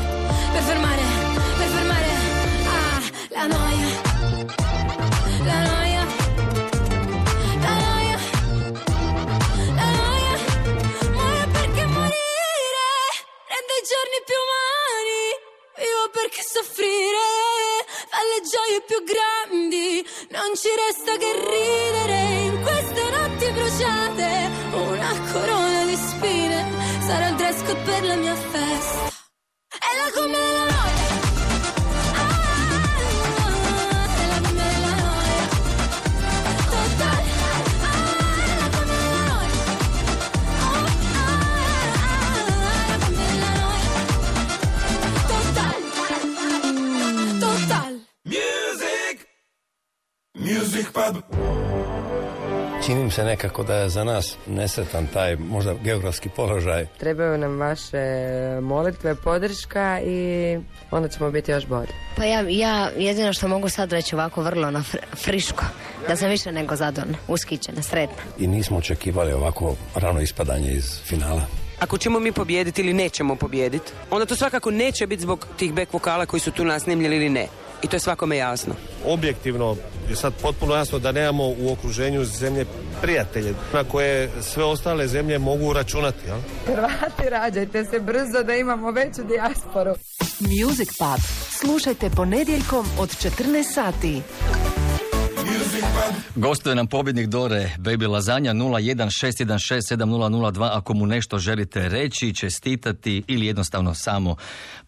per 0.52 0.62
fermare, 0.62 1.02
per 1.56 1.68
fermare 1.68 2.06
Ah, 2.68 3.00
la 3.30 3.46
noia, 3.46 3.88
la 5.44 5.60
noia, 5.62 6.06
la 7.64 7.74
noia, 7.86 8.18
la 9.74 9.90
noia 9.96 10.38
Muore 11.12 11.46
perché 11.52 11.84
morire 11.86 12.88
rende 13.48 13.74
i 13.80 13.84
giorni 13.90 14.18
più 14.26 14.38
umani. 14.44 15.24
Vivo 15.78 16.04
perché 16.12 16.42
soffrire 16.42 17.26
fa 18.08 18.20
le 18.30 18.40
gioie 18.44 18.80
più 18.86 18.98
grandi. 19.04 20.04
Non 20.30 20.54
ci 20.54 20.68
resta 20.74 21.16
che 21.16 21.32
ridere 21.32 22.35
bruciate. 23.56 24.50
Una 24.72 25.12
corona 25.32 25.84
di 25.86 25.96
spine 25.96 26.64
sarà 27.00 27.28
il 27.28 27.36
dress 27.36 27.62
per 27.84 28.02
la 28.04 28.16
mia 28.16 28.34
festa. 28.34 29.08
È 29.88 29.92
la 30.00 30.10
cumbia 30.14 30.38
della 30.38 30.64
noia. 30.64 31.05
Čini 52.86 53.04
mi 53.04 53.10
se 53.10 53.24
nekako 53.24 53.62
da 53.62 53.74
je 53.74 53.88
za 53.88 54.04
nas 54.04 54.36
nesretan 54.46 55.06
taj 55.06 55.36
možda 55.36 55.74
geografski 55.74 56.28
položaj. 56.28 56.86
Trebaju 56.98 57.38
nam 57.38 57.58
vaše 57.58 57.98
molitve, 58.62 59.14
podrška 59.14 60.00
i 60.00 60.58
onda 60.90 61.08
ćemo 61.08 61.30
biti 61.30 61.50
još 61.50 61.66
bolji. 61.66 61.88
Pa 62.16 62.24
ja, 62.24 62.44
ja 62.48 62.90
jedino 62.96 63.32
što 63.32 63.48
mogu 63.48 63.68
sad 63.68 63.92
reći 63.92 64.14
ovako 64.14 64.42
vrlo 64.42 64.70
na 64.70 64.78
fr- 64.80 65.16
friško, 65.24 65.64
da 66.08 66.16
sam 66.16 66.28
više 66.28 66.52
nego 66.52 66.76
zadovoljna, 66.76 67.18
uskićena, 67.28 67.82
sretna. 67.82 68.22
I 68.38 68.46
nismo 68.46 68.76
očekivali 68.76 69.32
ovako 69.32 69.76
rano 69.94 70.20
ispadanje 70.20 70.72
iz 70.72 71.00
finala. 71.04 71.42
Ako 71.80 71.98
ćemo 71.98 72.20
mi 72.20 72.32
pobijediti 72.32 72.82
ili 72.82 72.92
nećemo 72.92 73.36
pobijediti, 73.36 73.92
onda 74.10 74.26
to 74.26 74.36
svakako 74.36 74.70
neće 74.70 75.06
biti 75.06 75.22
zbog 75.22 75.46
tih 75.58 75.72
back 75.72 75.92
vokala 75.92 76.26
koji 76.26 76.40
su 76.40 76.50
tu 76.50 76.64
nasnimljeni 76.64 77.16
ili 77.16 77.28
ne. 77.28 77.46
I 77.82 77.86
to 77.86 77.96
je 77.96 78.00
svakome 78.00 78.36
jasno. 78.36 78.74
Objektivno 79.06 79.76
je 80.08 80.16
sad 80.16 80.32
potpuno 80.42 80.74
jasno 80.74 80.98
da 80.98 81.12
nemamo 81.12 81.44
u 81.44 81.72
okruženju 81.72 82.24
zemlje 82.24 82.66
prijatelje 83.02 83.54
na 83.72 83.84
koje 83.84 84.30
sve 84.42 84.64
ostale 84.64 85.08
zemlje 85.08 85.38
mogu 85.38 85.72
računati. 85.72 86.26
Jel? 86.26 86.38
Hrvati, 86.66 87.30
rađajte 87.30 87.84
se 87.84 88.00
brzo 88.00 88.42
da 88.46 88.54
imamo 88.54 88.90
veću 88.90 89.22
dijasporu. 89.24 89.94
Music 90.40 90.88
Pub. 90.98 91.20
Slušajte 91.50 92.10
ponedjeljkom 92.10 92.86
od 92.98 93.08
14 93.08 93.74
sati. 93.74 94.22
Gostuje 96.34 96.74
nam 96.74 96.86
pobjednik 96.86 97.26
Dore 97.26 97.70
Baby 97.78 98.10
Lazanja 98.10 98.52
016167002 98.52 100.68
ako 100.72 100.94
mu 100.94 101.06
nešto 101.06 101.38
želite 101.38 101.88
reći, 101.88 102.34
čestitati 102.34 103.22
ili 103.26 103.46
jednostavno 103.46 103.94
samo 103.94 104.36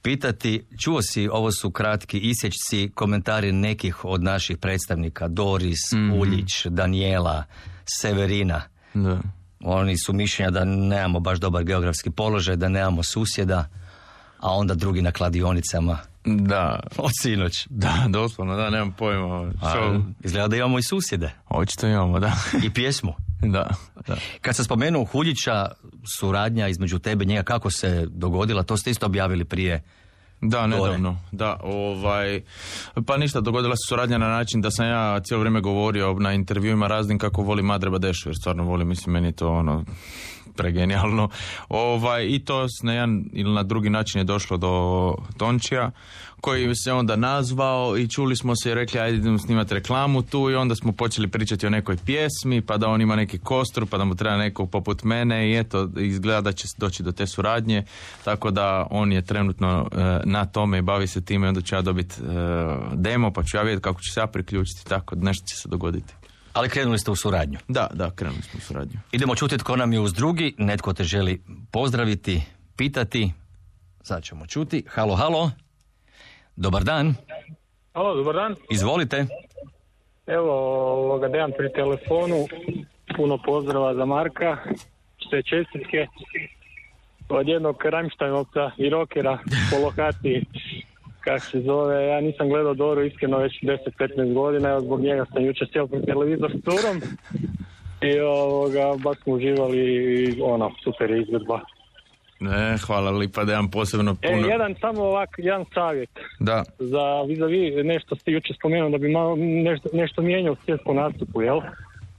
pitati. 0.03 0.65
Čuo 0.81 1.03
si, 1.03 1.29
ovo 1.29 1.53
su 1.53 1.71
kratki 1.71 2.19
isječci, 2.19 2.91
komentari 2.95 3.53
nekih 3.53 4.05
od 4.05 4.23
naših 4.23 4.59
predstavnika, 4.59 5.29
Doris, 5.29 5.93
Uljić, 6.21 6.67
Daniela, 6.67 7.45
Severina. 7.85 8.63
Da. 8.95 9.21
Oni 9.61 9.99
su 9.99 10.13
mišljenja 10.13 10.51
da 10.51 10.65
nemamo 10.65 11.21
baš 11.21 11.39
dobar 11.39 11.65
geografski 11.65 12.11
položaj, 12.11 12.57
da 12.57 12.69
nemamo 12.69 13.03
susjeda, 13.03 13.69
a 14.41 14.55
onda 14.55 14.75
drugi 14.75 15.03
na 15.03 15.13
kladionicama. 15.13 15.99
Da. 16.25 16.81
Od 16.97 17.11
sinoć. 17.23 17.67
Da, 17.71 18.05
doslovno, 18.09 18.57
da, 18.57 18.71
nemam 18.71 18.93
pojma. 18.93 19.53
A, 19.63 20.01
izgleda 20.25 20.49
da 20.49 20.57
imamo 20.57 20.79
i 20.79 20.83
susjede. 20.83 21.31
Očito 21.49 21.87
imamo, 21.87 22.21
da. 22.21 22.33
I 22.67 22.71
pjesmu. 22.71 23.15
Da, 23.43 23.71
da. 24.07 24.17
Kad 24.41 24.57
sam 24.57 24.65
spomenuo 24.65 25.05
Huljića, 25.05 25.69
suradnja 26.19 26.69
između 26.69 26.99
tebe 26.99 27.25
i 27.25 27.27
njega, 27.27 27.43
kako 27.43 27.71
se 27.71 28.07
dogodila, 28.11 28.63
to 28.63 28.77
ste 28.77 28.91
isto 28.91 29.07
objavili 29.07 29.45
prije 29.45 29.83
Da, 30.41 30.67
nedavno. 30.67 31.19
Da, 31.33 31.61
ovaj, 31.63 32.43
pa 33.07 33.17
ništa, 33.17 33.41
dogodila 33.41 33.77
se 33.77 33.89
suradnja 33.89 34.19
na 34.19 34.29
način 34.29 34.61
da 34.61 34.71
sam 34.71 34.87
ja 34.87 35.21
cijelo 35.21 35.41
vrijeme 35.41 35.61
govorio 35.61 36.13
na 36.15 36.33
intervjuima 36.33 36.87
raznim 36.87 37.19
kako 37.19 37.43
volim 37.43 37.67
Madre 37.67 37.91
Badešu, 37.91 38.29
jer 38.29 38.37
stvarno 38.41 38.65
volim, 38.65 38.89
mislim, 38.89 39.13
meni 39.13 39.29
je 39.29 39.33
to 39.33 39.49
ono 39.49 39.85
pregenijalno. 40.59 41.29
Ovaj, 41.69 42.27
I 42.27 42.39
to 42.39 42.67
na 42.83 42.93
jedan 42.93 43.25
ili 43.33 43.55
na 43.55 43.63
drugi 43.63 43.91
način 43.91 44.19
je 44.19 44.25
došlo 44.25 44.57
do 44.57 45.15
Tončija, 45.37 45.91
koji 46.41 46.75
se 46.75 46.93
onda 46.93 47.17
nazvao 47.17 47.99
i 47.99 48.09
čuli 48.09 48.37
smo 48.37 48.57
se 48.57 48.71
i 48.71 48.75
rekli 48.75 49.01
ajde 49.01 49.17
idemo 49.17 49.39
snimati 49.39 49.75
reklamu 49.75 50.23
tu 50.23 50.51
i 50.51 50.55
onda 50.55 50.75
smo 50.75 50.93
počeli 50.93 51.29
pričati 51.29 51.67
o 51.67 51.71
nekoj 51.71 51.97
pjesmi, 51.97 52.61
pa 52.61 52.77
da 52.77 52.89
on 52.89 53.01
ima 53.01 53.17
neki 53.17 53.39
kostur, 53.39 53.87
pa 53.87 53.99
da 53.99 54.05
mu 54.05 54.15
treba 54.15 54.37
neko 54.37 54.67
poput 54.67 55.05
mene 55.05 55.51
i 55.51 55.59
eto, 55.59 55.89
izgleda 55.97 56.41
da 56.41 56.53
će 56.53 56.69
doći 56.79 57.03
do 57.03 57.13
te 57.13 57.27
suradnje, 57.27 57.85
tako 58.25 58.51
da 58.51 58.87
on 58.91 59.13
je 59.13 59.23
trenutno 59.23 59.89
e, 59.93 60.21
na 60.25 60.45
tome 60.45 60.79
i 60.79 60.83
bavi 60.83 61.07
se 61.07 61.25
time 61.25 61.49
onda 61.49 61.61
ću 61.61 61.75
ja 61.75 61.83
dobiti 61.83 62.15
e, 62.15 62.25
demo, 62.95 63.33
pa 63.33 63.43
ću 63.43 63.57
ja 63.57 63.63
vidjeti 63.63 63.83
kako 63.83 64.01
ću 64.01 64.13
se 64.13 64.21
ja 64.21 64.27
priključiti, 64.27 64.89
tako 64.89 65.17
nešto 65.17 65.47
će 65.47 65.57
se 65.57 65.69
dogoditi. 65.69 66.15
Ali 66.53 66.69
krenuli 66.69 66.99
ste 66.99 67.11
u 67.11 67.17
suradnju. 67.17 67.59
Da, 67.69 67.89
da, 67.93 68.11
krenuli 68.11 68.43
smo 68.43 68.59
u 68.59 68.61
suradnju. 68.61 68.99
Idemo 69.13 69.35
čuti 69.35 69.59
tko 69.59 69.77
nam 69.77 69.93
je 69.93 70.01
uz 70.01 70.13
drugi. 70.13 70.55
Netko 70.59 70.93
te 70.93 71.05
želi 71.05 71.43
pozdraviti, 71.73 72.43
pitati. 72.77 73.33
Sad 74.03 74.23
ćemo 74.23 74.47
čuti. 74.47 74.85
Halo, 74.89 75.17
halo. 75.17 75.51
Dobar 76.57 76.85
dan. 76.85 77.15
Halo, 77.95 78.15
dobar 78.15 78.35
dan. 78.35 78.57
Izvolite. 78.71 79.27
Evo, 80.27 80.53
ovoga, 80.93 81.29
Dejan 81.29 81.53
pri 81.59 81.73
telefonu. 81.73 82.47
Puno 83.17 83.39
pozdrava 83.39 83.95
za 83.95 84.05
Marka. 84.05 84.57
Sve 85.31 85.43
čestitke. 85.43 86.07
Od 87.29 87.49
jednog 87.49 87.85
Rammsteinovca 87.85 88.71
i 88.77 88.91
rokera 88.91 89.39
po 89.71 89.79
lokaciji. 89.79 90.45
Kak 91.21 91.43
se 91.43 91.61
zove, 91.61 92.07
ja 92.07 92.21
nisam 92.21 92.49
gledao 92.49 92.75
Doru 92.75 93.05
iskreno 93.05 93.39
već 93.39 93.53
10-15 93.63 94.35
godina, 94.35 94.69
evo 94.69 94.81
zbog 94.81 95.01
njega 95.01 95.25
sam 95.33 95.45
jučer 95.45 95.69
sjel 95.73 95.87
pred 95.87 96.05
televizor 96.05 96.51
s 96.51 96.65
turom. 96.65 97.03
I 98.03 98.21
ovoga, 98.21 98.95
baš 99.05 99.19
smo 99.23 99.33
uživali 99.33 99.79
i 99.79 100.41
ono, 100.43 100.71
super 100.85 101.11
izvedba. 101.11 101.61
Ne, 102.41 102.77
hvala 102.87 103.11
lipa 103.11 103.45
da 103.45 103.53
imam 103.53 103.71
posebno 103.71 104.17
E, 104.23 104.29
puno... 104.29 104.49
jedan 104.49 104.75
samo 104.81 105.03
ovak, 105.03 105.31
jedan 105.39 105.65
savjet. 105.75 106.11
Da, 106.41 106.63
za 106.79 107.23
vis-a-vis 107.29 107.75
nešto 107.85 108.17
ste 108.17 108.33
jučer 108.33 108.57
spomenuo 108.57 108.91
da 108.91 108.99
bi 108.99 109.09
malo 109.09 109.37
nešto, 109.37 109.89
nešto 109.93 110.23
mijenjao 110.23 110.53
u 110.53 110.57
svjetskom 110.65 110.97
nastupu, 110.97 111.43
jel? 111.43 111.61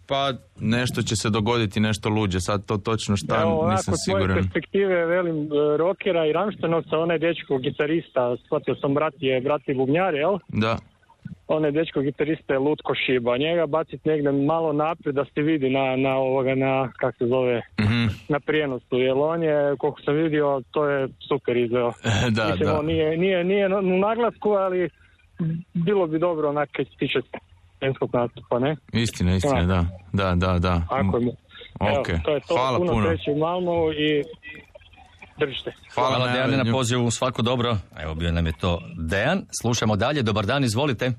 Pa 0.10 0.34
nešto 0.60 1.02
će 1.02 1.16
se 1.16 1.30
dogoditi, 1.30 1.80
nešto 1.80 2.10
luđe, 2.10 2.40
sad 2.40 2.66
to 2.66 2.78
točno 2.80 3.16
šta, 3.18 3.42
Evo, 3.42 3.70
nisam 3.72 3.94
siguran. 3.96 4.38
perspektive, 4.38 5.06
velim, 5.06 5.38
e, 5.44 5.78
rokera 5.78 6.26
i 6.26 6.34
Ramštenovca, 6.34 6.98
onaj 6.98 7.20
dečko 7.20 7.58
gitarista, 7.58 8.36
shvatio 8.38 8.76
sam 8.76 8.94
brat 8.94 9.14
je, 9.20 9.42
brat 9.42 9.62
je 9.68 9.76
bubnjar, 9.76 10.14
jel? 10.16 10.38
Da, 10.48 10.78
Onaj 11.48 11.72
dečko 11.72 12.02
gitarista 12.02 12.54
je 12.54 12.60
Lutko 12.60 12.94
Šiba, 12.96 13.38
njega 13.38 13.66
bacit 13.68 14.06
negdje 14.06 14.32
malo 14.32 14.74
naprijed 14.74 15.16
da 15.16 15.26
se 15.26 15.42
vidi 15.42 15.70
na, 15.70 15.96
na 15.98 16.16
ovoga, 16.18 16.56
na, 16.56 16.92
kak 16.94 17.16
se 17.18 17.26
zove, 17.28 17.62
Mhm. 17.82 18.06
na 18.30 18.40
prijenosu, 18.40 18.98
jer 18.98 19.14
on 19.16 19.44
je, 19.44 19.76
koliko 19.78 20.02
sam 20.02 20.16
vidio, 20.16 20.62
to 20.72 20.86
je 20.86 21.08
super 21.28 21.58
izveo. 21.58 21.92
da, 22.30 22.46
Mislim, 22.46 22.68
da. 22.68 22.80
on 22.80 22.86
nije, 22.86 23.18
nije, 23.18 23.44
nije 23.44 23.68
u 23.78 24.00
naglasku, 24.00 24.50
ali 24.50 24.90
bilo 25.76 26.08
bi 26.08 26.20
dobro 26.20 26.50
onak 26.50 26.70
kad 26.72 26.86
se 26.88 26.94
tiče 27.00 27.20
scenskog 27.80 28.10
nastupa, 28.14 28.60
ne? 28.60 28.76
Istina, 28.94 29.36
istina, 29.36 29.64
da. 29.66 29.86
Da, 30.14 30.36
da, 30.36 30.60
da. 30.60 30.82
Ako 30.90 31.18
je 31.18 31.26
mu. 31.26 31.32
Evo, 31.82 32.00
Ok, 32.00 32.08
to 32.26 32.32
je 32.32 32.40
to. 32.40 32.54
hvala 32.54 32.78
puno, 32.78 32.92
puno. 32.92 33.10
u 33.28 33.38
Malmu 33.38 33.92
i 33.94 34.24
držite. 35.38 35.72
Hvala, 35.94 36.20
na 36.20 36.34
Dejane 36.34 36.58
na 36.58 36.72
pozivu, 36.72 37.12
svako 37.12 37.42
dobro. 37.42 37.78
Evo 38.00 38.16
bio 38.16 38.32
nam 38.32 38.46
je 38.46 38.54
to 38.54 38.82
Dejan. 38.98 39.46
Slušamo 39.62 39.96
dalje, 39.96 40.22
dobar 40.24 40.46
dan, 40.46 40.64
izvolite. 40.64 41.12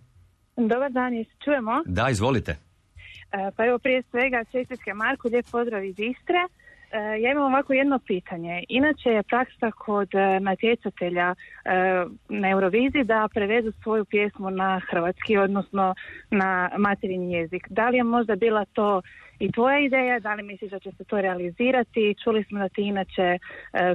Dobar 0.57 0.91
dan, 0.91 1.13
čujemo? 1.45 1.83
Da, 1.87 2.11
izvolite. 2.11 2.53
E, 3.33 3.51
Pa 3.57 3.67
evo 3.67 3.79
prije 3.79 4.03
svega 4.03 4.45
čestitke 4.53 4.95
Marku, 4.95 5.29
lijep 5.29 5.47
pozdrav 5.53 5.85
iz 5.85 5.99
Istre. 5.99 6.41
E, 6.93 7.20
Ja 7.20 7.30
imam 7.30 7.45
ovako 7.45 7.72
jedno 7.72 7.99
pitanje. 7.99 8.64
Inače 8.68 9.09
je 9.09 9.22
praksa 9.22 9.70
kod 9.70 10.14
e, 10.14 10.41
natjecatelja 10.41 11.34
e, 11.34 11.34
na 12.28 12.51
Euroviziji 12.51 13.05
da 13.05 13.28
prevezu 13.34 13.72
svoju 13.82 14.05
pjesmu 14.05 14.51
na 14.51 14.80
hrvatski, 14.91 15.36
odnosno 15.36 15.95
na 16.30 16.70
materinji 16.78 17.32
jezik. 17.32 17.66
Da 17.70 17.88
li 17.88 17.97
je 17.97 18.05
možda 18.05 18.36
bila 18.36 18.64
to 18.64 19.03
i 19.38 19.53
tvoja 19.53 19.78
ideja, 19.80 20.20
da 20.20 20.34
li 20.34 20.43
misliš 20.43 20.70
da 20.70 20.78
će 20.78 20.91
se 20.93 21.05
to 21.05 21.20
realizirati? 21.20 22.14
Čuli 22.24 22.45
smo 22.45 22.59
da 22.59 22.68
ti 22.68 22.82
inače 22.82 23.38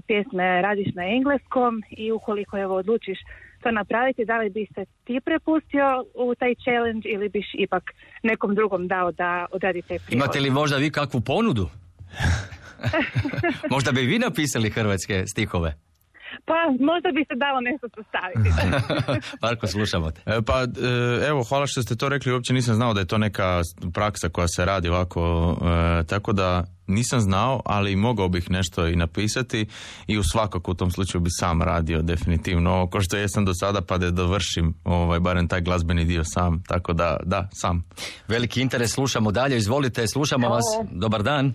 pjesme 0.07 0.61
radiš 0.61 0.93
na 0.95 1.05
engleskom 1.05 1.83
i 1.89 2.11
ukoliko 2.11 2.57
evo 2.57 2.75
odlučiš 2.75 3.17
to 3.63 3.71
napraviti, 3.71 4.25
da 4.25 4.37
li 4.37 4.49
bi 4.49 4.67
se 4.75 4.85
ti 5.03 5.19
prepustio 5.25 6.05
u 6.15 6.35
taj 6.35 6.55
challenge 6.55 7.09
ili 7.09 7.29
biš 7.29 7.45
ipak 7.53 7.83
nekom 8.23 8.55
drugom 8.55 8.87
dao 8.87 9.11
da 9.11 9.45
odradi 9.51 9.81
taj 9.81 9.99
prijevod? 9.99 10.23
Imate 10.23 10.39
li 10.39 10.49
možda 10.49 10.77
vi 10.77 10.89
kakvu 10.89 11.21
ponudu? 11.21 11.69
možda 13.73 13.91
bi 13.91 14.01
vi 14.01 14.19
napisali 14.19 14.69
hrvatske 14.69 15.23
stihove? 15.27 15.75
Pa 16.45 16.53
možda 16.79 17.09
bi 17.11 17.25
se 17.29 17.36
dalo 17.36 17.61
nešto 17.61 17.88
sastaviti. 17.95 18.49
Marko, 19.43 19.67
slušamo 19.67 20.11
te. 20.11 20.21
E, 20.25 20.41
Pa 20.41 20.63
e, 20.63 21.27
evo, 21.27 21.43
hvala 21.43 21.67
što 21.67 21.81
ste 21.81 21.95
to 21.95 22.09
rekli, 22.09 22.31
uopće 22.31 22.53
nisam 22.53 22.75
znao 22.75 22.93
da 22.93 22.99
je 22.99 23.05
to 23.05 23.17
neka 23.17 23.61
praksa 23.93 24.29
koja 24.29 24.47
se 24.47 24.65
radi 24.65 24.89
ovako, 24.89 25.55
e, 26.01 26.03
tako 26.03 26.33
da 26.33 26.63
nisam 26.88 27.21
znao, 27.21 27.61
ali 27.65 27.95
mogao 27.95 28.29
bih 28.29 28.51
nešto 28.51 28.88
i 28.88 28.95
napisati 28.95 29.67
i 30.07 30.17
u 30.17 30.23
svakako 30.23 30.71
u 30.71 30.73
tom 30.73 30.91
slučaju 30.91 31.21
bi 31.21 31.29
sam 31.39 31.61
radio 31.61 32.01
definitivno 32.01 32.71
ovo 32.71 32.88
ko 32.88 33.01
što 33.01 33.17
jesam 33.17 33.45
do 33.45 33.53
sada 33.53 33.81
pa 33.81 33.97
da 33.97 34.11
dovršim 34.11 34.73
ovaj, 34.83 35.19
barem 35.19 35.47
taj 35.47 35.61
glazbeni 35.61 36.05
dio 36.05 36.23
sam, 36.23 36.63
tako 36.67 36.93
da 36.93 37.17
da, 37.23 37.49
sam. 37.53 37.83
Veliki 38.27 38.61
interes, 38.61 38.91
slušamo 38.91 39.31
dalje, 39.31 39.57
izvolite, 39.57 40.07
slušamo 40.07 40.49
vas. 40.49 40.63
Dobar 40.91 41.23
dan. 41.23 41.53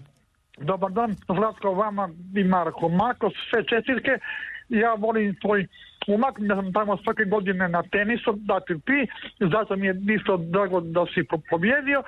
Dobar 0.61 0.91
dan, 0.91 1.17
Zlatko, 1.27 1.73
vama 1.75 2.09
i 2.37 2.45
Marko. 2.45 2.89
Marko, 2.89 3.31
sve 3.51 3.65
čestitke. 3.65 4.19
Ja 4.69 4.95
volim 4.95 5.35
tvoj 5.35 5.67
umak, 6.07 6.41
da 6.41 6.55
sam 6.55 6.73
tamo 6.73 6.97
svake 6.97 7.25
godine 7.25 7.69
na 7.69 7.83
tenisu, 7.83 8.33
da 8.37 8.61
ti 8.61 8.75
pi, 8.87 9.07
zato 9.53 9.77
mi 9.77 9.87
je 9.87 9.95
isto 10.19 10.37
drago 10.37 10.81
da 10.81 11.07
si 11.15 11.25
po- 11.25 11.41
pobjedio. 11.51 12.03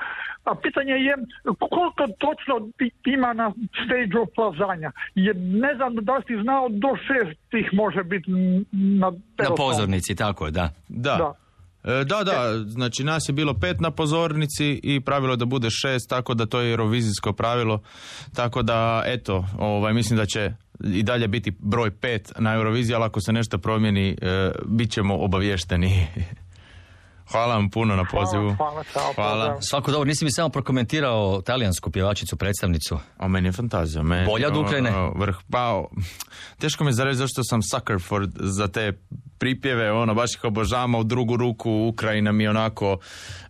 A 0.45 0.55
pitanje 0.55 0.93
je 0.93 1.15
koliko 1.59 2.07
točno 2.19 2.69
ima 3.05 3.33
na 3.33 3.53
stage 3.85 4.33
plazanja? 4.35 4.93
Jer 5.15 5.37
ne 5.37 5.75
znam 5.75 5.95
da 5.95 6.17
li 6.17 6.23
si 6.27 6.43
znao 6.43 6.69
do 6.69 6.89
šest 6.97 7.41
tih 7.51 7.69
može 7.73 8.05
biti 8.05 8.31
na 8.73 9.13
Na 9.39 9.55
pozornici, 9.57 10.17
tako 10.17 10.47
je, 10.47 10.51
da. 10.51 10.69
Da. 10.89 11.17
Da. 11.17 11.42
E, 11.85 12.05
Da, 12.05 12.25
da, 12.25 12.65
znači 12.67 13.05
nas 13.05 13.29
je 13.29 13.33
bilo 13.33 13.55
pet 13.55 13.81
na 13.81 13.91
pozornici 13.91 14.81
i 14.83 15.01
pravilo 15.01 15.37
da 15.37 15.45
bude 15.45 15.71
šest, 15.71 16.09
tako 16.09 16.35
da 16.35 16.47
to 16.47 16.61
je 16.61 16.71
eurovizijsko 16.71 17.33
pravilo. 17.33 17.83
Tako 18.35 18.63
da, 18.63 19.03
eto, 19.07 19.45
ovaj, 19.59 19.93
mislim 19.93 20.17
da 20.17 20.27
će 20.27 20.53
i 20.85 21.03
dalje 21.03 21.29
biti 21.29 21.53
broj 21.59 21.91
pet 21.91 22.33
na 22.39 22.55
Euroviziji, 22.55 22.95
ali 22.95 23.05
ako 23.05 23.21
se 23.21 23.33
nešto 23.33 23.59
promijeni, 23.59 24.17
e, 24.23 24.51
bit 24.67 24.91
ćemo 24.91 25.17
obavješteni. 25.17 26.07
Hvala 27.33 27.55
vam 27.55 27.71
puno 27.71 27.97
na 27.97 28.05
pozivu. 28.05 28.55
hvala, 28.57 28.85
čao, 28.93 29.13
Hvala. 29.15 29.61
Svako 29.61 29.91
dobro, 29.91 30.09
nisi 30.09 30.25
mi 30.25 30.33
samo 30.33 30.49
prokomentirao 30.49 31.43
talijansku 31.43 31.91
pjevačicu, 31.91 32.37
predstavnicu. 32.37 32.99
A 33.19 33.29
meni 33.29 33.49
je 33.49 33.53
fantazija. 33.53 34.03
Meni, 34.03 34.27
Bolja 34.27 34.49
od 34.49 34.57
Ukrajine? 34.57 34.91
Vrh, 35.17 35.37
pa, 35.51 35.73
o, 35.73 35.89
teško 36.59 36.85
mi 36.85 36.91
je 36.91 36.95
zareći 36.95 37.17
zašto 37.17 37.45
sam 37.45 37.63
sucker 37.63 38.01
for, 38.01 38.29
za 38.35 38.69
te 38.69 38.93
pripjeve, 39.39 39.93
ono, 39.93 40.15
baš 40.15 40.35
ih 40.35 40.45
obožavam, 40.45 40.95
u 40.95 41.05
drugu 41.05 41.37
ruku 41.37 41.71
Ukrajina 41.71 42.33
mi 42.33 42.45
je 42.45 42.51
onako, 42.51 42.99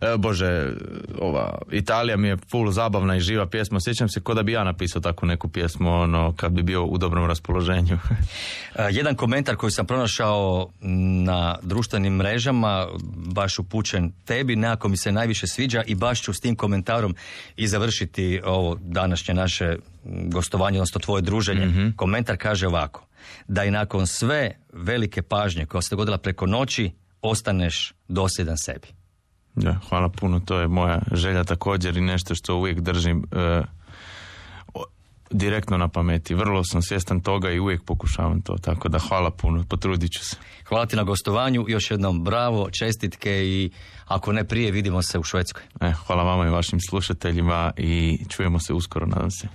e, 0.01 0.17
bože, 0.17 0.73
ova, 1.21 1.57
Italija 1.71 2.17
mi 2.17 2.27
je 2.27 2.37
full 2.51 2.71
zabavna 2.71 3.15
i 3.15 3.19
živa 3.19 3.45
pjesma. 3.45 3.79
Sjećam 3.81 4.09
se 4.09 4.19
ko 4.19 4.33
da 4.33 4.43
bi 4.43 4.51
ja 4.51 4.63
napisao 4.63 5.01
takvu 5.01 5.25
neku 5.25 5.47
pjesmu, 5.49 5.89
ono, 6.01 6.33
kad 6.37 6.51
bi 6.51 6.63
bio 6.63 6.85
u 6.85 6.97
dobrom 6.97 7.25
raspoloženju. 7.27 7.97
E, 8.75 8.87
Jedan 8.91 9.15
komentar 9.15 9.55
koji 9.55 9.71
sam 9.71 9.85
pronašao 9.85 10.69
na 11.25 11.57
društvenim 11.61 12.13
mrežama, 12.13 12.87
baš 13.33 13.59
upućen 13.73 14.11
tebi, 14.25 14.55
nekako 14.55 14.87
mi 14.87 14.97
se 14.97 15.11
najviše 15.11 15.47
sviđa 15.47 15.83
i 15.87 15.95
baš 15.95 16.21
ću 16.21 16.33
s 16.33 16.39
tim 16.39 16.55
komentarom 16.55 17.15
i 17.55 17.67
završiti 17.67 18.41
ovo 18.45 18.77
današnje 18.81 19.33
naše 19.33 19.75
gostovanje, 20.05 20.77
odnosno 20.77 20.99
tvoje 20.99 21.21
druženje. 21.21 21.93
Komentar 21.95 22.37
kaže 22.37 22.67
ovako, 22.67 23.07
da 23.47 23.63
i 23.63 23.71
nakon 23.71 24.07
sve 24.07 24.51
velike 24.73 25.21
pažnje 25.21 25.65
koja 25.65 25.81
se 25.81 25.89
dogodila 25.95 26.17
preko 26.17 26.45
noći, 26.45 26.91
ostaneš 27.21 27.93
dosljedan 28.07 28.57
sebi. 28.57 28.87
Da, 29.55 29.79
hvala 29.89 30.09
puno, 30.09 30.39
to 30.39 30.59
je 30.59 30.67
moja 30.67 31.01
želja 31.11 31.43
također 31.43 31.97
i 31.97 32.01
nešto 32.01 32.35
što 32.35 32.55
uvijek 32.55 32.79
držim 32.79 33.23
e, 33.31 33.39
o- 33.39 33.63
direktno 35.33 35.77
na 35.77 35.87
pameti. 35.87 36.35
Vrlo 36.35 36.63
sam 36.63 36.81
svjestan 36.81 37.21
toga 37.21 37.51
i 37.51 37.59
uvijek 37.59 37.83
pokušavam 37.83 38.41
to, 38.41 38.55
tako 38.61 38.89
da 38.89 38.99
hvala 38.99 39.31
puno, 39.31 39.63
potrudit 39.69 40.11
ću 40.11 40.25
se. 40.25 40.35
Hvala 40.67 40.85
ti 40.85 40.95
na 40.95 41.03
gostovanju, 41.03 41.65
još 41.67 41.91
jednom 41.91 42.23
bravo, 42.23 42.69
čestitke 42.71 43.31
i 43.31 43.71
ako 44.05 44.31
ne 44.31 44.43
prije 44.43 44.71
vidimo 44.71 45.01
se 45.01 45.19
u 45.19 45.23
Švedskoj. 45.23 45.63
E, 45.81 45.91
hvala 45.91 46.23
vama 46.23 46.47
i 46.47 46.49
vašim 46.49 46.79
slušateljima 46.89 47.71
i 47.77 48.19
čujemo 48.29 48.59
se 48.59 48.73
uskoro, 48.73 49.05
nadam 49.05 49.31
se. 49.31 49.47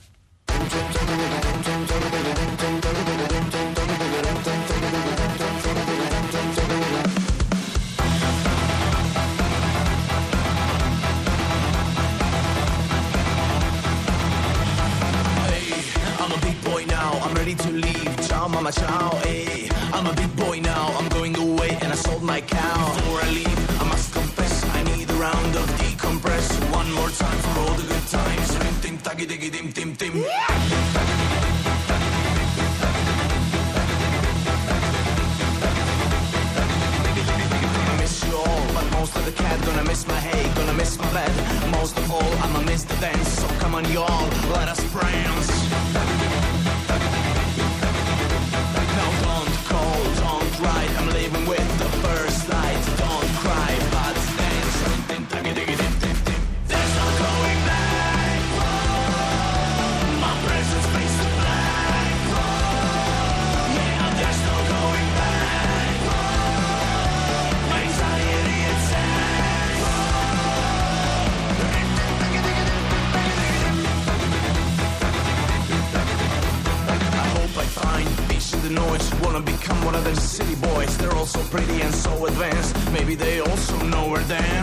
Bed. 41.19 41.71
Most 41.71 41.97
of 41.99 42.11
all, 42.11 42.33
I'm 42.45 42.55
a 42.57 42.63
Mr. 42.71 42.95
dance. 43.01 43.29
So 43.41 43.47
come 43.63 43.75
on, 43.75 43.85
y'all, 43.93 44.29
let 44.57 44.69
us 44.69 44.81
prance. 44.93 45.49
Now 48.97 49.11
don't 49.27 49.55
call, 49.71 50.01
don't 50.25 50.53
write. 50.61 50.91
I'm 50.99 51.09
leaving 51.19 51.47
with 51.47 51.68
Maybe 82.93 83.15
they 83.15 83.41
also 83.41 83.77
know 83.87 84.17
dance. 84.25 84.58